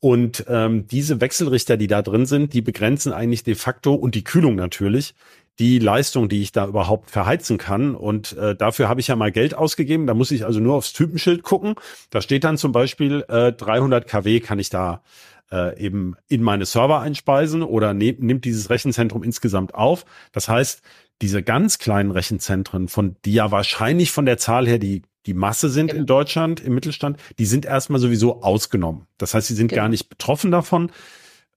Und 0.00 0.44
ähm, 0.48 0.86
diese 0.86 1.20
Wechselrichter, 1.20 1.76
die 1.76 1.88
da 1.88 2.02
drin 2.02 2.24
sind, 2.24 2.52
die 2.52 2.62
begrenzen 2.62 3.12
eigentlich 3.12 3.42
de 3.42 3.56
facto 3.56 3.94
und 3.94 4.14
die 4.14 4.22
Kühlung 4.22 4.54
natürlich 4.54 5.14
die 5.58 5.80
Leistung, 5.80 6.28
die 6.28 6.40
ich 6.40 6.52
da 6.52 6.66
überhaupt 6.66 7.10
verheizen 7.10 7.58
kann. 7.58 7.96
Und 7.96 8.36
äh, 8.36 8.54
dafür 8.54 8.88
habe 8.88 9.00
ich 9.00 9.08
ja 9.08 9.16
mal 9.16 9.32
Geld 9.32 9.54
ausgegeben. 9.54 10.06
Da 10.06 10.14
muss 10.14 10.30
ich 10.30 10.44
also 10.44 10.60
nur 10.60 10.76
aufs 10.76 10.92
Typenschild 10.92 11.42
gucken. 11.42 11.74
Da 12.10 12.20
steht 12.20 12.44
dann 12.44 12.58
zum 12.58 12.70
Beispiel 12.70 13.24
äh, 13.28 13.52
300 13.52 14.06
kW 14.06 14.38
kann 14.40 14.60
ich 14.60 14.70
da 14.70 15.02
äh, 15.50 15.78
eben 15.78 16.16
in 16.28 16.42
meine 16.42 16.66
Server 16.66 17.00
einspeisen 17.00 17.62
oder 17.62 17.94
ne 17.94 18.16
nimmt 18.18 18.44
dieses 18.44 18.70
Rechenzentrum 18.70 19.22
insgesamt 19.22 19.74
auf. 19.74 20.04
Das 20.32 20.48
heißt, 20.48 20.82
diese 21.22 21.42
ganz 21.42 21.78
kleinen 21.78 22.10
Rechenzentren, 22.10 22.88
von 22.88 23.16
die 23.24 23.34
ja 23.34 23.50
wahrscheinlich 23.50 24.12
von 24.12 24.26
der 24.26 24.38
Zahl 24.38 24.66
her 24.66 24.78
die 24.78 25.02
die 25.26 25.34
Masse 25.34 25.68
sind 25.68 25.88
genau. 25.88 26.00
in 26.00 26.06
Deutschland 26.06 26.60
im 26.60 26.74
Mittelstand, 26.74 27.18
die 27.38 27.44
sind 27.44 27.66
erstmal 27.66 28.00
sowieso 28.00 28.42
ausgenommen. 28.42 29.06
Das 29.18 29.34
heißt, 29.34 29.46
sie 29.46 29.54
sind 29.54 29.68
genau. 29.68 29.82
gar 29.82 29.88
nicht 29.90 30.08
betroffen 30.08 30.50
davon, 30.50 30.90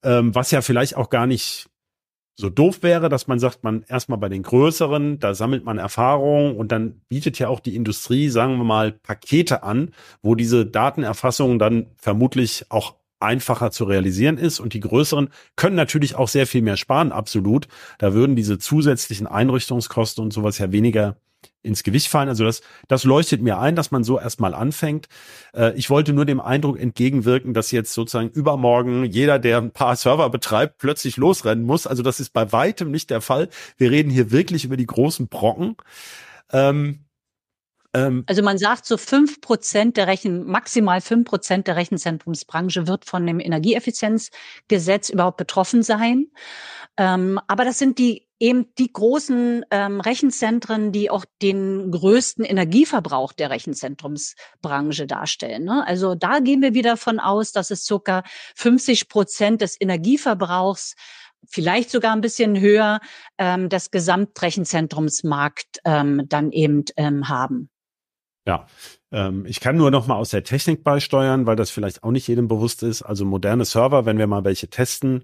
ähm, 0.04 0.36
was 0.36 0.52
ja 0.52 0.62
vielleicht 0.62 0.98
auch 0.98 1.10
gar 1.10 1.26
nicht 1.26 1.70
so 2.36 2.50
doof 2.50 2.82
wäre, 2.82 3.08
dass 3.08 3.28
man 3.28 3.40
sagt, 3.40 3.64
man 3.64 3.84
erstmal 3.88 4.18
bei 4.18 4.28
den 4.28 4.44
größeren, 4.44 5.20
da 5.20 5.34
sammelt 5.34 5.64
man 5.64 5.78
Erfahrung 5.78 6.58
und 6.58 6.72
dann 6.72 7.02
bietet 7.08 7.40
ja 7.40 7.48
auch 7.48 7.60
die 7.60 7.76
Industrie, 7.76 8.30
sagen 8.30 8.58
wir 8.58 8.64
mal, 8.64 8.92
Pakete 8.92 9.64
an, 9.64 9.94
wo 10.22 10.36
diese 10.36 10.66
Datenerfassung 10.66 11.60
dann 11.60 11.88
vermutlich 11.96 12.66
auch 12.70 12.96
einfacher 13.22 13.72
zu 13.72 13.86
realisieren 13.86 14.38
ist 14.38 14.60
und 14.60 14.74
die 14.74 14.80
größeren 14.80 15.30
können 15.56 15.76
natürlich 15.76 16.16
auch 16.16 16.28
sehr 16.28 16.48
viel 16.48 16.62
mehr 16.62 16.78
sparen, 16.78 17.12
absolut. 17.12 17.68
Da 17.98 18.14
würden 18.14 18.36
diese 18.36 18.58
zusätzlichen 18.58 19.28
Einrichtungskosten 19.28 20.24
und 20.24 20.34
sowas 20.34 20.58
ja 20.58 20.72
weniger 20.72 21.18
ins 21.64 21.84
Gewicht 21.84 22.08
fallen. 22.08 22.30
Also 22.30 22.44
das, 22.44 22.62
das 22.88 23.04
leuchtet 23.04 23.42
mir 23.42 23.60
ein, 23.60 23.76
dass 23.76 23.92
man 23.92 24.04
so 24.04 24.20
erstmal 24.20 24.54
anfängt. 24.54 25.08
Äh, 25.54 25.74
ich 25.76 25.90
wollte 25.90 26.14
nur 26.14 26.26
dem 26.26 26.40
Eindruck 26.40 26.80
entgegenwirken, 26.80 27.54
dass 27.54 27.72
jetzt 27.72 27.94
sozusagen 27.94 28.30
übermorgen 28.30 29.06
jeder, 29.06 29.40
der 29.40 29.58
ein 29.58 29.72
paar 29.72 29.96
Server 29.96 30.30
betreibt, 30.30 30.80
plötzlich 30.80 31.18
losrennen 31.18 31.66
muss. 31.66 31.88
Also 31.88 32.04
das 32.04 32.20
ist 32.20 32.34
bei 32.34 32.52
weitem 32.52 32.92
nicht 32.92 33.10
der 33.10 33.22
Fall. 33.22 33.50
Wir 33.78 33.92
reden 33.92 34.10
hier 34.10 34.32
wirklich 34.32 34.66
über 34.66 34.78
die 34.78 34.88
großen 34.88 35.28
Brocken. 35.28 35.76
Ähm, 36.52 37.06
ähm, 37.94 38.24
also 38.28 38.42
man 38.42 38.58
sagt, 38.58 38.86
so 38.86 38.98
fünf 38.98 39.42
Prozent 39.42 39.98
der 39.98 40.08
Rechen, 40.08 40.46
maximal 40.46 41.02
fünf 41.02 41.26
Prozent 41.26 41.68
der 41.68 41.76
Rechenzentrumsbranche 41.76 42.88
wird 42.88 43.06
von 43.06 43.26
dem 43.26 43.40
Energieeffizienzgesetz 43.40 45.10
überhaupt 45.10 45.38
betroffen 45.38 45.84
sein. 45.84 46.28
Ähm, 46.98 47.40
aber 47.48 47.66
das 47.66 47.80
sind 47.80 48.00
die 48.00 48.28
eben 48.40 48.74
die 48.80 48.92
großen 48.92 49.66
ähm, 49.70 50.02
Rechenzentren, 50.02 50.92
die 50.92 51.10
auch 51.10 51.26
den 51.42 51.92
größten 51.92 52.44
Energieverbrauch 52.44 53.34
der 53.34 53.50
Rechenzentrumsbranche 53.50 55.06
darstellen. 55.06 55.64
Ne? 55.64 55.86
Also 55.86 56.16
da 56.16 56.40
gehen 56.40 56.62
wir 56.62 56.74
wieder 56.74 56.98
von 56.98 57.20
aus, 57.20 57.52
dass 57.52 57.70
es 57.70 57.86
circa 57.86 58.24
50 58.56 59.10
Prozent 59.10 59.62
des 59.62 59.80
Energieverbrauchs 59.80 60.96
vielleicht 61.48 61.92
sogar 61.92 62.14
ein 62.14 62.22
bisschen 62.22 62.60
höher 62.60 63.00
ähm, 63.38 63.70
des 63.70 63.92
Gesamtrechenzentrumsmarkt 63.92 65.80
ähm, 65.86 66.24
dann 66.28 66.52
eben 66.52 66.86
ähm, 66.98 67.30
haben. 67.30 67.71
Ja, 68.48 68.66
ähm, 69.12 69.46
ich 69.46 69.60
kann 69.60 69.78
nur 69.78 69.92
noch 69.92 70.08
mal 70.08 70.16
aus 70.16 70.32
der 70.32 70.44
Technik 70.44 70.84
beisteuern, 70.84 71.46
weil 71.46 71.56
das 71.56 71.70
vielleicht 71.70 72.04
auch 72.04 72.12
nicht 72.12 72.28
jedem 72.28 72.48
bewusst 72.48 72.82
ist. 72.84 73.04
Also 73.04 73.26
moderne 73.26 73.66
Server, 73.66 74.06
wenn 74.06 74.18
wir 74.18 74.28
mal 74.28 74.44
welche 74.44 74.70
testen, 74.70 75.24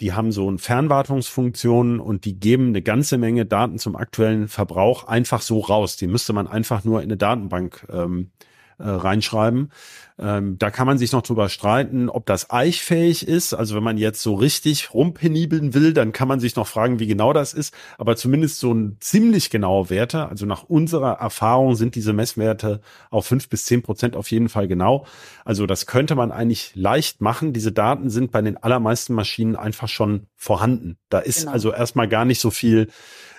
die 0.00 0.12
haben 0.12 0.32
so 0.32 0.48
eine 0.48 0.58
Fernwartungsfunktion 0.58 2.00
und 2.00 2.24
die 2.24 2.38
geben 2.38 2.68
eine 2.68 2.82
ganze 2.82 3.18
Menge 3.18 3.46
Daten 3.46 3.78
zum 3.78 3.96
aktuellen 3.96 4.48
Verbrauch 4.48 5.04
einfach 5.04 5.40
so 5.40 5.60
raus. 5.60 5.96
Die 5.96 6.06
müsste 6.06 6.32
man 6.32 6.46
einfach 6.46 6.84
nur 6.84 7.00
in 7.00 7.08
eine 7.08 7.16
Datenbank 7.16 7.86
ähm, 7.90 8.30
äh, 8.78 8.88
reinschreiben. 8.88 9.70
Ähm, 10.18 10.58
da 10.58 10.70
kann 10.70 10.86
man 10.86 10.96
sich 10.96 11.12
noch 11.12 11.22
drüber 11.22 11.48
streiten, 11.50 12.08
ob 12.08 12.24
das 12.24 12.50
eichfähig 12.50 13.28
ist. 13.28 13.52
Also 13.52 13.76
wenn 13.76 13.82
man 13.82 13.98
jetzt 13.98 14.22
so 14.22 14.34
richtig 14.34 14.94
rumpenibeln 14.94 15.74
will, 15.74 15.92
dann 15.92 16.12
kann 16.12 16.26
man 16.26 16.40
sich 16.40 16.56
noch 16.56 16.66
fragen, 16.66 16.98
wie 16.98 17.06
genau 17.06 17.34
das 17.34 17.52
ist. 17.52 17.74
Aber 17.98 18.16
zumindest 18.16 18.58
so 18.58 18.72
ein 18.72 18.96
ziemlich 19.00 19.50
genaue 19.50 19.90
Werte, 19.90 20.28
also 20.28 20.46
nach 20.46 20.62
unserer 20.64 21.18
Erfahrung 21.18 21.74
sind 21.74 21.94
diese 21.94 22.14
Messwerte 22.14 22.80
auf 23.10 23.26
fünf 23.26 23.48
bis 23.48 23.66
zehn 23.66 23.82
Prozent 23.82 24.16
auf 24.16 24.30
jeden 24.30 24.48
Fall 24.48 24.68
genau. 24.68 25.06
Also 25.44 25.66
das 25.66 25.86
könnte 25.86 26.14
man 26.14 26.32
eigentlich 26.32 26.72
leicht 26.74 27.20
machen. 27.20 27.52
Diese 27.52 27.72
Daten 27.72 28.08
sind 28.08 28.32
bei 28.32 28.40
den 28.40 28.56
allermeisten 28.56 29.12
Maschinen 29.12 29.54
einfach 29.54 29.88
schon 29.88 30.26
vorhanden. 30.34 30.96
Da 31.10 31.18
ist 31.18 31.40
genau. 31.40 31.52
also 31.52 31.72
erstmal 31.72 32.08
gar 32.08 32.24
nicht 32.24 32.40
so 32.40 32.50
viel 32.50 32.88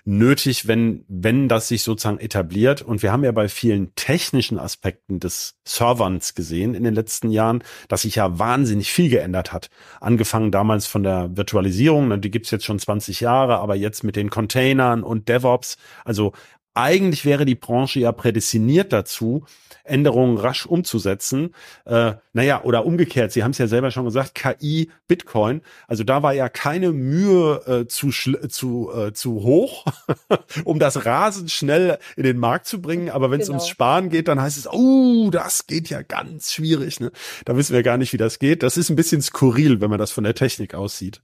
nötig, 0.07 0.67
wenn, 0.67 1.03
wenn 1.09 1.49
das 1.49 1.67
sich 1.67 1.83
sozusagen 1.83 2.19
etabliert. 2.19 2.81
Und 2.81 3.03
wir 3.03 3.11
haben 3.11 3.25
ja 3.25 3.33
bei 3.33 3.49
vielen 3.49 3.93
technischen 3.95 4.57
Aspekten 4.57 5.19
des 5.19 5.59
Serverns 5.65 6.33
gesehen 6.33 6.66
in 6.75 6.83
den 6.83 6.95
letzten 6.95 7.29
Jahren, 7.29 7.63
dass 7.87 8.03
sich 8.03 8.15
ja 8.15 8.39
wahnsinnig 8.39 8.91
viel 8.91 9.09
geändert 9.09 9.53
hat. 9.53 9.69
Angefangen 9.99 10.51
damals 10.51 10.87
von 10.87 11.03
der 11.03 11.35
Virtualisierung, 11.35 12.21
die 12.21 12.31
gibt's 12.31 12.51
jetzt 12.51 12.65
schon 12.65 12.79
20 12.79 13.19
Jahre, 13.21 13.59
aber 13.59 13.75
jetzt 13.75 14.03
mit 14.03 14.15
den 14.15 14.29
Containern 14.29 15.03
und 15.03 15.29
DevOps. 15.29 15.77
Also 16.05 16.33
eigentlich 16.77 17.25
wäre 17.25 17.45
die 17.45 17.55
Branche 17.55 17.99
ja 17.99 18.11
prädestiniert 18.11 18.93
dazu, 18.93 19.45
Änderungen 19.83 20.37
rasch 20.37 20.65
umzusetzen. 20.65 21.55
Äh, 21.85 22.13
naja, 22.33 22.63
oder 22.63 22.85
umgekehrt, 22.85 23.31
Sie 23.31 23.43
haben 23.43 23.51
es 23.51 23.57
ja 23.57 23.67
selber 23.67 23.91
schon 23.91 24.05
gesagt, 24.05 24.35
KI, 24.35 24.91
Bitcoin. 25.07 25.61
Also 25.87 26.03
da 26.03 26.23
war 26.23 26.33
ja 26.33 26.49
keine 26.49 26.91
Mühe 26.91 27.61
äh, 27.65 27.87
zu, 27.87 28.09
zu, 28.11 28.91
äh, 28.93 29.13
zu 29.13 29.43
hoch, 29.43 29.85
um 30.65 30.79
das 30.79 31.05
rasend 31.05 31.51
schnell 31.51 31.97
in 32.15 32.23
den 32.23 32.37
Markt 32.37 32.67
zu 32.67 32.81
bringen. 32.81 33.09
Aber 33.09 33.31
wenn 33.31 33.41
es 33.41 33.47
genau. 33.47 33.59
ums 33.59 33.69
Sparen 33.69 34.09
geht, 34.09 34.27
dann 34.27 34.41
heißt 34.41 34.57
es, 34.57 34.67
oh, 34.69 35.29
das 35.31 35.67
geht 35.67 35.89
ja 35.89 36.01
ganz 36.01 36.53
schwierig. 36.53 36.99
Ne? 36.99 37.11
Da 37.45 37.57
wissen 37.57 37.73
wir 37.73 37.83
gar 37.83 37.97
nicht, 37.97 38.13
wie 38.13 38.17
das 38.17 38.39
geht. 38.39 38.61
Das 38.63 38.77
ist 38.77 38.89
ein 38.89 38.95
bisschen 38.95 39.21
skurril, 39.21 39.81
wenn 39.81 39.89
man 39.89 39.99
das 39.99 40.11
von 40.11 40.23
der 40.23 40.35
Technik 40.35 40.75
aussieht. 40.75 41.21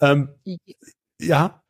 Ähm, 0.00 0.28
ja. 1.20 1.63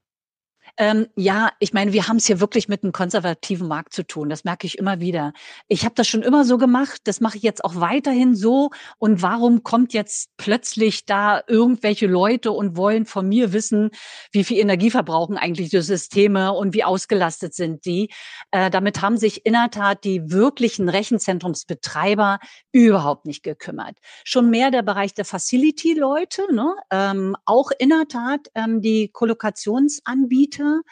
Ähm, 0.76 1.06
ja, 1.14 1.50
ich 1.60 1.72
meine, 1.72 1.92
wir 1.92 2.08
haben 2.08 2.16
es 2.16 2.26
hier 2.26 2.40
wirklich 2.40 2.68
mit 2.68 2.82
einem 2.82 2.92
konservativen 2.92 3.68
Markt 3.68 3.92
zu 3.92 4.04
tun. 4.04 4.28
Das 4.28 4.42
merke 4.42 4.66
ich 4.66 4.76
immer 4.78 4.98
wieder. 4.98 5.32
Ich 5.68 5.84
habe 5.84 5.94
das 5.94 6.08
schon 6.08 6.22
immer 6.22 6.44
so 6.44 6.58
gemacht. 6.58 7.02
Das 7.04 7.20
mache 7.20 7.36
ich 7.36 7.44
jetzt 7.44 7.64
auch 7.64 7.76
weiterhin 7.76 8.34
so. 8.34 8.70
Und 8.98 9.22
warum 9.22 9.62
kommt 9.62 9.92
jetzt 9.92 10.30
plötzlich 10.36 11.06
da 11.06 11.42
irgendwelche 11.46 12.08
Leute 12.08 12.50
und 12.50 12.76
wollen 12.76 13.06
von 13.06 13.28
mir 13.28 13.52
wissen, 13.52 13.90
wie 14.32 14.42
viel 14.42 14.58
Energie 14.58 14.90
verbrauchen 14.90 15.36
eigentlich 15.36 15.70
die 15.70 15.80
Systeme 15.80 16.52
und 16.52 16.74
wie 16.74 16.82
ausgelastet 16.82 17.54
sind 17.54 17.84
die? 17.84 18.10
Äh, 18.50 18.68
damit 18.70 19.00
haben 19.00 19.16
sich 19.16 19.46
in 19.46 19.52
der 19.52 19.70
Tat 19.70 20.02
die 20.02 20.32
wirklichen 20.32 20.88
Rechenzentrumsbetreiber 20.88 22.40
überhaupt 22.72 23.26
nicht 23.26 23.44
gekümmert. 23.44 23.96
Schon 24.24 24.50
mehr 24.50 24.72
der 24.72 24.82
Bereich 24.82 25.14
der 25.14 25.24
Facility-Leute, 25.24 26.52
ne? 26.52 26.74
ähm, 26.90 27.36
auch 27.44 27.70
in 27.78 27.90
der 27.90 28.08
Tat 28.08 28.48
ähm, 28.56 28.80
die 28.80 29.10
Kollokationsanbieter 29.12 30.63
Seite, 30.64 30.82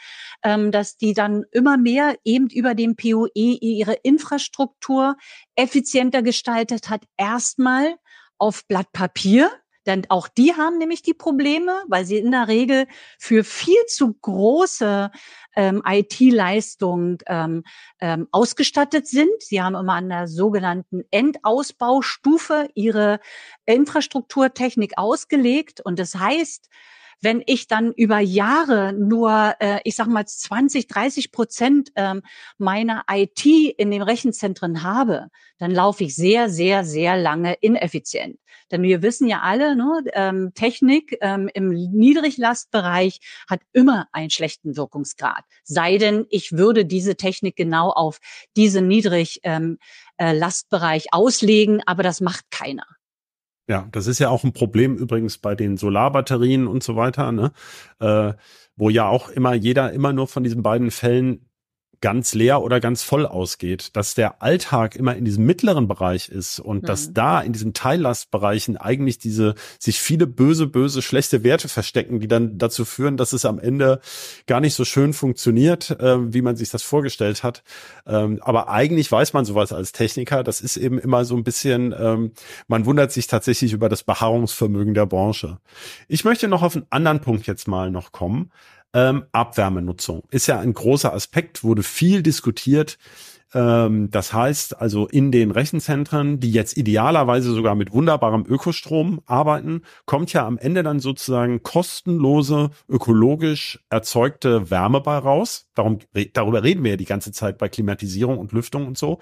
ähm, 0.43 0.73
dass 0.73 0.97
die 0.97 1.15
dann 1.15 1.45
immer 1.51 1.77
mehr 1.77 2.17
eben 2.25 2.49
über 2.49 2.75
den 2.75 2.97
POE 2.97 3.31
ihre 3.35 3.95
Infrastruktur 3.95 5.17
effizienter 5.57 6.23
gestaltet 6.23 6.89
hat. 6.89 7.05
Erstmal 7.17 7.97
auf 8.39 8.67
Blatt 8.67 8.93
Papier, 8.93 9.51
denn 9.87 10.05
auch 10.11 10.29
die 10.29 10.55
haben 10.55 10.79
nämlich 10.79 11.03
die 11.03 11.15
Probleme, 11.15 11.73
weil 11.89 12.05
sie 12.05 12.19
in 12.19 12.31
der 12.31 12.47
Regel 12.47 12.87
für 13.19 13.43
viel 13.43 13.85
zu 13.89 14.15
große 14.15 15.11
ähm, 15.57 15.83
IT-Leistung 15.85 17.19
ähm, 17.27 17.65
ähm, 18.01 18.29
ausgestattet 18.31 19.09
sind. 19.09 19.31
Sie 19.41 19.61
haben 19.61 19.75
immer 19.75 19.95
an 19.95 20.09
der 20.09 20.29
sogenannten 20.29 21.03
Endausbaustufe 21.11 22.69
ihre 22.75 23.19
Infrastrukturtechnik 23.67 24.93
ausgelegt. 24.99 25.81
Und 25.81 25.99
das 25.99 26.15
heißt, 26.15 26.69
wenn 27.23 27.43
ich 27.47 27.69
dann 27.69 27.93
über 27.93 28.19
Jahre 28.19 28.93
nur, 28.93 29.55
äh, 29.61 29.81
ich 29.85 29.95
sag 29.97 30.09
mal, 30.09 30.27
20, 30.27 30.89
30 30.89 31.33
Prozent 31.33 31.91
ähm, 31.97 32.21
meiner 32.59 33.05
IT 33.11 33.47
in 33.47 33.91
den 33.91 34.03
Rechenzentren 34.03 34.83
habe, 34.83 35.29
dann 35.59 35.71
laufe 35.71 36.05
ich 36.05 36.15
sehr, 36.17 36.51
sehr, 36.51 36.85
sehr 36.85 37.17
lange 37.17 37.55
ineffizient. 37.61 38.39
Denn 38.71 38.83
wir 38.83 39.01
wissen 39.03 39.27
ja 39.29 39.41
alle, 39.43 39.77
ne, 39.77 40.03
ähm, 40.15 40.53
Technik 40.55 41.19
ähm, 41.21 41.51
im 41.55 41.69
Niedriglastbereich 41.69 43.21
hat 43.49 43.61
immer 43.73 44.09
einen 44.13 44.31
schlechten 44.31 44.77
Wirkungsgrad. 44.77 45.45
Sei 45.63 45.99
denn, 45.99 46.27
ich 46.31 46.51
würde 46.53 46.85
diese 46.85 47.15
Technik 47.17 47.55
genau 47.55 47.91
auf 47.91 48.19
diesen 48.57 48.89
Niedriglastbereich 48.89 51.05
äh, 51.05 51.09
auslegen, 51.13 51.81
aber 51.87 52.03
das 52.03 52.21
macht 52.21 52.51
keiner. 52.51 52.87
Ja, 53.69 53.89
das 53.93 54.07
ist 54.07 54.19
ja 54.19 54.29
auch 54.29 54.43
ein 54.45 54.53
Problem 54.53 54.97
übrigens 54.97 55.39
bei 55.39 55.55
den 55.55 55.77
Solarbatterien 55.77 56.67
und 56.67 56.83
so 56.83 56.97
weiter, 56.97 57.31
ne? 57.33 57.53
Äh, 58.01 58.35
wo 58.77 58.91
ja 58.91 59.09
auch 59.09 59.29
immer 59.29 59.55
jeder 59.55 59.93
immer 59.93 60.13
nur 60.13 60.27
von 60.27 60.43
diesen 60.43 60.63
beiden 60.63 60.91
Fällen 60.91 61.49
ganz 62.03 62.35
leer 62.35 62.63
oder 62.63 62.81
ganz 62.81 63.03
voll 63.03 63.25
ausgeht, 63.25 63.97
dass 63.97 64.15
der 64.15 64.43
Alltag 64.43 64.97
immer 64.97 65.17
in 65.17 65.25
diesem 65.25 65.47
mittleren 65.47 65.89
Bereich 65.89 66.29
ist 66.29 66.59
und 66.61 66.83
mhm. 66.83 66.87
dass 66.87 67.15
da 67.15 67.41
in 67.41 67.53
diesen 67.53 67.73
Teillastbereichen 67.73 68.77
eigentlich 68.77 69.19
diese 69.19 69.55
sich 69.79 70.01
viele 70.01 70.27
böse, 70.27 70.67
böse, 70.67 71.01
schlechte 71.01 71.45
Werte 71.45 71.69
verstecken, 71.69 72.21
die 72.21 72.29
dann 72.29 72.59
dazu 72.59 72.85
führen, 72.85 73.17
dass 73.17 73.33
es 73.33 73.45
am 73.45 73.59
Ende 73.59 74.01
gar 74.47 74.61
nicht 74.61 74.75
so 74.75 74.85
schön 74.85 75.13
funktioniert, 75.13 75.91
äh, 75.93 76.35
wie 76.35 76.43
man 76.43 76.57
sich 76.57 76.71
das 76.71 76.83
vorgestellt 76.83 77.45
hat. 77.45 77.63
Ähm, 78.05 78.41
aber 78.43 78.69
eigentlich 78.69 79.11
weiß 79.11 79.33
man 79.33 79.45
sowas 79.45 79.73
als 79.73 79.93
Techniker. 79.93 80.43
Das 80.43 80.61
ist 80.61 80.77
eben 80.77 80.99
immer 80.99 81.25
so 81.25 81.37
ein 81.37 81.45
bisschen, 81.45 81.95
ähm, 81.97 82.33
man 82.67 82.85
wundert 82.85 83.13
sich 83.13 83.29
tatsächlich 83.29 83.73
über 83.73 83.89
das 83.89 84.03
Beharrungsvermögen 84.03 84.95
der 84.95 85.07
Branche. 85.07 85.59
Ich 86.09 86.25
möchte 86.25 86.49
noch 86.49 86.63
auf 86.63 86.75
einen 86.75 86.87
anderen 86.91 87.21
Punkt 87.21 87.47
jetzt 87.47 87.69
mal 87.69 87.93
noch 87.93 88.11
kommen. 88.11 88.51
Ähm, 88.95 89.25
Abwärmenutzung 89.33 90.23
ist 90.31 90.47
ja 90.47 90.61
ein 90.61 90.75
großer 90.75 91.13
Aspekt, 91.13 91.65
wurde 91.65 91.83
viel 91.83 92.23
diskutiert. 92.23 92.99
Ähm, 93.55 94.11
das 94.11 94.33
heißt 94.33 94.81
also 94.81 95.07
in 95.07 95.31
den 95.31 95.51
Rechenzentren, 95.51 96.41
die 96.41 96.53
jetzt 96.53 96.77
idealerweise 96.77 97.53
sogar 97.53 97.75
mit 97.75 97.93
wunderbarem 97.93 98.45
Ökostrom 98.47 99.21
arbeiten, 99.27 99.83
kommt 100.07 100.33
ja 100.33 100.47
am 100.47 100.59
Ende 100.59 100.83
dann 100.83 101.01
sozusagen 101.01 101.63
kostenlose, 101.63 102.71
ökologisch 102.89 103.81
erzeugte 103.91 104.71
Wärme 104.71 105.01
bei 105.01 105.19
raus. 105.19 105.69
Darum, 105.75 105.99
darüber 106.33 106.63
reden 106.63 106.85
wir 106.85 106.93
ja 106.93 106.97
die 106.97 107.05
ganze 107.05 107.33
Zeit 107.33 107.59
bei 107.59 107.69
Klimatisierung 107.69 108.39
und 108.39 108.53
Lüftung 108.53 108.87
und 108.87 108.99
so. 108.99 109.21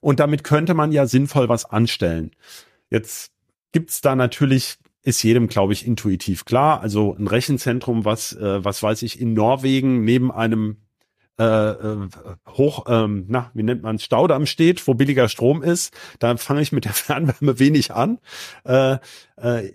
Und 0.00 0.20
damit 0.20 0.44
könnte 0.44 0.74
man 0.74 0.92
ja 0.92 1.06
sinnvoll 1.06 1.48
was 1.48 1.64
anstellen. 1.64 2.30
Jetzt 2.90 3.32
gibt's 3.72 4.00
da 4.00 4.14
natürlich 4.14 4.78
ist 5.02 5.22
jedem, 5.22 5.48
glaube 5.48 5.72
ich, 5.72 5.86
intuitiv 5.86 6.44
klar. 6.44 6.80
Also 6.80 7.14
ein 7.14 7.26
Rechenzentrum, 7.26 8.04
was, 8.04 8.32
äh, 8.34 8.64
was 8.64 8.82
weiß 8.82 9.02
ich, 9.02 9.20
in 9.20 9.32
Norwegen 9.32 10.04
neben 10.04 10.30
einem 10.30 10.78
äh, 11.38 11.44
äh, 11.44 12.08
hoch, 12.48 12.86
ähm, 12.88 13.26
na, 13.28 13.52
wie 13.54 13.62
nennt 13.62 13.82
man 13.82 14.00
Staudamm 14.00 14.44
steht, 14.44 14.84
wo 14.88 14.94
billiger 14.94 15.28
Strom 15.28 15.62
ist, 15.62 15.94
da 16.18 16.36
fange 16.36 16.62
ich 16.62 16.72
mit 16.72 16.84
der 16.84 16.92
Fernwärme 16.94 17.58
wenig 17.60 17.94
an. 17.94 18.18
Äh, 18.64 18.98
äh, 19.36 19.72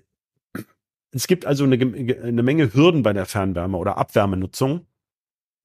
es 1.12 1.28
gibt 1.28 1.46
also 1.46 1.64
eine, 1.64 1.76
eine 1.76 2.44
Menge 2.44 2.74
Hürden 2.74 3.04
bei 3.04 3.14
der 3.14 3.26
Fernwärme 3.26 3.78
oder 3.78 3.98
Abwärmenutzung. 3.98 4.88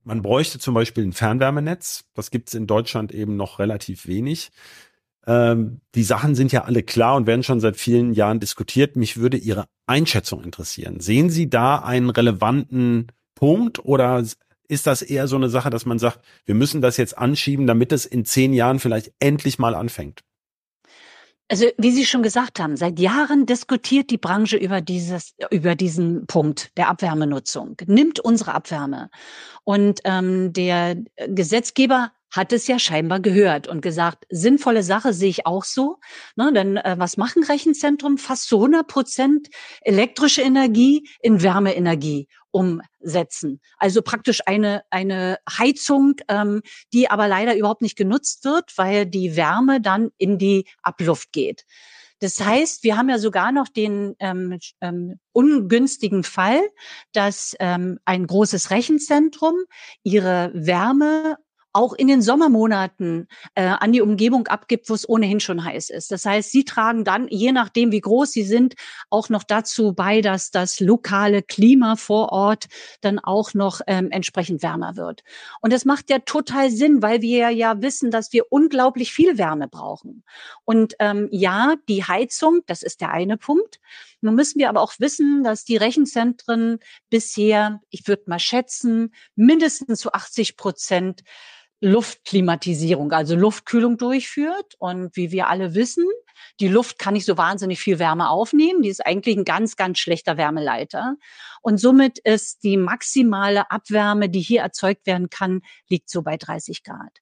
Man 0.04 0.22
bräuchte 0.22 0.58
zum 0.58 0.74
Beispiel 0.74 1.04
ein 1.04 1.12
Fernwärmenetz. 1.12 2.04
Das 2.14 2.30
gibt 2.30 2.48
es 2.48 2.54
in 2.54 2.66
Deutschland 2.66 3.12
eben 3.12 3.36
noch 3.36 3.58
relativ 3.58 4.06
wenig. 4.06 4.52
Ähm, 5.28 5.82
die 5.94 6.02
Sachen 6.04 6.34
sind 6.34 6.52
ja 6.52 6.64
alle 6.64 6.82
klar 6.82 7.14
und 7.16 7.26
werden 7.26 7.42
schon 7.42 7.60
seit 7.60 7.76
vielen 7.76 8.14
Jahren 8.14 8.40
diskutiert. 8.40 8.96
Mich 8.96 9.18
würde 9.18 9.36
Ihre 9.36 9.66
Einschätzung 9.86 10.42
interessieren. 10.42 11.00
Sehen 11.00 11.28
Sie 11.28 11.50
da 11.50 11.76
einen 11.76 12.08
relevanten 12.08 13.08
Punkt 13.34 13.84
oder 13.84 14.24
ist 14.68 14.86
das 14.86 15.02
eher 15.02 15.28
so 15.28 15.36
eine 15.36 15.50
Sache, 15.50 15.68
dass 15.68 15.84
man 15.84 15.98
sagt, 15.98 16.20
wir 16.46 16.54
müssen 16.54 16.80
das 16.80 16.96
jetzt 16.96 17.16
anschieben, 17.18 17.66
damit 17.66 17.92
es 17.92 18.06
in 18.06 18.24
zehn 18.24 18.54
Jahren 18.54 18.78
vielleicht 18.78 19.12
endlich 19.20 19.58
mal 19.58 19.74
anfängt? 19.74 20.22
Also, 21.50 21.66
wie 21.78 21.92
Sie 21.92 22.04
schon 22.04 22.22
gesagt 22.22 22.60
haben, 22.60 22.76
seit 22.76 22.98
Jahren 22.98 23.46
diskutiert 23.46 24.10
die 24.10 24.18
Branche 24.18 24.56
über 24.58 24.82
dieses, 24.82 25.34
über 25.50 25.74
diesen 25.74 26.26
Punkt 26.26 26.76
der 26.76 26.88
Abwärmenutzung. 26.88 27.76
Nimmt 27.86 28.20
unsere 28.20 28.52
Abwärme. 28.54 29.10
Und 29.64 30.00
ähm, 30.04 30.52
der 30.52 30.96
Gesetzgeber 31.26 32.12
hat 32.30 32.52
es 32.52 32.66
ja 32.66 32.78
scheinbar 32.78 33.20
gehört 33.20 33.68
und 33.68 33.80
gesagt, 33.80 34.24
sinnvolle 34.28 34.82
Sache 34.82 35.12
sehe 35.12 35.30
ich 35.30 35.46
auch 35.46 35.64
so. 35.64 35.98
Ne, 36.36 36.52
denn 36.52 36.76
äh, 36.76 36.96
was 36.98 37.16
machen 37.16 37.42
Rechenzentrum? 37.44 38.18
Fast 38.18 38.48
zu 38.48 38.56
100 38.56 38.86
Prozent 38.86 39.48
elektrische 39.80 40.42
Energie 40.42 41.08
in 41.20 41.42
Wärmeenergie 41.42 42.28
umsetzen. 42.50 43.60
Also 43.78 44.02
praktisch 44.02 44.40
eine, 44.46 44.82
eine 44.90 45.38
Heizung, 45.48 46.14
ähm, 46.28 46.62
die 46.92 47.10
aber 47.10 47.28
leider 47.28 47.56
überhaupt 47.56 47.82
nicht 47.82 47.96
genutzt 47.96 48.44
wird, 48.44 48.76
weil 48.76 49.06
die 49.06 49.36
Wärme 49.36 49.80
dann 49.80 50.10
in 50.18 50.38
die 50.38 50.66
Abluft 50.82 51.32
geht. 51.32 51.64
Das 52.20 52.40
heißt, 52.40 52.82
wir 52.82 52.96
haben 52.96 53.08
ja 53.08 53.18
sogar 53.18 53.52
noch 53.52 53.68
den 53.68 54.16
ähm, 54.18 54.58
ähm, 54.80 55.20
ungünstigen 55.32 56.24
Fall, 56.24 56.60
dass 57.12 57.54
ähm, 57.60 58.00
ein 58.04 58.26
großes 58.26 58.70
Rechenzentrum 58.70 59.54
ihre 60.02 60.50
Wärme 60.52 61.36
auch 61.78 61.92
in 61.92 62.08
den 62.08 62.22
Sommermonaten 62.22 63.28
äh, 63.54 63.62
an 63.66 63.92
die 63.92 64.02
Umgebung 64.02 64.48
abgibt, 64.48 64.90
wo 64.90 64.94
es 64.94 65.08
ohnehin 65.08 65.38
schon 65.38 65.62
heiß 65.62 65.90
ist. 65.90 66.10
Das 66.10 66.24
heißt, 66.24 66.50
sie 66.50 66.64
tragen 66.64 67.04
dann, 67.04 67.28
je 67.28 67.52
nachdem, 67.52 67.92
wie 67.92 68.00
groß 68.00 68.32
sie 68.32 68.42
sind, 68.42 68.74
auch 69.10 69.28
noch 69.28 69.44
dazu 69.44 69.92
bei, 69.92 70.20
dass 70.20 70.50
das 70.50 70.80
lokale 70.80 71.40
Klima 71.40 71.94
vor 71.94 72.32
Ort 72.32 72.66
dann 73.00 73.20
auch 73.20 73.54
noch 73.54 73.80
ähm, 73.86 74.10
entsprechend 74.10 74.60
wärmer 74.64 74.96
wird. 74.96 75.22
Und 75.60 75.72
das 75.72 75.84
macht 75.84 76.10
ja 76.10 76.18
total 76.18 76.72
Sinn, 76.72 77.00
weil 77.00 77.22
wir 77.22 77.50
ja 77.50 77.80
wissen, 77.80 78.10
dass 78.10 78.32
wir 78.32 78.50
unglaublich 78.50 79.12
viel 79.12 79.38
Wärme 79.38 79.68
brauchen. 79.68 80.24
Und 80.64 80.94
ähm, 80.98 81.28
ja, 81.30 81.76
die 81.88 82.02
Heizung, 82.02 82.62
das 82.66 82.82
ist 82.82 83.00
der 83.00 83.12
eine 83.12 83.36
Punkt. 83.36 83.78
Nun 84.20 84.34
müssen 84.34 84.58
wir 84.58 84.68
aber 84.68 84.80
auch 84.80 84.94
wissen, 84.98 85.44
dass 85.44 85.64
die 85.64 85.76
Rechenzentren 85.76 86.80
bisher, 87.08 87.80
ich 87.90 88.08
würde 88.08 88.24
mal 88.26 88.40
schätzen, 88.40 89.14
mindestens 89.36 90.00
zu 90.00 90.12
80 90.12 90.56
Prozent 90.56 91.22
Luftklimatisierung, 91.80 93.12
also 93.12 93.36
Luftkühlung 93.36 93.96
durchführt. 93.96 94.74
Und 94.78 95.16
wie 95.16 95.30
wir 95.30 95.48
alle 95.48 95.74
wissen, 95.74 96.04
die 96.60 96.68
Luft 96.68 96.98
kann 96.98 97.14
nicht 97.14 97.26
so 97.26 97.36
wahnsinnig 97.36 97.80
viel 97.80 97.98
Wärme 97.98 98.28
aufnehmen. 98.28 98.82
Die 98.82 98.88
ist 98.88 99.04
eigentlich 99.04 99.36
ein 99.36 99.44
ganz, 99.44 99.76
ganz 99.76 99.98
schlechter 99.98 100.36
Wärmeleiter. 100.36 101.16
Und 101.62 101.78
somit 101.78 102.18
ist 102.18 102.62
die 102.64 102.76
maximale 102.76 103.70
Abwärme, 103.70 104.28
die 104.28 104.40
hier 104.40 104.62
erzeugt 104.62 105.06
werden 105.06 105.30
kann, 105.30 105.62
liegt 105.88 106.10
so 106.10 106.22
bei 106.22 106.36
30 106.36 106.82
Grad. 106.82 107.18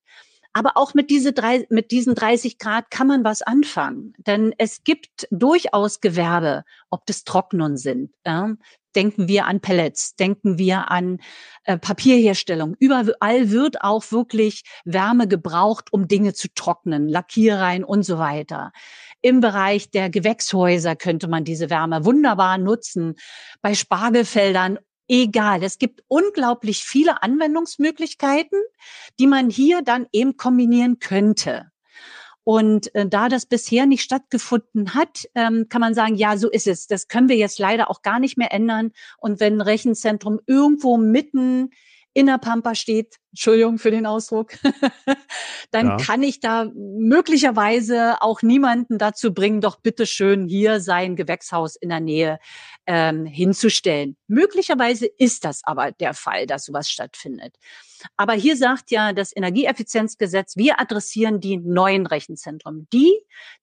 Aber 0.57 0.79
auch 0.79 0.95
mit, 0.95 1.11
diese 1.11 1.35
drei, 1.35 1.67
mit 1.69 1.91
diesen 1.91 2.15
30 2.15 2.57
Grad 2.57 2.91
kann 2.91 3.07
man 3.07 3.25
was 3.25 3.43
anfangen. 3.43 4.15
Denn 4.17 4.55
es 4.57 4.85
gibt 4.85 5.29
durchaus 5.31 6.01
Gewerbe, 6.01 6.65
ob 6.89 7.05
das 7.05 7.25
Trocknen 7.25 7.77
sind. 7.77 8.11
Ja? 8.25 8.55
Denken 8.95 9.29
wir 9.29 9.45
an 9.45 9.61
Pellets, 9.61 10.17
denken 10.17 10.57
wir 10.57 10.91
an 10.91 11.19
äh, 11.65 11.77
Papierherstellung. 11.77 12.75
Überall 12.79 13.51
wird 13.51 13.83
auch 13.83 14.11
wirklich 14.13 14.63
Wärme 14.87 15.29
gebraucht, 15.29 15.93
um 15.93 16.09
Dinge 16.09 16.33
zu 16.33 16.49
trocknen, 16.55 17.07
Lackierereien 17.07 17.85
und 17.85 18.05
so 18.05 18.17
weiter. 18.17 18.73
Im 19.21 19.41
Bereich 19.41 19.91
der 19.91 20.09
Gewächshäuser 20.09 20.97
könnte 20.97 21.29
man 21.29 21.45
diese 21.45 21.69
Wärme 21.69 22.07
wunderbar 22.07 22.57
nutzen. 22.57 23.17
Bei 23.61 23.75
Spargelfeldern 23.75 24.79
egal. 25.09 25.63
Es 25.63 25.79
gibt 25.79 26.03
unglaublich 26.09 26.85
viele 26.85 27.23
Anwendungsmöglichkeiten, 27.23 28.59
die 29.19 29.27
man 29.27 29.51
hier 29.51 29.83
dann 29.83 30.07
eben 30.13 30.37
kombinieren 30.37 30.99
könnte. 30.99 31.71
Und 32.49 32.95
äh, 32.95 33.09
da 33.09 33.29
das 33.29 33.47
bisher 33.47 33.87
nicht 33.87 34.03
stattgefunden 34.03 34.95
hat, 34.95 35.29
ähm, 35.35 35.67
kann 35.69 35.81
man 35.81 35.95
sagen, 35.95 36.15
ja, 36.15 36.37
so 36.37 36.49
ist 36.49 36.69
es. 36.69 36.87
Das 36.87 37.09
können 37.09 37.29
wir 37.29 37.37
jetzt 37.37 37.59
leider 37.59 37.91
auch 37.91 38.03
gar 38.03 38.21
nicht 38.21 38.39
mehr 38.39 38.53
ändern. 38.53 38.93
Und 39.19 39.41
wenn 39.41 39.55
ein 39.55 39.63
Rechenzentrum 39.63 40.39
irgendwo 40.47 40.97
mitten 40.97 41.71
in 42.17 42.25
der 42.25 42.39
Pampa 42.39 42.75
steht, 42.75 43.17
Entschuldigung 43.33 43.77
für 43.77 43.91
den 43.91 44.07
Ausdruck, 44.07 44.53
dann 45.71 45.87
ja. 45.87 45.97
kann 45.99 46.23
ich 46.23 46.41
da 46.41 46.65
möglicherweise 46.75 48.23
auch 48.23 48.41
niemanden 48.41 48.97
dazu 48.97 49.35
bringen, 49.35 49.61
doch 49.61 49.81
bitteschön 49.81 50.47
hier 50.47 50.81
sein 50.81 51.15
Gewächshaus 51.15 51.77
in 51.77 51.91
der 51.91 52.01
Nähe 52.01 52.39
ähm, 52.87 53.27
hinzustellen. 53.27 54.17
Möglicherweise 54.29 55.05
ist 55.05 55.45
das 55.45 55.61
aber 55.63 55.93
der 55.93 56.15
Fall, 56.15 56.47
dass 56.47 56.65
sowas 56.65 56.89
stattfindet. 56.89 57.59
Aber 58.17 58.35
hier 58.35 58.57
sagt 58.57 58.91
ja 58.91 59.13
das 59.13 59.35
Energieeffizienzgesetz, 59.35 60.57
wir 60.57 60.81
adressieren 60.81 61.41
die 61.41 61.57
neuen 61.57 62.07
Rechenzentren, 62.07 62.87
die, 62.93 63.13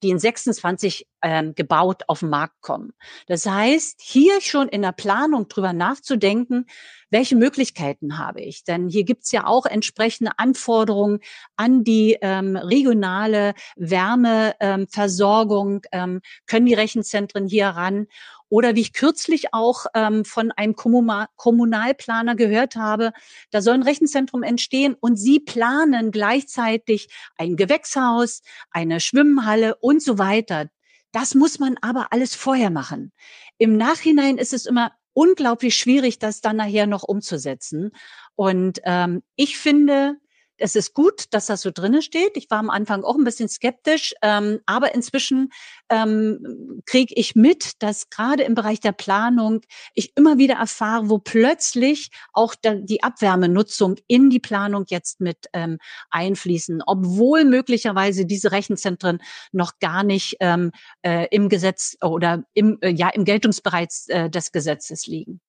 die 0.02 0.10
in 0.10 0.20
26 0.20 1.08
ähm, 1.22 1.56
gebaut 1.56 2.04
auf 2.08 2.20
den 2.20 2.30
Markt 2.30 2.62
kommen. 2.62 2.94
Das 3.28 3.46
heißt, 3.46 4.02
hier 4.02 4.42
schon 4.42 4.68
in 4.68 4.82
der 4.82 4.92
Planung 4.92 5.48
drüber 5.48 5.74
nachzudenken, 5.74 6.66
welche 7.10 7.36
Möglichkeiten 7.36 8.18
habe 8.18 8.42
ich? 8.42 8.64
Denn 8.64 8.90
hier 8.90 9.04
gibt's 9.04 9.32
ja 9.32 9.46
auch 9.46 9.68
entsprechende 9.68 10.32
Anforderungen 10.38 11.20
an 11.56 11.84
die 11.84 12.18
ähm, 12.22 12.58
regionale 12.58 13.54
Wärmeversorgung. 13.76 15.84
Ähm, 15.92 16.22
können 16.48 16.66
die 16.66 16.74
Rechenzentren 16.74 17.48
hier 17.48 17.68
ran? 17.68 18.08
Oder 18.54 18.76
wie 18.76 18.82
ich 18.82 18.94
kürzlich 18.94 19.52
auch 19.52 19.88
ähm, 19.96 20.26
von 20.26 20.52
einem 20.52 20.76
Kommunalplaner 20.76 22.36
gehört 22.36 22.76
habe, 22.76 23.12
da 23.50 23.64
soll 23.64 23.74
ein 23.74 23.82
Rechenzentrum 23.82 24.44
entstehen 24.44 24.96
und 25.00 25.16
sie 25.16 25.40
planen 25.40 26.12
gleichzeitig 26.12 27.10
ein 27.36 27.56
Gewächshaus, 27.56 28.44
eine 28.70 29.00
Schwimmhalle 29.00 29.74
und 29.78 30.04
so 30.04 30.20
weiter. 30.20 30.68
Das 31.12 31.34
muss 31.34 31.58
man 31.58 31.78
aber 31.82 32.10
alles 32.12 32.36
vorher 32.36 32.70
machen. 32.70 33.12
Im 33.58 33.76
Nachhinein 33.76 34.38
ist 34.38 34.54
es 34.54 34.68
immer 34.68 34.92
unglaublich 35.14 35.76
schwierig, 35.76 36.20
das 36.20 36.40
dann 36.40 36.58
nachher 36.58 36.86
noch 36.86 37.02
umzusetzen. 37.02 37.90
Und 38.36 38.82
ähm, 38.84 39.24
ich 39.36 39.58
finde, 39.58 40.18
es 40.58 40.76
ist 40.76 40.94
gut, 40.94 41.26
dass 41.32 41.48
das 41.48 41.62
so 41.62 41.72
drinne 41.74 42.02
steht. 42.02 42.38
Ich 42.38 42.50
war 42.50 42.60
am 42.60 42.70
Anfang 42.70 43.04
auch 43.04 43.16
ein 43.16 43.24
bisschen 43.24 43.50
skeptisch, 43.50 44.14
ähm, 44.22 44.60
aber 44.66 44.94
inzwischen 44.94 45.50
ähm, 45.90 46.82
kriege 46.86 47.14
ich 47.16 47.36
mit, 47.36 47.82
dass 47.82 48.10
gerade 48.10 48.44
im 48.44 48.56
Bereich 48.56 48.80
der 48.80 48.92
Planung 48.92 49.62
ich 49.94 50.16
immer 50.16 50.38
wieder 50.38 50.56
erfahre, 50.56 51.10
wo 51.10 51.18
plötzlich 51.18 52.10
auch 52.34 52.56
die 52.64 53.04
Abwärmenutzung 53.04 53.96
in 54.08 54.30
die 54.30 54.40
Planung 54.40 54.86
jetzt 54.88 55.20
mit 55.20 55.48
ähm, 55.54 55.78
einfließen, 56.10 56.82
obwohl 56.86 57.46
möglicherweise 57.46 58.26
diese 58.26 58.52
Rechenzentren 58.52 59.20
noch 59.52 59.80
gar 59.80 60.04
nicht 60.04 60.38
ähm, 60.40 60.72
äh, 61.02 61.28
im 61.32 61.50
Gesetz 61.50 61.98
oder 62.02 62.44
im 62.54 62.78
äh, 62.82 62.90
ja 62.90 63.10
im 63.10 63.26
Geltungsbereich 63.26 63.90
äh, 64.08 64.30
des 64.30 64.52
Gesetzes 64.52 65.08
liegen. 65.08 65.42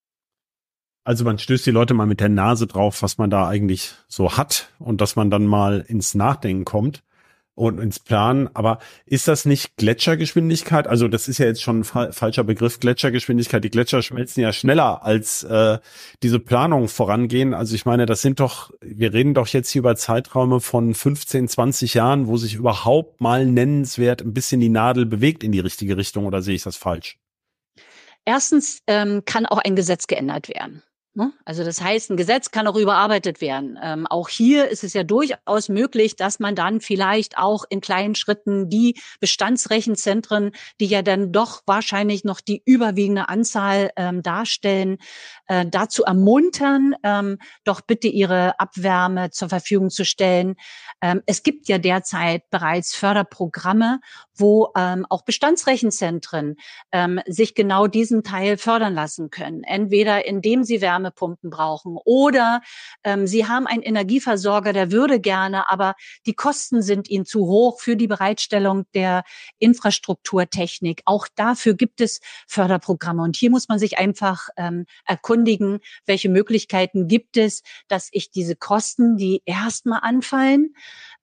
Also 1.05 1.23
man 1.23 1.37
stößt 1.37 1.67
die 1.67 1.71
Leute 1.71 1.93
mal 1.93 2.07
mit 2.07 2.19
der 2.19 2.29
Nase 2.29 2.65
drauf, 2.65 3.03
was 3.03 3.19
man 3.19 3.29
da 3.29 3.47
eigentlich 3.47 3.93
so 4.07 4.37
hat 4.37 4.69
und 4.79 5.01
dass 5.01 5.15
man 5.15 5.29
dann 5.29 5.45
mal 5.45 5.85
ins 5.87 6.15
Nachdenken 6.15 6.65
kommt 6.65 7.03
und 7.53 7.79
ins 7.79 7.99
Planen. 7.99 8.49
Aber 8.55 8.79
ist 9.05 9.27
das 9.27 9.45
nicht 9.45 9.77
Gletschergeschwindigkeit? 9.77 10.87
Also 10.87 11.07
das 11.07 11.27
ist 11.27 11.37
ja 11.37 11.45
jetzt 11.45 11.61
schon 11.61 11.81
ein 11.81 11.83
fa 11.83 12.11
falscher 12.11 12.43
Begriff, 12.43 12.79
Gletschergeschwindigkeit. 12.79 13.63
Die 13.63 13.69
Gletscher 13.69 14.01
schmelzen 14.01 14.41
ja 14.41 14.51
schneller 14.51 15.03
als 15.03 15.43
äh, 15.43 15.77
diese 16.23 16.39
Planungen 16.39 16.89
vorangehen. 16.89 17.53
Also 17.53 17.75
ich 17.75 17.85
meine, 17.85 18.07
das 18.07 18.23
sind 18.23 18.39
doch, 18.39 18.71
wir 18.81 19.13
reden 19.13 19.35
doch 19.35 19.47
jetzt 19.47 19.69
hier 19.69 19.81
über 19.81 19.95
Zeiträume 19.95 20.59
von 20.59 20.95
15, 20.95 21.47
20 21.47 21.93
Jahren, 21.93 22.25
wo 22.25 22.37
sich 22.37 22.55
überhaupt 22.55 23.21
mal 23.21 23.45
nennenswert 23.45 24.23
ein 24.23 24.33
bisschen 24.33 24.59
die 24.59 24.69
Nadel 24.69 25.05
bewegt 25.05 25.43
in 25.43 25.51
die 25.51 25.59
richtige 25.59 25.97
Richtung 25.97 26.25
oder 26.25 26.41
sehe 26.41 26.55
ich 26.55 26.63
das 26.63 26.77
falsch? 26.77 27.19
Erstens 28.25 28.79
ähm, 28.87 29.21
kann 29.25 29.45
auch 29.45 29.59
ein 29.59 29.75
Gesetz 29.75 30.07
geändert 30.07 30.49
werden. 30.49 30.81
Ne? 31.17 31.31
Also 31.45 31.63
das 31.63 31.81
heißt, 31.81 32.11
ein 32.11 32.17
Gesetz 32.17 32.51
kann 32.51 32.67
auch 32.67 32.75
überarbeitet 32.75 33.39
werden. 33.39 33.79
Ähm, 33.81 34.05
auch 34.05 34.27
hier 34.27 34.67
ist 34.67 34.83
es 34.83 34.91
ja 34.91 35.03
durchaus 35.03 35.69
möglich, 35.69 36.17
dass 36.17 36.39
man 36.39 36.55
dann 36.55 36.81
vielleicht 36.81 37.37
auch 37.37 37.63
in 37.69 37.79
kleinen 37.79 38.15
Schritten 38.15 38.69
die 38.69 38.99
Bestandsrechenzentren, 39.21 40.51
die 40.81 40.87
ja 40.87 41.03
dann 41.03 41.31
doch 41.31 41.61
wahrscheinlich 41.65 42.25
noch 42.25 42.41
die 42.41 42.61
überwiegende 42.65 43.29
Anzahl 43.29 43.91
ähm, 43.95 44.23
darstellen, 44.23 44.97
äh, 45.47 45.65
dazu 45.65 46.03
ermuntern, 46.03 46.95
ähm, 47.03 47.37
doch 47.63 47.79
bitte 47.79 48.09
ihre 48.09 48.59
Abwärme 48.59 49.31
zur 49.31 49.47
Verfügung 49.47 49.91
zu 49.91 50.03
stellen. 50.03 50.55
Ähm, 51.01 51.21
es 51.25 51.43
gibt 51.43 51.69
ja 51.69 51.77
derzeit 51.77 52.49
bereits 52.49 52.93
Förderprogramme, 52.93 54.01
wo 54.35 54.71
ähm, 54.75 55.05
auch 55.09 55.23
Bestandsrechenzentren 55.23 56.57
ähm, 56.91 57.21
sich 57.25 57.55
genau 57.55 57.87
diesen 57.87 58.23
Teil 58.23 58.57
fördern 58.57 58.93
lassen 58.93 59.29
können. 59.29 59.63
Entweder 59.63 60.25
indem 60.25 60.63
sie 60.63 60.81
Wärme 60.81 61.05
Wärmepumpen 61.05 61.49
brauchen 61.49 61.97
oder 62.03 62.61
ähm, 63.03 63.27
sie 63.27 63.47
haben 63.47 63.67
einen 63.67 63.83
Energieversorger, 63.83 64.73
der 64.73 64.91
würde 64.91 65.19
gerne, 65.19 65.69
aber 65.69 65.95
die 66.25 66.33
Kosten 66.33 66.81
sind 66.81 67.09
ihnen 67.09 67.25
zu 67.25 67.47
hoch 67.47 67.79
für 67.79 67.95
die 67.95 68.07
Bereitstellung 68.07 68.85
der 68.93 69.23
Infrastrukturtechnik. 69.59 71.01
Auch 71.05 71.27
dafür 71.35 71.75
gibt 71.75 72.01
es 72.01 72.21
Förderprogramme. 72.47 73.21
Und 73.23 73.35
hier 73.35 73.51
muss 73.51 73.67
man 73.67 73.79
sich 73.79 73.97
einfach 73.97 74.49
ähm, 74.57 74.85
erkundigen, 75.05 75.79
welche 76.05 76.29
Möglichkeiten 76.29 77.07
gibt 77.07 77.37
es, 77.37 77.61
dass 77.87 78.09
ich 78.11 78.31
diese 78.31 78.55
Kosten, 78.55 79.17
die 79.17 79.41
erstmal 79.45 79.99
anfallen, 80.01 80.73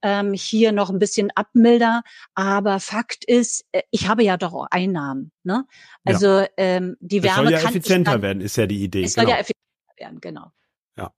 ähm, 0.03 0.33
hier 0.33 0.73
noch 0.73 0.91
ein 0.91 0.99
bisschen 0.99 1.31
abmilder. 1.35 2.03
Aber 2.35 2.81
Fakt 3.03 3.25
ist, 3.25 3.65
äh, 3.73 3.83
ich 3.91 4.09
habe 4.09 4.23
ja 4.23 4.37
doch 4.37 4.53
auch 4.53 4.67
Einnahmen. 4.71 5.33
Ne? 5.43 5.67
Also 6.05 6.41
ja. 6.41 6.49
ähm, 6.57 6.97
die 7.01 7.23
Wärme 7.23 7.31
es 7.31 7.45
soll 7.45 7.53
ja 7.53 7.59
kann 7.59 7.71
effizienter 7.71 8.13
dann, 8.13 8.23
werden, 8.23 8.41
ist 8.41 8.57
ja 8.57 8.67
die 8.67 8.83
Idee. 8.83 9.03
Es 9.03 9.15
soll 9.15 9.25
genau. 9.25 9.37
ja 9.37 9.41
effizienter 9.41 9.95
werden, 9.99 10.21
genau. 10.21 10.53
Ja. 10.97 11.13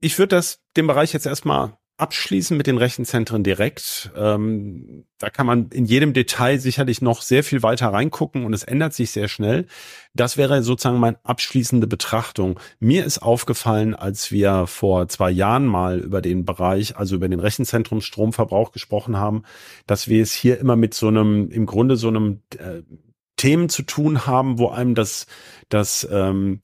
Ich 0.00 0.18
würde 0.18 0.36
das 0.36 0.60
den 0.76 0.86
Bereich 0.86 1.12
jetzt 1.12 1.26
erstmal 1.26 1.76
abschließen 1.98 2.56
mit 2.56 2.66
den 2.66 2.78
Rechenzentren 2.78 3.42
direkt. 3.42 4.10
Ähm, 4.16 5.04
da 5.18 5.30
kann 5.30 5.46
man 5.46 5.68
in 5.70 5.84
jedem 5.84 6.12
Detail 6.12 6.58
sicherlich 6.58 7.02
noch 7.02 7.22
sehr 7.22 7.42
viel 7.42 7.62
weiter 7.62 7.88
reingucken 7.88 8.44
und 8.44 8.54
es 8.54 8.62
ändert 8.62 8.94
sich 8.94 9.10
sehr 9.10 9.28
schnell. 9.28 9.66
Das 10.14 10.36
wäre 10.36 10.62
sozusagen 10.62 11.00
meine 11.00 11.18
abschließende 11.24 11.86
Betrachtung. 11.86 12.60
Mir 12.78 13.04
ist 13.04 13.18
aufgefallen, 13.18 13.94
als 13.94 14.30
wir 14.30 14.66
vor 14.68 15.08
zwei 15.08 15.30
Jahren 15.30 15.66
mal 15.66 15.98
über 15.98 16.22
den 16.22 16.44
Bereich, 16.44 16.96
also 16.96 17.16
über 17.16 17.28
den 17.28 17.40
Rechenzentrumsstromverbrauch 17.40 18.70
gesprochen 18.70 19.16
haben, 19.16 19.42
dass 19.86 20.08
wir 20.08 20.22
es 20.22 20.32
hier 20.32 20.58
immer 20.58 20.76
mit 20.76 20.94
so 20.94 21.08
einem, 21.08 21.50
im 21.50 21.66
Grunde 21.66 21.96
so 21.96 22.08
einem 22.08 22.42
äh, 22.58 22.82
Themen 23.38 23.70
zu 23.70 23.82
tun 23.82 24.26
haben, 24.26 24.58
wo 24.58 24.68
einem 24.68 24.94
das, 24.94 25.26
das 25.70 26.06
ähm, 26.10 26.60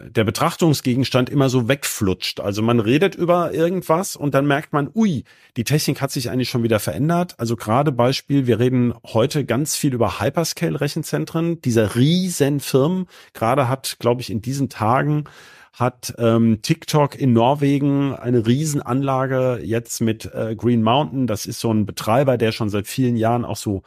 der 0.00 0.24
Betrachtungsgegenstand 0.24 1.28
immer 1.28 1.50
so 1.50 1.68
wegflutscht. 1.68 2.40
Also 2.40 2.62
man 2.62 2.80
redet 2.80 3.14
über 3.14 3.52
irgendwas 3.52 4.16
und 4.16 4.34
dann 4.34 4.46
merkt 4.46 4.72
man, 4.72 4.90
ui, 4.94 5.24
die 5.56 5.64
Technik 5.64 6.00
hat 6.00 6.10
sich 6.10 6.30
eigentlich 6.30 6.48
schon 6.48 6.62
wieder 6.62 6.80
verändert. 6.80 7.34
Also 7.38 7.56
gerade 7.56 7.92
Beispiel, 7.92 8.46
wir 8.46 8.58
reden 8.58 8.94
heute 9.04 9.44
ganz 9.44 9.76
viel 9.76 9.92
über 9.92 10.20
Hyperscale-Rechenzentren, 10.20 11.60
dieser 11.60 11.94
riesen 11.94 12.60
Firmen. 12.60 13.06
Gerade 13.34 13.68
hat, 13.68 13.96
glaube 13.98 14.22
ich, 14.22 14.30
in 14.30 14.40
diesen 14.40 14.68
Tagen 14.68 15.24
hat 15.72 16.14
ähm, 16.18 16.60
TikTok 16.62 17.18
in 17.18 17.32
Norwegen 17.32 18.14
eine 18.14 18.46
Riesenanlage 18.46 19.60
jetzt 19.62 20.00
mit 20.00 20.26
äh, 20.34 20.54
Green 20.54 20.82
Mountain. 20.82 21.26
Das 21.26 21.46
ist 21.46 21.60
so 21.60 21.72
ein 21.72 21.86
Betreiber, 21.86 22.36
der 22.36 22.52
schon 22.52 22.68
seit 22.68 22.86
vielen 22.86 23.16
Jahren 23.16 23.44
auch 23.44 23.56
so 23.56 23.82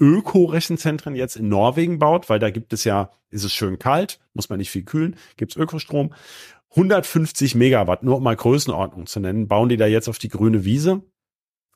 Öko-Rechenzentren 0.00 1.14
jetzt 1.14 1.36
in 1.36 1.48
Norwegen 1.48 1.98
baut, 1.98 2.28
weil 2.28 2.38
da 2.38 2.50
gibt 2.50 2.72
es 2.72 2.84
ja, 2.84 3.10
ist 3.30 3.44
es 3.44 3.52
schön 3.52 3.78
kalt, 3.78 4.20
muss 4.32 4.48
man 4.48 4.58
nicht 4.58 4.70
viel 4.70 4.84
kühlen, 4.84 5.16
gibt 5.36 5.52
es 5.52 5.56
Ökostrom. 5.56 6.12
150 6.70 7.54
Megawatt, 7.54 8.02
nur 8.02 8.18
um 8.18 8.22
mal 8.22 8.36
Größenordnung 8.36 9.06
zu 9.06 9.20
nennen, 9.20 9.48
bauen 9.48 9.68
die 9.68 9.76
da 9.76 9.86
jetzt 9.86 10.08
auf 10.08 10.18
die 10.18 10.28
grüne 10.28 10.64
Wiese. 10.64 11.02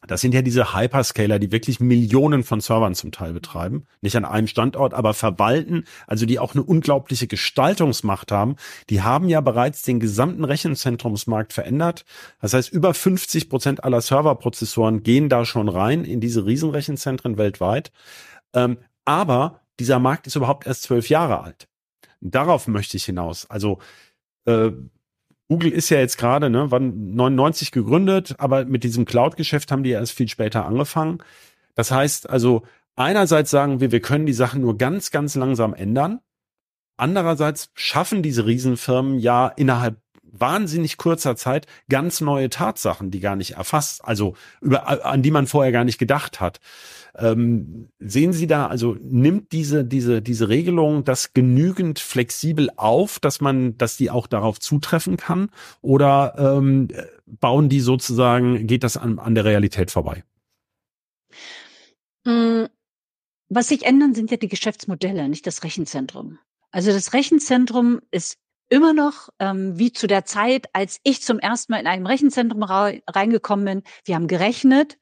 Das 0.06 0.20
sind 0.20 0.34
ja 0.34 0.42
diese 0.42 0.74
Hyperscaler, 0.74 1.38
die 1.38 1.52
wirklich 1.52 1.78
Millionen 1.78 2.42
von 2.42 2.60
Servern 2.60 2.94
zum 2.94 3.12
Teil 3.12 3.32
betreiben. 3.32 3.86
Nicht 4.00 4.16
an 4.16 4.24
einem 4.24 4.48
Standort, 4.48 4.94
aber 4.94 5.14
verwalten, 5.14 5.84
also 6.08 6.26
die 6.26 6.40
auch 6.40 6.54
eine 6.54 6.64
unglaubliche 6.64 7.28
Gestaltungsmacht 7.28 8.32
haben. 8.32 8.56
Die 8.90 9.02
haben 9.02 9.28
ja 9.28 9.40
bereits 9.40 9.82
den 9.82 10.00
gesamten 10.00 10.44
Rechenzentrumsmarkt 10.44 11.52
verändert. 11.52 12.04
Das 12.40 12.52
heißt, 12.52 12.72
über 12.72 12.94
50 12.94 13.48
Prozent 13.48 13.84
aller 13.84 14.00
Serverprozessoren 14.00 15.04
gehen 15.04 15.28
da 15.28 15.44
schon 15.44 15.68
rein 15.68 16.04
in 16.04 16.20
diese 16.20 16.46
Riesenrechenzentren 16.46 17.38
weltweit. 17.38 17.92
Ähm, 18.54 18.78
aber 19.04 19.60
dieser 19.78 20.00
Markt 20.00 20.26
ist 20.26 20.34
überhaupt 20.34 20.66
erst 20.66 20.82
zwölf 20.82 21.08
Jahre 21.08 21.42
alt. 21.42 21.68
Darauf 22.20 22.66
möchte 22.66 22.96
ich 22.96 23.04
hinaus. 23.04 23.48
Also 23.48 23.78
äh, 24.46 24.72
Google 25.52 25.70
ist 25.70 25.90
ja 25.90 25.98
jetzt 25.98 26.16
gerade, 26.16 26.48
ne, 26.48 26.70
wann 26.70 27.14
99 27.14 27.72
gegründet, 27.72 28.34
aber 28.38 28.64
mit 28.64 28.84
diesem 28.84 29.04
Cloud-Geschäft 29.04 29.70
haben 29.70 29.82
die 29.82 29.90
erst 29.90 30.12
viel 30.12 30.26
später 30.26 30.64
angefangen. 30.64 31.18
Das 31.74 31.90
heißt 31.90 32.30
also, 32.30 32.62
einerseits 32.96 33.50
sagen 33.50 33.78
wir, 33.78 33.92
wir 33.92 34.00
können 34.00 34.24
die 34.24 34.32
Sachen 34.32 34.62
nur 34.62 34.78
ganz, 34.78 35.10
ganz 35.10 35.34
langsam 35.34 35.74
ändern. 35.74 36.20
Andererseits 36.96 37.70
schaffen 37.74 38.22
diese 38.22 38.46
Riesenfirmen 38.46 39.18
ja 39.18 39.46
innerhalb 39.48 40.00
wahnsinnig 40.32 40.96
kurzer 40.96 41.36
Zeit 41.36 41.66
ganz 41.88 42.20
neue 42.20 42.50
Tatsachen, 42.50 43.10
die 43.10 43.20
gar 43.20 43.36
nicht 43.36 43.52
erfasst, 43.52 44.04
also 44.04 44.34
über, 44.60 45.06
an 45.06 45.22
die 45.22 45.30
man 45.30 45.46
vorher 45.46 45.72
gar 45.72 45.84
nicht 45.84 45.98
gedacht 45.98 46.40
hat. 46.40 46.58
Ähm, 47.14 47.90
sehen 47.98 48.32
Sie 48.32 48.46
da, 48.46 48.66
also 48.66 48.96
nimmt 49.02 49.52
diese, 49.52 49.84
diese, 49.84 50.22
diese 50.22 50.48
Regelung 50.48 51.04
das 51.04 51.34
genügend 51.34 51.98
flexibel 51.98 52.70
auf, 52.76 53.20
dass 53.20 53.40
man, 53.40 53.76
dass 53.76 53.98
die 53.98 54.10
auch 54.10 54.26
darauf 54.26 54.58
zutreffen 54.58 55.18
kann? 55.18 55.50
Oder 55.82 56.34
ähm, 56.38 56.88
bauen 57.26 57.68
die 57.68 57.80
sozusagen, 57.80 58.66
geht 58.66 58.82
das 58.82 58.96
an, 58.96 59.18
an 59.18 59.34
der 59.34 59.44
Realität 59.44 59.90
vorbei? 59.90 60.24
Hm, 62.26 62.68
was 63.50 63.68
sich 63.68 63.84
ändern, 63.84 64.14
sind 64.14 64.30
ja 64.30 64.38
die 64.38 64.48
Geschäftsmodelle, 64.48 65.28
nicht 65.28 65.46
das 65.46 65.62
Rechenzentrum. 65.62 66.38
Also 66.70 66.90
das 66.90 67.12
Rechenzentrum 67.12 68.00
ist 68.10 68.38
immer 68.72 68.94
noch 68.94 69.28
ähm, 69.38 69.78
wie 69.78 69.92
zu 69.92 70.06
der 70.06 70.24
Zeit, 70.24 70.66
als 70.72 70.98
ich 71.02 71.20
zum 71.20 71.38
ersten 71.38 71.72
Mal 71.72 71.80
in 71.80 71.86
einem 71.86 72.06
Rechenzentrum 72.06 72.62
reingekommen 72.62 73.64
bin. 73.66 73.82
Wir 74.06 74.14
haben 74.14 74.28
gerechnet, 74.28 74.98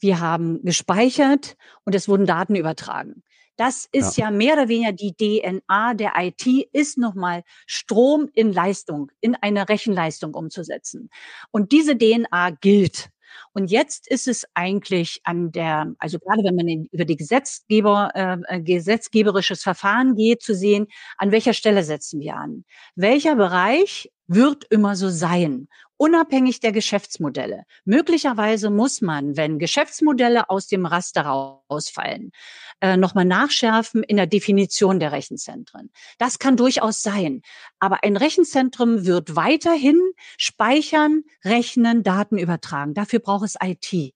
wir 0.00 0.20
haben 0.20 0.64
gespeichert 0.64 1.56
und 1.84 1.94
es 1.94 2.08
wurden 2.08 2.24
Daten 2.24 2.56
übertragen. 2.56 3.22
Das 3.56 3.86
ist 3.92 4.16
ja. 4.16 4.24
ja 4.24 4.30
mehr 4.30 4.54
oder 4.54 4.68
weniger 4.68 4.92
die 4.92 5.12
DNA 5.12 5.92
der 5.92 6.12
IT, 6.16 6.46
ist 6.72 6.96
nochmal 6.96 7.42
Strom 7.66 8.30
in 8.32 8.54
Leistung, 8.54 9.10
in 9.20 9.34
eine 9.34 9.68
Rechenleistung 9.68 10.32
umzusetzen. 10.32 11.10
Und 11.50 11.72
diese 11.72 11.98
DNA 11.98 12.52
gilt. 12.62 13.10
Und 13.52 13.70
jetzt 13.70 14.08
ist 14.08 14.28
es 14.28 14.46
eigentlich 14.54 15.20
an 15.24 15.50
der, 15.50 15.92
also 15.98 16.18
gerade 16.18 16.44
wenn 16.44 16.54
man 16.54 16.68
in, 16.68 16.86
über 16.92 17.04
die 17.04 17.16
Gesetzgeber, 17.16 18.10
äh, 18.14 18.36
äh, 18.46 18.60
gesetzgeberisches 18.60 19.62
Verfahren 19.62 20.14
geht, 20.14 20.42
zu 20.42 20.54
sehen, 20.54 20.86
an 21.18 21.32
welcher 21.32 21.52
Stelle 21.52 21.82
setzen 21.82 22.20
wir 22.20 22.36
an. 22.36 22.64
Welcher 22.94 23.34
Bereich 23.34 24.10
wird 24.28 24.64
immer 24.70 24.94
so 24.94 25.08
sein, 25.08 25.68
unabhängig 26.00 26.60
der 26.60 26.72
Geschäftsmodelle. 26.72 27.64
Möglicherweise 27.84 28.70
muss 28.70 29.02
man, 29.02 29.36
wenn 29.36 29.58
Geschäftsmodelle 29.58 30.48
aus 30.48 30.66
dem 30.66 30.86
Raster 30.86 31.22
rausfallen, 31.26 32.32
äh, 32.80 32.96
nochmal 32.96 33.26
nachschärfen 33.26 34.02
in 34.02 34.16
der 34.16 34.26
Definition 34.26 34.98
der 34.98 35.12
Rechenzentren. 35.12 35.90
Das 36.16 36.38
kann 36.38 36.56
durchaus 36.56 37.02
sein. 37.02 37.42
Aber 37.80 38.02
ein 38.02 38.16
Rechenzentrum 38.16 39.04
wird 39.04 39.36
weiterhin 39.36 40.00
speichern, 40.38 41.24
rechnen, 41.44 42.02
Daten 42.02 42.38
übertragen. 42.38 42.94
Dafür 42.94 43.18
braucht 43.18 43.44
es 43.44 43.56
IT. 43.62 44.14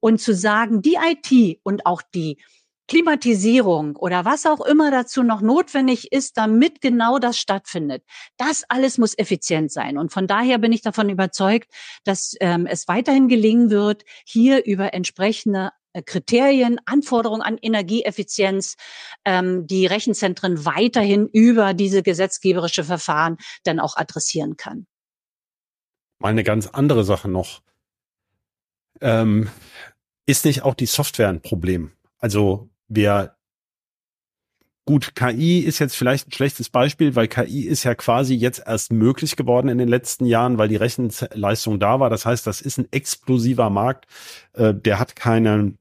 Und 0.00 0.20
zu 0.20 0.34
sagen, 0.34 0.82
die 0.82 0.96
IT 0.96 1.60
und 1.62 1.86
auch 1.86 2.02
die 2.02 2.42
Klimatisierung 2.92 3.96
oder 3.96 4.26
was 4.26 4.44
auch 4.44 4.60
immer 4.60 4.90
dazu 4.90 5.22
noch 5.22 5.40
notwendig 5.40 6.12
ist, 6.12 6.36
damit 6.36 6.82
genau 6.82 7.18
das 7.18 7.38
stattfindet. 7.38 8.04
Das 8.36 8.64
alles 8.68 8.98
muss 8.98 9.16
effizient 9.16 9.72
sein. 9.72 9.96
Und 9.96 10.12
von 10.12 10.26
daher 10.26 10.58
bin 10.58 10.72
ich 10.72 10.82
davon 10.82 11.08
überzeugt, 11.08 11.72
dass 12.04 12.34
ähm, 12.40 12.66
es 12.66 12.88
weiterhin 12.88 13.28
gelingen 13.28 13.70
wird, 13.70 14.02
hier 14.26 14.66
über 14.66 14.92
entsprechende 14.92 15.70
äh, 15.94 16.02
Kriterien, 16.02 16.80
Anforderungen 16.84 17.40
an 17.40 17.56
Energieeffizienz, 17.56 18.76
ähm, 19.24 19.66
die 19.66 19.86
Rechenzentren 19.86 20.66
weiterhin 20.66 21.28
über 21.28 21.72
diese 21.72 22.02
gesetzgeberische 22.02 22.84
Verfahren 22.84 23.38
dann 23.64 23.80
auch 23.80 23.96
adressieren 23.96 24.58
kann. 24.58 24.86
Mal 26.18 26.28
eine 26.28 26.44
ganz 26.44 26.66
andere 26.66 27.04
Sache 27.04 27.30
noch. 27.30 27.62
Ähm, 29.00 29.48
ist 30.26 30.44
nicht 30.44 30.60
auch 30.60 30.74
die 30.74 30.84
Software 30.84 31.30
ein 31.30 31.40
Problem? 31.40 31.92
Also 32.18 32.68
wir 32.94 33.36
Gut, 34.84 35.14
KI 35.14 35.60
ist 35.60 35.78
jetzt 35.78 35.94
vielleicht 35.94 36.26
ein 36.26 36.32
schlechtes 36.32 36.68
Beispiel, 36.68 37.14
weil 37.14 37.28
KI 37.28 37.62
ist 37.62 37.84
ja 37.84 37.94
quasi 37.94 38.34
jetzt 38.34 38.64
erst 38.66 38.92
möglich 38.92 39.36
geworden 39.36 39.68
in 39.68 39.78
den 39.78 39.86
letzten 39.86 40.24
Jahren, 40.26 40.58
weil 40.58 40.66
die 40.66 40.76
Rechenleistung 40.76 41.78
da 41.78 42.00
war. 42.00 42.10
Das 42.10 42.26
heißt, 42.26 42.44
das 42.48 42.60
ist 42.60 42.78
ein 42.78 42.88
explosiver 42.90 43.70
Markt. 43.70 44.06
Äh, 44.54 44.74
der 44.74 44.98
hat 44.98 45.14
keinen, 45.14 45.78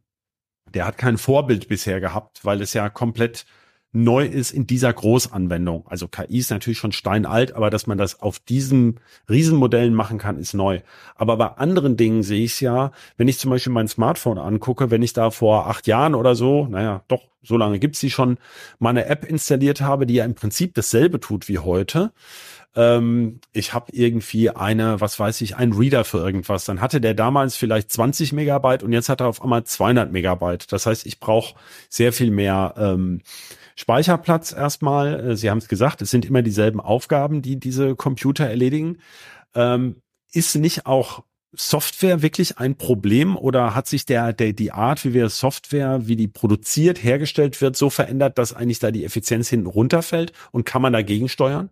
der 0.71 0.85
hat 0.85 0.99
kein 0.99 1.17
Vorbild 1.17 1.67
bisher 1.67 1.99
gehabt, 1.99 2.45
weil 2.45 2.61
es 2.61 2.73
ja 2.73 2.89
komplett 2.89 3.45
neu 3.93 4.25
ist 4.25 4.51
in 4.51 4.67
dieser 4.67 4.91
Großanwendung. 4.93 5.85
Also 5.87 6.07
KI 6.07 6.37
ist 6.37 6.51
natürlich 6.51 6.79
schon 6.79 6.91
steinalt, 6.91 7.53
aber 7.53 7.69
dass 7.69 7.87
man 7.87 7.97
das 7.97 8.21
auf 8.21 8.39
diesen 8.39 8.99
Riesenmodellen 9.29 9.93
machen 9.93 10.17
kann, 10.17 10.37
ist 10.37 10.53
neu. 10.53 10.79
Aber 11.15 11.37
bei 11.37 11.47
anderen 11.47 11.97
Dingen 11.97 12.23
sehe 12.23 12.45
ich 12.45 12.53
es 12.53 12.59
ja, 12.61 12.91
wenn 13.17 13.27
ich 13.27 13.37
zum 13.37 13.51
Beispiel 13.51 13.73
mein 13.73 13.87
Smartphone 13.87 14.37
angucke, 14.37 14.91
wenn 14.91 15.03
ich 15.03 15.13
da 15.13 15.29
vor 15.29 15.67
acht 15.67 15.87
Jahren 15.87 16.15
oder 16.15 16.35
so, 16.35 16.67
naja, 16.67 17.03
doch, 17.07 17.23
so 17.43 17.57
lange 17.57 17.79
gibt's 17.79 17.99
die 17.99 18.11
schon, 18.11 18.37
mal 18.79 18.91
eine 18.91 19.07
App 19.07 19.25
installiert 19.25 19.81
habe, 19.81 20.05
die 20.05 20.13
ja 20.15 20.25
im 20.25 20.35
Prinzip 20.35 20.73
dasselbe 20.75 21.19
tut 21.19 21.47
wie 21.47 21.59
heute, 21.59 22.11
ähm, 22.75 23.41
ich 23.51 23.73
habe 23.73 23.91
irgendwie 23.91 24.49
eine, 24.49 25.01
was 25.01 25.19
weiß 25.19 25.41
ich, 25.41 25.57
einen 25.57 25.73
Reader 25.73 26.05
für 26.05 26.19
irgendwas. 26.19 26.65
Dann 26.65 26.79
hatte 26.79 27.01
der 27.01 27.13
damals 27.13 27.55
vielleicht 27.57 27.91
20 27.91 28.31
Megabyte 28.31 28.83
und 28.83 28.93
jetzt 28.93 29.09
hat 29.09 29.21
er 29.21 29.27
auf 29.27 29.41
einmal 29.41 29.63
200 29.65 30.11
Megabyte. 30.11 30.71
Das 30.71 30.85
heißt, 30.85 31.05
ich 31.05 31.19
brauche 31.19 31.55
sehr 31.89 32.13
viel 32.13 32.31
mehr 32.31 32.73
ähm, 32.77 33.21
Speicherplatz 33.81 34.53
erstmal. 34.53 35.31
Äh, 35.31 35.35
Sie 35.35 35.49
haben 35.49 35.57
es 35.57 35.67
gesagt, 35.67 36.01
es 36.01 36.11
sind 36.11 36.25
immer 36.25 36.41
dieselben 36.41 36.79
Aufgaben, 36.79 37.41
die 37.41 37.59
diese 37.59 37.95
Computer 37.95 38.45
erledigen. 38.45 38.99
Ähm, 39.55 39.97
ist 40.31 40.55
nicht 40.55 40.85
auch 40.85 41.23
Software 41.53 42.21
wirklich 42.21 42.59
ein 42.59 42.75
Problem 42.75 43.35
oder 43.35 43.75
hat 43.75 43.87
sich 43.87 44.05
der, 44.05 44.31
der, 44.31 44.53
die 44.53 44.71
Art, 44.71 45.03
wie 45.03 45.13
wir 45.13 45.27
Software, 45.27 46.07
wie 46.07 46.15
die 46.15 46.29
produziert, 46.29 47.03
hergestellt 47.03 47.59
wird, 47.59 47.75
so 47.75 47.89
verändert, 47.89 48.37
dass 48.37 48.53
eigentlich 48.53 48.79
da 48.79 48.91
die 48.91 49.03
Effizienz 49.03 49.49
hinten 49.49 49.67
runterfällt 49.67 50.31
und 50.51 50.65
kann 50.65 50.81
man 50.81 50.93
dagegen 50.93 51.27
steuern? 51.27 51.69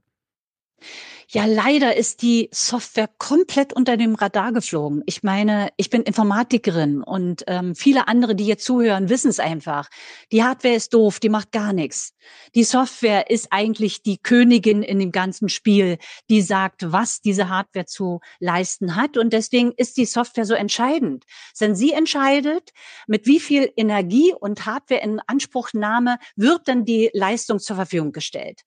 Ja, 1.31 1.45
leider 1.45 1.95
ist 1.95 2.23
die 2.23 2.49
Software 2.51 3.07
komplett 3.19 3.71
unter 3.71 3.97
dem 3.97 4.15
Radar 4.15 4.51
geflogen. 4.51 5.03
Ich 5.05 5.21
meine, 5.21 5.69
ich 5.77 5.91
bin 5.91 6.01
Informatikerin 6.01 7.03
und 7.03 7.43
ähm, 7.45 7.75
viele 7.75 8.07
andere, 8.07 8.33
die 8.33 8.47
jetzt 8.47 8.65
zuhören, 8.65 9.09
wissen 9.09 9.29
es 9.29 9.39
einfach. 9.39 9.89
Die 10.31 10.43
Hardware 10.43 10.73
ist 10.73 10.91
doof, 10.95 11.19
die 11.19 11.29
macht 11.29 11.51
gar 11.51 11.71
nichts. 11.71 12.15
Die 12.55 12.63
Software 12.63 13.29
ist 13.29 13.49
eigentlich 13.51 14.01
die 14.01 14.17
Königin 14.17 14.81
in 14.81 14.97
dem 14.97 15.11
ganzen 15.11 15.49
Spiel, 15.49 15.99
die 16.31 16.41
sagt, 16.41 16.91
was 16.91 17.21
diese 17.21 17.47
Hardware 17.47 17.85
zu 17.85 18.21
leisten 18.39 18.95
hat. 18.95 19.15
Und 19.15 19.31
deswegen 19.31 19.71
ist 19.73 19.97
die 19.97 20.05
Software 20.05 20.45
so 20.45 20.55
entscheidend. 20.55 21.25
Denn 21.61 21.75
sie 21.75 21.91
entscheidet, 21.91 22.71
mit 23.05 23.27
wie 23.27 23.39
viel 23.39 23.71
Energie 23.75 24.33
und 24.33 24.65
Hardware 24.65 25.01
in 25.01 25.21
Anspruchnahme 25.27 26.17
wird 26.35 26.67
dann 26.67 26.85
die 26.85 27.11
Leistung 27.13 27.59
zur 27.59 27.75
Verfügung 27.75 28.13
gestellt. 28.13 28.61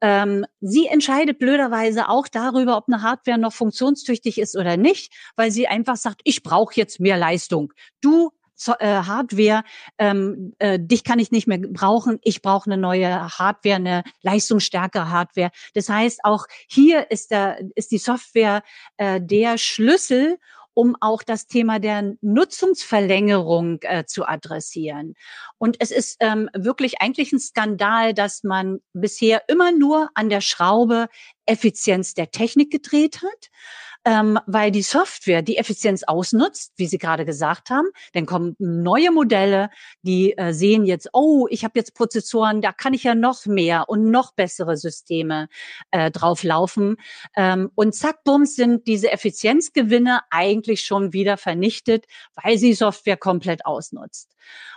Ähm, 0.00 0.46
sie 0.60 0.86
entscheidet 0.86 1.40
blöderweise 1.40 2.03
auch 2.08 2.28
darüber, 2.28 2.76
ob 2.76 2.84
eine 2.88 3.02
Hardware 3.02 3.38
noch 3.38 3.52
funktionstüchtig 3.52 4.38
ist 4.38 4.56
oder 4.56 4.76
nicht, 4.76 5.12
weil 5.36 5.50
sie 5.50 5.66
einfach 5.68 5.96
sagt, 5.96 6.20
ich 6.24 6.42
brauche 6.42 6.74
jetzt 6.76 7.00
mehr 7.00 7.16
Leistung. 7.16 7.72
Du 8.00 8.30
äh, 8.78 9.02
Hardware, 9.02 9.64
ähm, 9.98 10.54
äh, 10.58 10.78
dich 10.80 11.04
kann 11.04 11.18
ich 11.18 11.30
nicht 11.30 11.46
mehr 11.46 11.58
brauchen, 11.58 12.18
ich 12.22 12.42
brauche 12.42 12.70
eine 12.70 12.80
neue 12.80 13.28
Hardware, 13.38 13.76
eine 13.76 14.02
leistungsstärkere 14.22 15.10
Hardware. 15.10 15.50
Das 15.74 15.88
heißt, 15.88 16.20
auch 16.24 16.46
hier 16.68 17.10
ist, 17.10 17.30
der, 17.30 17.58
ist 17.74 17.90
die 17.90 17.98
Software 17.98 18.62
äh, 18.96 19.20
der 19.20 19.58
Schlüssel, 19.58 20.38
um 20.74 20.96
auch 21.00 21.22
das 21.22 21.46
Thema 21.46 21.78
der 21.78 22.14
Nutzungsverlängerung 22.20 23.78
äh, 23.82 24.04
zu 24.06 24.26
adressieren. 24.26 25.14
Und 25.64 25.78
es 25.78 25.90
ist 25.90 26.18
ähm, 26.20 26.50
wirklich 26.54 27.00
eigentlich 27.00 27.32
ein 27.32 27.40
Skandal, 27.40 28.12
dass 28.12 28.42
man 28.44 28.80
bisher 28.92 29.44
immer 29.48 29.72
nur 29.72 30.10
an 30.12 30.28
der 30.28 30.42
Schraube 30.42 31.08
Effizienz 31.46 32.12
der 32.12 32.30
Technik 32.30 32.70
gedreht 32.70 33.22
hat 33.22 33.48
ähm, 34.04 34.38
weil 34.46 34.70
die 34.70 34.82
Software 34.82 35.42
die 35.42 35.56
Effizienz 35.56 36.02
ausnutzt, 36.02 36.72
wie 36.76 36.86
Sie 36.86 36.98
gerade 36.98 37.24
gesagt 37.24 37.70
haben. 37.70 37.88
Dann 38.12 38.26
kommen 38.26 38.54
neue 38.58 39.10
Modelle, 39.10 39.70
die 40.02 40.36
äh, 40.36 40.52
sehen 40.52 40.84
jetzt, 40.84 41.08
oh, 41.12 41.46
ich 41.50 41.64
habe 41.64 41.78
jetzt 41.78 41.94
Prozessoren, 41.94 42.60
da 42.60 42.72
kann 42.72 42.94
ich 42.94 43.04
ja 43.04 43.14
noch 43.14 43.46
mehr 43.46 43.88
und 43.88 44.10
noch 44.10 44.34
bessere 44.34 44.76
Systeme 44.76 45.48
äh, 45.90 46.10
drauf 46.10 46.42
laufen. 46.42 46.96
Ähm, 47.34 47.70
und 47.74 47.94
zack, 47.94 48.24
bums, 48.24 48.56
sind 48.56 48.86
diese 48.86 49.10
Effizienzgewinne 49.10 50.20
eigentlich 50.30 50.82
schon 50.82 51.12
wieder 51.12 51.36
vernichtet, 51.36 52.04
weil 52.42 52.58
sie 52.58 52.74
Software 52.74 53.16
komplett 53.16 53.64
ausnutzt. 53.64 54.30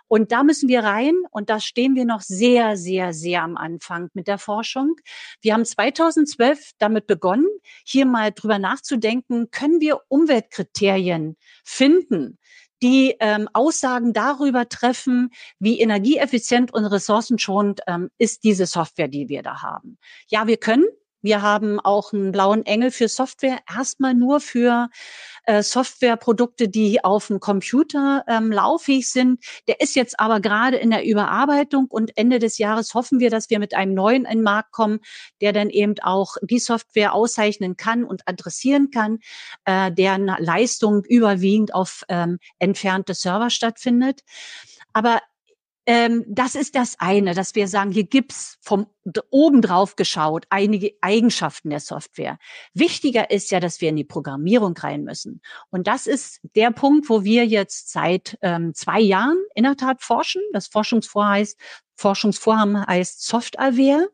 Und 0.07 0.31
da 0.31 0.43
müssen 0.43 0.69
wir 0.69 0.83
rein 0.83 1.15
und 1.31 1.49
da 1.49 1.59
stehen 1.59 1.95
wir 1.95 2.05
noch 2.05 2.21
sehr, 2.21 2.77
sehr, 2.77 3.13
sehr 3.13 3.43
am 3.43 3.57
Anfang 3.57 4.09
mit 4.13 4.27
der 4.27 4.37
Forschung. 4.37 4.95
Wir 5.41 5.53
haben 5.53 5.65
2012 5.65 6.71
damit 6.77 7.07
begonnen, 7.07 7.47
hier 7.85 8.05
mal 8.05 8.31
drüber 8.31 8.59
nachzudenken, 8.59 9.51
können 9.51 9.81
wir 9.81 10.01
Umweltkriterien 10.07 11.35
finden, 11.63 12.37
die 12.81 13.15
ähm, 13.19 13.49
Aussagen 13.53 14.13
darüber 14.13 14.69
treffen, 14.69 15.31
wie 15.59 15.79
energieeffizient 15.79 16.73
und 16.73 16.85
ressourcenschonend 16.85 17.81
ähm, 17.87 18.09
ist 18.17 18.43
diese 18.43 18.65
Software, 18.65 19.07
die 19.07 19.29
wir 19.29 19.41
da 19.41 19.61
haben. 19.61 19.97
Ja, 20.27 20.47
wir 20.47 20.57
können. 20.57 20.85
Wir 21.23 21.41
haben 21.41 21.79
auch 21.79 22.13
einen 22.13 22.31
blauen 22.31 22.65
Engel 22.65 22.91
für 22.91 23.07
Software, 23.07 23.59
erstmal 23.67 24.13
nur 24.13 24.39
für 24.39 24.89
äh, 25.47 25.63
Softwareprodukte, 25.63 26.67
die 26.67 27.03
auf 27.03 27.27
dem 27.27 27.39
Computer 27.39 28.23
ähm, 28.27 28.51
lauffähig 28.51 29.09
sind. 29.09 29.43
Der 29.67 29.79
ist 29.79 29.95
jetzt 29.95 30.19
aber 30.19 30.39
gerade 30.41 30.77
in 30.77 30.91
der 30.91 31.05
Überarbeitung 31.05 31.87
und 31.89 32.17
Ende 32.17 32.39
des 32.39 32.57
Jahres 32.57 32.93
hoffen 32.93 33.19
wir, 33.19 33.29
dass 33.29 33.49
wir 33.49 33.57
mit 33.59 33.73
einem 33.73 33.93
neuen 33.93 34.25
in 34.25 34.39
den 34.39 34.43
Markt 34.43 34.71
kommen, 34.71 34.99
der 35.41 35.53
dann 35.53 35.69
eben 35.69 35.95
auch 36.01 36.35
die 36.41 36.59
Software 36.59 37.13
auszeichnen 37.13 37.77
kann 37.77 38.03
und 38.03 38.27
adressieren 38.27 38.91
kann, 38.91 39.19
äh, 39.65 39.91
deren 39.91 40.25
Leistung 40.25 41.03
überwiegend 41.05 41.73
auf 41.73 42.03
ähm, 42.09 42.39
entfernte 42.59 43.13
Server 43.13 43.49
stattfindet. 43.49 44.21
Aber 44.91 45.21
ähm, 45.87 46.25
das 46.27 46.55
ist 46.55 46.75
das 46.75 46.97
eine, 46.99 47.33
dass 47.33 47.55
wir 47.55 47.69
sagen, 47.69 47.91
hier 47.91 48.03
gibt's 48.03 48.57
vom 48.61 48.87
oben 49.29 49.61
drauf 49.61 49.95
geschaut 49.95 50.45
einige 50.49 50.91
Eigenschaften 50.99 51.69
der 51.69 51.79
Software. 51.79 52.39
Wichtiger 52.73 53.31
ist 53.31 53.51
ja, 53.51 53.61
dass 53.61 53.79
wir 53.79 53.87
in 53.87 53.95
die 53.95 54.03
Programmierung 54.03 54.75
rein 54.75 55.05
müssen. 55.05 55.41
Und 55.69 55.87
das 55.87 56.05
ist 56.05 56.41
der 56.55 56.71
Punkt, 56.71 57.09
wo 57.09 57.23
wir 57.23 57.45
jetzt 57.45 57.89
seit 57.89 58.37
ähm, 58.41 58.73
zwei 58.73 58.99
Jahren 58.99 59.37
in 59.55 59.63
der 59.63 59.77
Tat 59.77 60.01
forschen. 60.01 60.41
Das 60.51 60.67
Forschungsvorhaben 60.67 61.35
heißt, 61.35 61.57
Forschungsvorhaben 61.95 62.85
heißt 62.85 63.25
Software. 63.25 64.07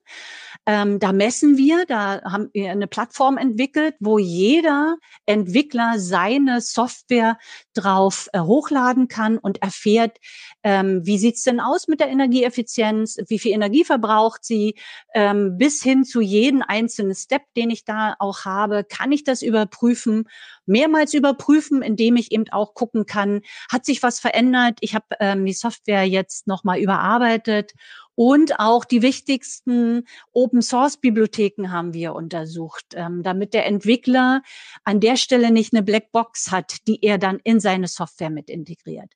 Ähm, 0.66 1.00
da 1.00 1.12
messen 1.12 1.58
wir, 1.58 1.86
da 1.86 2.22
haben 2.24 2.50
wir 2.54 2.72
eine 2.72 2.88
Plattform 2.88 3.38
entwickelt, 3.38 3.96
wo 4.00 4.18
jeder 4.18 4.96
Entwickler 5.26 6.00
seine 6.00 6.62
Software 6.62 7.38
drauf 7.74 8.30
äh, 8.32 8.40
hochladen 8.40 9.10
kann 9.10 9.38
und 9.38 9.62
erfährt, 9.62 10.18
ähm, 10.64 11.02
wie 11.04 11.18
sieht's 11.18 11.44
denn 11.44 11.60
aus 11.60 11.90
mit 11.90 12.00
der 12.00 12.08
Energieeffizienz, 12.08 13.18
wie 13.28 13.40
viel 13.40 13.52
Energie 13.52 13.84
verbraucht 13.84 14.46
sie, 14.46 14.76
ähm, 15.14 15.58
bis 15.58 15.84
hin 15.84 16.06
zu 16.06 16.22
jeden 16.22 16.62
einzelnen 16.62 17.16
Step, 17.16 17.42
den 17.58 17.70
ich 17.70 17.84
da 17.84 18.16
auch 18.20 18.46
habe, 18.46 18.86
kann 18.86 19.12
ich 19.12 19.26
das 19.26 19.42
überprüfen, 19.42 20.30
mehrmals 20.66 21.14
überprüfen, 21.14 21.82
indem 21.82 22.16
ich 22.16 22.32
eben 22.32 22.50
auch 22.52 22.74
gucken 22.74 23.06
kann, 23.06 23.42
hat 23.70 23.86
sich 23.86 24.02
was 24.02 24.22
verändert, 24.22 24.78
ich 24.80 24.96
habe 24.96 25.06
ähm, 25.20 25.46
die 25.46 25.54
Software 25.54 26.08
jetzt 26.08 26.48
nochmal 26.48 26.80
überarbeitet 26.80 27.74
und 28.16 28.60
auch 28.60 28.86
die 28.86 29.02
wichtigsten 29.02 30.06
Open-Source-Bibliotheken 30.32 31.72
haben 31.72 31.94
wir 31.94 32.14
untersucht, 32.14 32.86
ähm, 32.94 33.24
damit 33.24 33.54
der 33.54 33.66
Entwickler 33.66 34.42
an 34.84 35.00
der 35.00 35.18
Stelle 35.18 35.52
nicht 35.52 35.74
eine 35.74 35.84
Blackbox 35.84 36.52
hat, 36.52 36.88
die 36.88 37.04
er 37.04 37.18
dann 37.18 37.40
in 37.44 37.60
seine 37.60 37.88
Software 37.88 38.30
mit 38.30 38.50
integriert. 38.50 39.14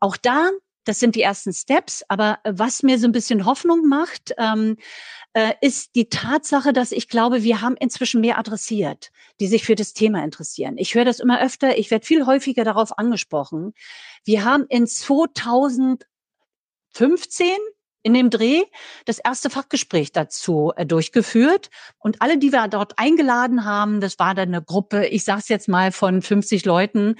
Auch 0.00 0.16
da 0.16 0.50
das 0.84 0.98
sind 0.98 1.14
die 1.14 1.22
ersten 1.22 1.52
Steps. 1.52 2.04
Aber 2.08 2.38
was 2.44 2.82
mir 2.82 2.98
so 2.98 3.06
ein 3.06 3.12
bisschen 3.12 3.44
Hoffnung 3.44 3.86
macht, 3.86 4.34
ähm, 4.38 4.76
äh, 5.34 5.52
ist 5.60 5.94
die 5.94 6.08
Tatsache, 6.08 6.72
dass 6.72 6.90
ich 6.92 7.08
glaube, 7.08 7.42
wir 7.42 7.60
haben 7.60 7.76
inzwischen 7.76 8.20
mehr 8.20 8.38
adressiert, 8.38 9.10
die 9.40 9.46
sich 9.46 9.64
für 9.64 9.74
das 9.74 9.92
Thema 9.92 10.24
interessieren. 10.24 10.76
Ich 10.78 10.94
höre 10.94 11.04
das 11.04 11.20
immer 11.20 11.40
öfter. 11.40 11.78
Ich 11.78 11.90
werde 11.90 12.06
viel 12.06 12.26
häufiger 12.26 12.64
darauf 12.64 12.98
angesprochen. 12.98 13.74
Wir 14.24 14.44
haben 14.44 14.64
in 14.68 14.86
2015 14.86 16.06
in 18.02 18.14
dem 18.14 18.30
Dreh 18.30 18.62
das 19.04 19.18
erste 19.18 19.50
Fachgespräch 19.50 20.12
dazu 20.12 20.72
äh, 20.76 20.86
durchgeführt. 20.86 21.70
Und 21.98 22.22
alle, 22.22 22.38
die 22.38 22.52
wir 22.52 22.68
dort 22.68 22.98
eingeladen 22.98 23.64
haben, 23.64 24.00
das 24.00 24.18
war 24.18 24.34
dann 24.34 24.48
eine 24.48 24.62
Gruppe, 24.62 25.06
ich 25.06 25.24
sage 25.24 25.40
es 25.40 25.48
jetzt 25.48 25.68
mal, 25.68 25.92
von 25.92 26.22
50 26.22 26.64
Leuten, 26.64 27.16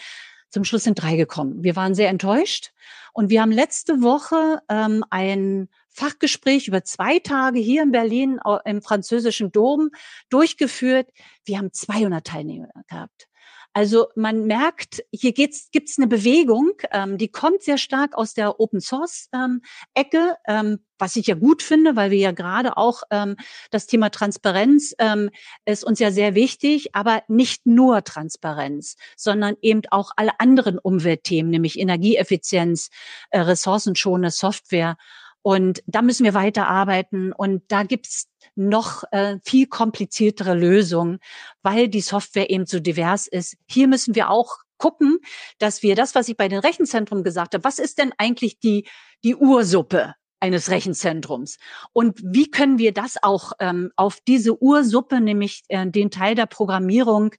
zum 0.50 0.64
Schluss 0.64 0.84
sind 0.84 1.00
drei 1.00 1.16
gekommen. 1.16 1.62
Wir 1.62 1.76
waren 1.76 1.94
sehr 1.94 2.08
enttäuscht. 2.08 2.72
Und 3.12 3.30
wir 3.30 3.42
haben 3.42 3.52
letzte 3.52 4.02
Woche 4.02 4.60
ähm, 4.68 5.04
ein 5.10 5.68
Fachgespräch 5.88 6.68
über 6.68 6.84
zwei 6.84 7.18
Tage 7.18 7.58
hier 7.58 7.82
in 7.82 7.92
Berlin 7.92 8.40
im 8.64 8.82
französischen 8.82 9.52
Dom 9.52 9.90
durchgeführt. 10.28 11.08
Wir 11.44 11.58
haben 11.58 11.72
200 11.72 12.26
Teilnehmer 12.26 12.68
gehabt. 12.88 13.29
Also 13.72 14.08
man 14.16 14.46
merkt, 14.46 15.04
hier 15.12 15.32
geht's, 15.32 15.70
gibt's 15.70 15.96
eine 15.96 16.08
Bewegung, 16.08 16.72
ähm, 16.90 17.18
die 17.18 17.28
kommt 17.28 17.62
sehr 17.62 17.78
stark 17.78 18.16
aus 18.16 18.34
der 18.34 18.58
Open 18.58 18.80
Source 18.80 19.28
ähm, 19.32 19.62
Ecke, 19.94 20.36
ähm, 20.48 20.80
was 20.98 21.14
ich 21.16 21.28
ja 21.28 21.36
gut 21.36 21.62
finde, 21.62 21.94
weil 21.94 22.10
wir 22.10 22.18
ja 22.18 22.32
gerade 22.32 22.76
auch 22.76 23.02
ähm, 23.10 23.36
das 23.70 23.86
Thema 23.86 24.10
Transparenz 24.10 24.94
ähm, 24.98 25.30
ist 25.64 25.84
uns 25.84 26.00
ja 26.00 26.10
sehr 26.10 26.34
wichtig, 26.34 26.94
aber 26.94 27.22
nicht 27.28 27.64
nur 27.64 28.02
Transparenz, 28.02 28.96
sondern 29.16 29.56
eben 29.62 29.82
auch 29.90 30.10
alle 30.16 30.40
anderen 30.40 30.78
Umweltthemen, 30.78 31.50
nämlich 31.50 31.78
Energieeffizienz, 31.78 32.90
äh, 33.30 33.40
ressourcenschonende 33.40 34.30
Software 34.30 34.96
Und 35.42 35.82
da 35.86 36.02
müssen 36.02 36.24
wir 36.24 36.34
weiter 36.34 36.68
arbeiten. 36.68 37.32
Und 37.32 37.62
da 37.68 37.82
gibt's 37.84 38.28
noch 38.54 39.04
äh, 39.12 39.38
viel 39.44 39.66
kompliziertere 39.66 40.54
Lösungen, 40.54 41.18
weil 41.62 41.88
die 41.88 42.00
Software 42.00 42.50
eben 42.50 42.66
so 42.66 42.80
divers 42.80 43.26
ist. 43.26 43.56
Hier 43.68 43.88
müssen 43.88 44.14
wir 44.14 44.30
auch 44.30 44.58
gucken, 44.78 45.18
dass 45.58 45.82
wir 45.82 45.94
das, 45.94 46.14
was 46.14 46.28
ich 46.28 46.36
bei 46.36 46.48
den 46.48 46.58
Rechenzentren 46.58 47.22
gesagt 47.22 47.54
habe, 47.54 47.64
was 47.64 47.78
ist 47.78 47.98
denn 47.98 48.12
eigentlich 48.18 48.58
die, 48.58 48.88
die 49.22 49.36
Ursuppe? 49.36 50.14
Eines 50.40 50.70
Rechenzentrums. 50.70 51.58
Und 51.92 52.18
wie 52.22 52.50
können 52.50 52.78
wir 52.78 52.92
das 52.92 53.22
auch 53.22 53.52
ähm, 53.60 53.92
auf 53.96 54.18
diese 54.26 54.60
Ursuppe, 54.60 55.20
nämlich 55.20 55.62
äh, 55.68 55.86
den 55.86 56.10
Teil 56.10 56.34
der 56.34 56.46
Programmierung, 56.46 57.34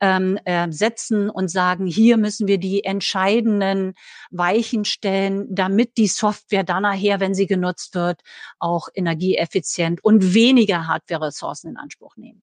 ähm, 0.00 0.38
äh, 0.44 0.70
setzen 0.70 1.28
und 1.28 1.48
sagen, 1.48 1.86
hier 1.86 2.16
müssen 2.16 2.46
wir 2.46 2.58
die 2.58 2.84
entscheidenden 2.84 3.94
Weichen 4.30 4.84
stellen, 4.84 5.46
damit 5.54 5.96
die 5.96 6.08
Software 6.08 6.64
dann 6.64 6.82
nachher, 6.82 7.20
wenn 7.20 7.34
sie 7.34 7.46
genutzt 7.46 7.94
wird, 7.94 8.22
auch 8.58 8.88
energieeffizient 8.94 10.02
und 10.04 10.34
weniger 10.34 10.86
Hardware-Ressourcen 10.86 11.70
in 11.70 11.76
Anspruch 11.76 12.16
nehmen. 12.16 12.42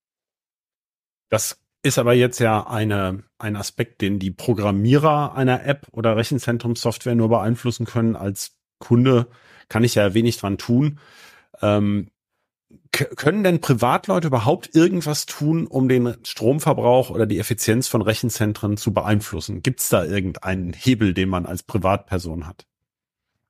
Das 1.28 1.58
ist 1.82 1.98
aber 1.98 2.12
jetzt 2.12 2.38
ja 2.38 2.66
eine, 2.66 3.24
ein 3.38 3.56
Aspekt, 3.56 4.02
den 4.02 4.18
die 4.18 4.30
Programmierer 4.30 5.34
einer 5.34 5.64
App 5.64 5.88
oder 5.92 6.16
Rechenzentrumssoftware 6.16 7.14
nur 7.14 7.28
beeinflussen 7.28 7.86
können. 7.86 8.14
Als 8.14 8.56
Kunde 8.78 9.28
kann 9.72 9.84
ich 9.84 9.94
ja 9.94 10.12
wenig 10.12 10.36
dran 10.36 10.58
tun. 10.58 10.98
Ähm, 11.62 12.08
können 12.90 13.42
denn 13.42 13.62
Privatleute 13.62 14.26
überhaupt 14.26 14.74
irgendwas 14.74 15.24
tun, 15.24 15.66
um 15.66 15.88
den 15.88 16.14
Stromverbrauch 16.24 17.08
oder 17.08 17.24
die 17.24 17.38
Effizienz 17.38 17.88
von 17.88 18.02
Rechenzentren 18.02 18.76
zu 18.76 18.92
beeinflussen? 18.92 19.62
Gibt 19.62 19.80
es 19.80 19.88
da 19.88 20.04
irgendeinen 20.04 20.74
Hebel, 20.74 21.14
den 21.14 21.30
man 21.30 21.46
als 21.46 21.62
Privatperson 21.62 22.46
hat? 22.46 22.66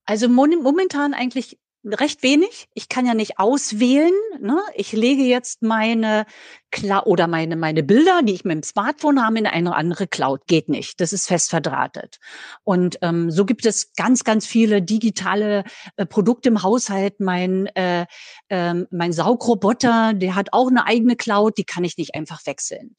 Also 0.04 0.28
momentan 0.28 1.12
eigentlich 1.12 1.58
recht 1.84 2.22
wenig. 2.22 2.68
Ich 2.74 2.88
kann 2.88 3.06
ja 3.06 3.14
nicht 3.14 3.38
auswählen. 3.38 4.12
Ne? 4.40 4.60
Ich 4.74 4.92
lege 4.92 5.22
jetzt 5.22 5.62
meine 5.62 6.26
Cloud 6.70 7.06
oder 7.06 7.26
meine 7.26 7.56
meine 7.56 7.82
Bilder, 7.82 8.22
die 8.22 8.34
ich 8.34 8.44
mit 8.44 8.54
dem 8.54 8.62
Smartphone 8.62 9.24
habe, 9.24 9.38
in 9.38 9.46
eine 9.46 9.74
andere 9.74 10.06
Cloud. 10.06 10.46
Geht 10.46 10.68
nicht. 10.68 11.00
Das 11.00 11.12
ist 11.12 11.26
fest 11.26 11.50
verdrahtet. 11.50 12.18
Und 12.64 12.98
ähm, 13.02 13.30
so 13.30 13.44
gibt 13.44 13.66
es 13.66 13.92
ganz 13.94 14.24
ganz 14.24 14.46
viele 14.46 14.82
digitale 14.82 15.64
äh, 15.96 16.06
Produkte 16.06 16.48
im 16.50 16.62
Haushalt. 16.62 17.20
Mein 17.20 17.66
äh, 17.74 18.06
äh, 18.48 18.74
mein 18.90 19.12
Saugroboter, 19.12 20.12
der 20.14 20.34
hat 20.34 20.52
auch 20.52 20.68
eine 20.68 20.86
eigene 20.86 21.16
Cloud. 21.16 21.58
Die 21.58 21.64
kann 21.64 21.84
ich 21.84 21.98
nicht 21.98 22.14
einfach 22.14 22.46
wechseln. 22.46 22.96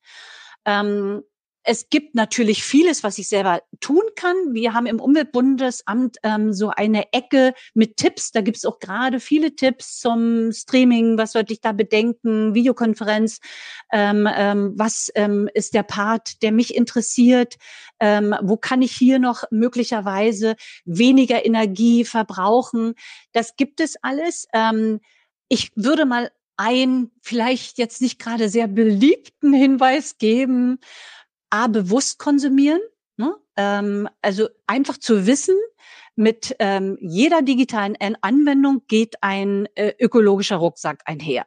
Ähm, 0.65 1.23
es 1.63 1.89
gibt 1.89 2.13
natürlich 2.13 2.63
vieles, 2.63 3.03
was 3.03 3.17
ich 3.17 3.29
selber 3.29 3.61
tun 3.79 4.03
kann. 4.15 4.35
Wir 4.51 4.73
haben 4.73 4.85
im 4.85 4.99
Umweltbundesamt 4.99 6.17
ähm, 6.23 6.51
so 6.51 6.69
eine 6.69 7.13
Ecke 7.13 7.53
mit 7.73 7.95
Tipps. 7.95 8.31
Da 8.31 8.41
gibt 8.41 8.57
es 8.57 8.65
auch 8.65 8.79
gerade 8.79 9.21
viele 9.21 9.55
Tipps 9.55 9.99
zum 9.99 10.51
Streaming. 10.51 11.17
Was 11.17 11.31
sollte 11.31 11.53
ich 11.53 11.61
da 11.61 11.71
bedenken? 11.71 12.53
Videokonferenz. 12.53 13.39
Ähm, 13.93 14.27
ähm, 14.35 14.73
was 14.75 15.09
ähm, 15.15 15.49
ist 15.53 15.73
der 15.73 15.83
Part, 15.83 16.41
der 16.43 16.51
mich 16.51 16.75
interessiert? 16.75 17.55
Ähm, 17.99 18.35
wo 18.41 18.57
kann 18.57 18.81
ich 18.81 18.91
hier 18.91 19.19
noch 19.19 19.43
möglicherweise 19.49 20.55
weniger 20.83 21.45
Energie 21.45 22.03
verbrauchen? 22.03 22.95
Das 23.31 23.55
gibt 23.55 23.79
es 23.79 23.95
alles. 24.01 24.47
Ähm, 24.53 24.99
ich 25.47 25.71
würde 25.75 26.05
mal 26.05 26.29
einen 26.57 27.11
vielleicht 27.21 27.77
jetzt 27.77 28.01
nicht 28.01 28.19
gerade 28.19 28.49
sehr 28.49 28.67
beliebten 28.67 29.53
Hinweis 29.53 30.17
geben. 30.17 30.79
A, 31.53 31.67
bewusst 31.67 32.17
konsumieren. 32.17 32.81
Ne? 33.15 33.35
Ähm, 33.57 34.09
also 34.23 34.49
einfach 34.65 34.97
zu 34.97 35.27
wissen, 35.27 35.55
mit 36.15 36.55
ähm, 36.57 36.97
jeder 36.99 37.43
digitalen 37.43 37.95
Anwendung 38.21 38.81
geht 38.87 39.15
ein 39.21 39.67
äh, 39.75 39.93
ökologischer 39.99 40.55
Rucksack 40.55 41.01
einher. 41.05 41.45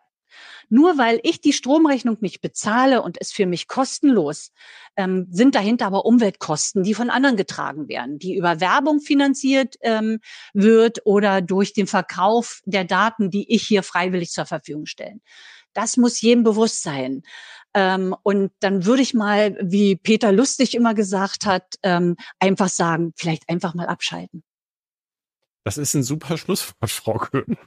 Nur 0.69 0.97
weil 0.97 1.19
ich 1.25 1.41
die 1.41 1.53
Stromrechnung 1.53 2.19
nicht 2.21 2.41
bezahle 2.41 3.03
und 3.03 3.17
es 3.21 3.33
für 3.33 3.47
mich 3.47 3.67
kostenlos, 3.67 4.53
ähm, 4.97 5.27
sind 5.31 5.57
dahinter 5.57 5.87
aber 5.87 6.05
Umweltkosten, 6.05 6.85
die 6.85 6.95
von 6.95 7.11
anderen 7.11 7.37
getragen 7.37 7.89
werden, 7.89 8.19
die 8.19 8.37
über 8.37 8.61
Werbung 8.61 9.01
finanziert 9.01 9.75
ähm, 9.81 10.21
wird 10.55 11.01
oder 11.05 11.41
durch 11.41 11.73
den 11.73 11.87
Verkauf 11.89 12.63
der 12.65 12.85
Daten, 12.85 13.31
die 13.31 13.53
ich 13.53 13.63
hier 13.65 13.83
freiwillig 13.83 14.31
zur 14.31 14.47
Verfügung 14.47 14.87
stelle. 14.87 15.21
Das 15.77 15.99
muss 15.99 16.23
jedem 16.23 16.43
bewusst 16.43 16.83
sein. 16.83 17.23
Ähm, 17.75 18.17
und 18.23 18.51
dann 18.61 18.87
würde 18.87 19.03
ich 19.03 19.13
mal, 19.13 19.59
wie 19.61 19.97
Peter 19.97 20.33
Lustig 20.33 20.75
immer 20.75 20.95
gesagt 20.95 21.45
hat, 21.45 21.75
ähm, 21.83 22.17
einfach 22.39 22.69
sagen, 22.69 23.13
vielleicht 23.15 23.47
einfach 23.51 23.75
mal 23.75 23.87
abschalten. 23.87 24.43
Das 25.65 25.77
ist 25.77 25.93
ein 25.93 26.03
super 26.03 26.39
Schlusswort, 26.39 26.91
Frau 26.91 27.19
Köhn. 27.19 27.59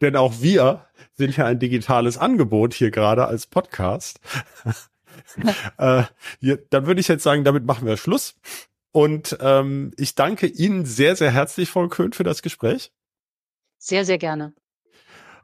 Denn 0.00 0.14
auch 0.14 0.40
wir 0.40 0.86
sind 1.14 1.36
ja 1.36 1.46
ein 1.46 1.58
digitales 1.58 2.18
Angebot 2.18 2.72
hier 2.72 2.92
gerade 2.92 3.26
als 3.26 3.48
Podcast. 3.48 4.20
äh, 5.78 6.04
hier, 6.38 6.64
dann 6.70 6.86
würde 6.86 7.00
ich 7.00 7.08
jetzt 7.08 7.24
sagen, 7.24 7.42
damit 7.42 7.64
machen 7.64 7.84
wir 7.84 7.96
Schluss. 7.96 8.36
Und 8.92 9.36
ähm, 9.40 9.92
ich 9.96 10.14
danke 10.14 10.46
Ihnen 10.46 10.84
sehr, 10.84 11.16
sehr 11.16 11.32
herzlich, 11.32 11.68
Frau 11.68 11.88
Köhn, 11.88 12.12
für 12.12 12.22
das 12.22 12.42
Gespräch. 12.42 12.92
Sehr, 13.78 14.04
sehr 14.04 14.18
gerne. 14.18 14.54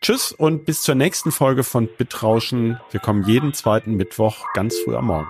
Tschüss 0.00 0.32
und 0.32 0.64
bis 0.66 0.82
zur 0.82 0.94
nächsten 0.94 1.32
Folge 1.32 1.64
von 1.64 1.88
Bitrauschen. 1.88 2.78
Wir 2.90 3.00
kommen 3.00 3.24
jeden 3.24 3.54
zweiten 3.54 3.94
Mittwoch 3.94 4.46
ganz 4.52 4.78
früh 4.78 4.94
am 4.94 5.06
Morgen. 5.06 5.28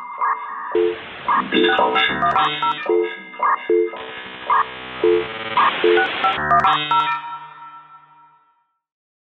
Bitrauschen. 1.50 2.06